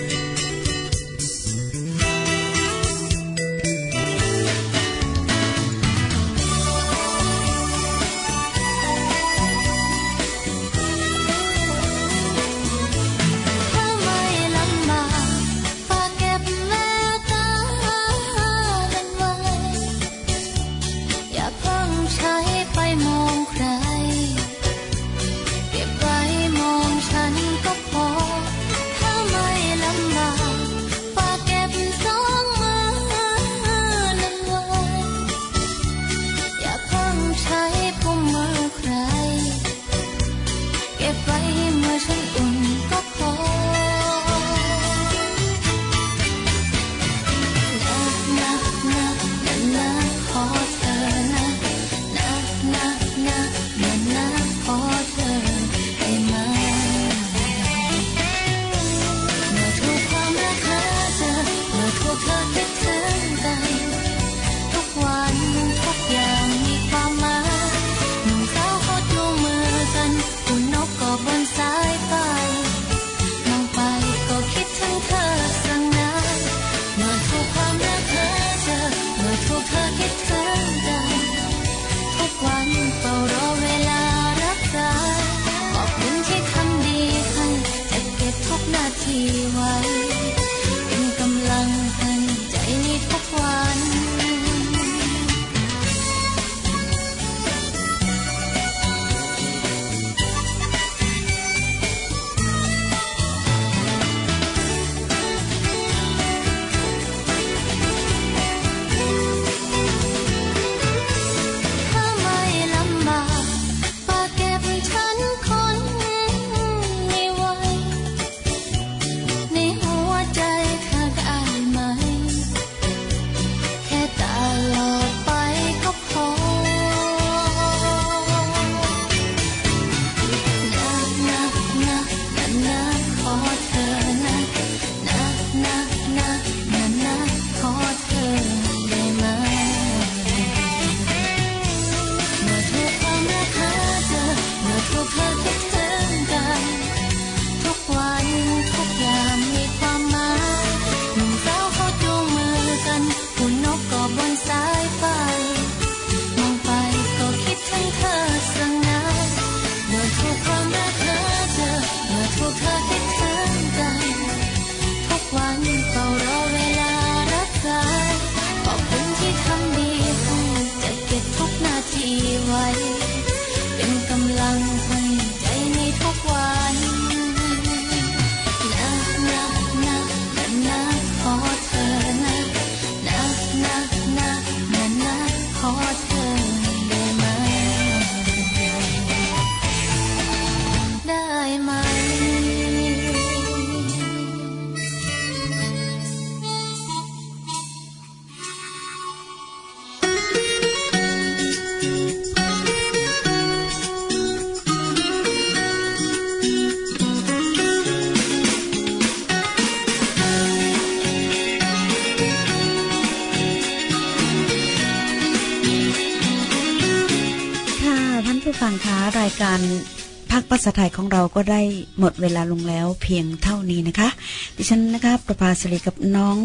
[220.65, 221.61] ษาไทยของเราก็ได้
[221.99, 224.09] หมดเวลาลงแล้วเพียงเท่านี้นะคะ
[224.57, 226.39] ดิฉันนะคะประภาสิริกับน้อง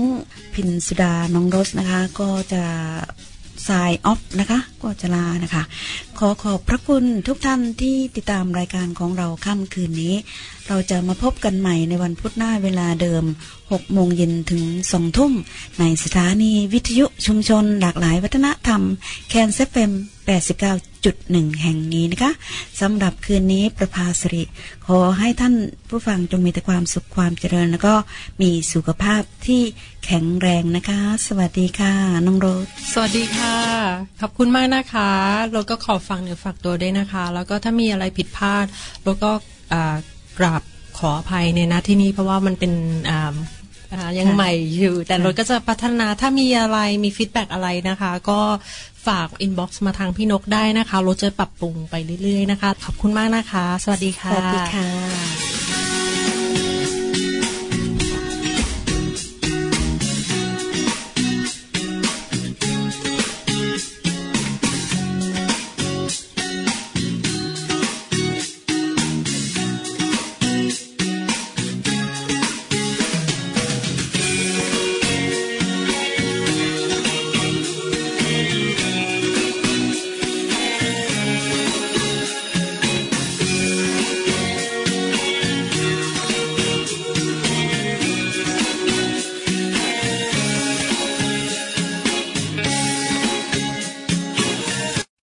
[0.54, 2.64] พินสุดาน้องโรสนะคะ ก็จะ
[3.68, 5.64] สายออฟนะคะ ก็จะลานะคะ
[6.20, 10.16] ขอขอบพระคุณทุกท่านที่ติดตามรายการของเราค่ำคืนนี้
[10.68, 13.24] เราจะมาพบกันใหม่ในวันพุธหน้าเวลาเดิม
[13.70, 14.64] 6 โมงเย็นถึง
[14.94, 15.34] 2 ทุ่ม
[15.80, 18.82] ในสถานีวิทยุชุมชนหลากหลายวัฒนธรรม
[19.30, 19.92] แคนเซฟเอ็ม
[20.76, 22.32] 89.1 แห่งนี้นะคะ
[22.82, 24.44] สำหรับคืนนี้ประภาสริ
[24.88, 25.54] ขอให้ท่าน
[25.90, 27.94] ผู้ฟังจงมีแต่ความสุขความเจริญ แล้วก็
[28.42, 29.62] มีสุขภาพที่
[30.06, 31.94] แข็งแรงนะคะ สวัสดีค่ะ
[32.26, 33.56] น้องโรสสวัสดีค่ะ
[34.22, 35.12] ขอบคุณมากนะคะ
[35.54, 38.66] แล้วก็ขอฟังเนื้อฝากตัวด้วยนะคะ แล้วก็ถ้ามีอะไรผิดพลาด
[39.04, 39.32] แล้วก็
[40.40, 40.64] กราบ
[40.98, 42.74] ขออภัยในน้าที่นี้เพราะว่ามันเป็น
[43.94, 48.40] อ่ายังใหม่อยู่ แต่โรสก็จะพัฒนาถ้ามีอะไรมี feedback อะไรนะคะ ก็
[49.08, 55.69] ฝาก inbox มาทางพี่นกได้นะคะโรสจะปรับปรุงไปเรื่อยๆนะคะ ขอบคุณมากนะคะ สวัสดีค่ะสวัสดีค่ะ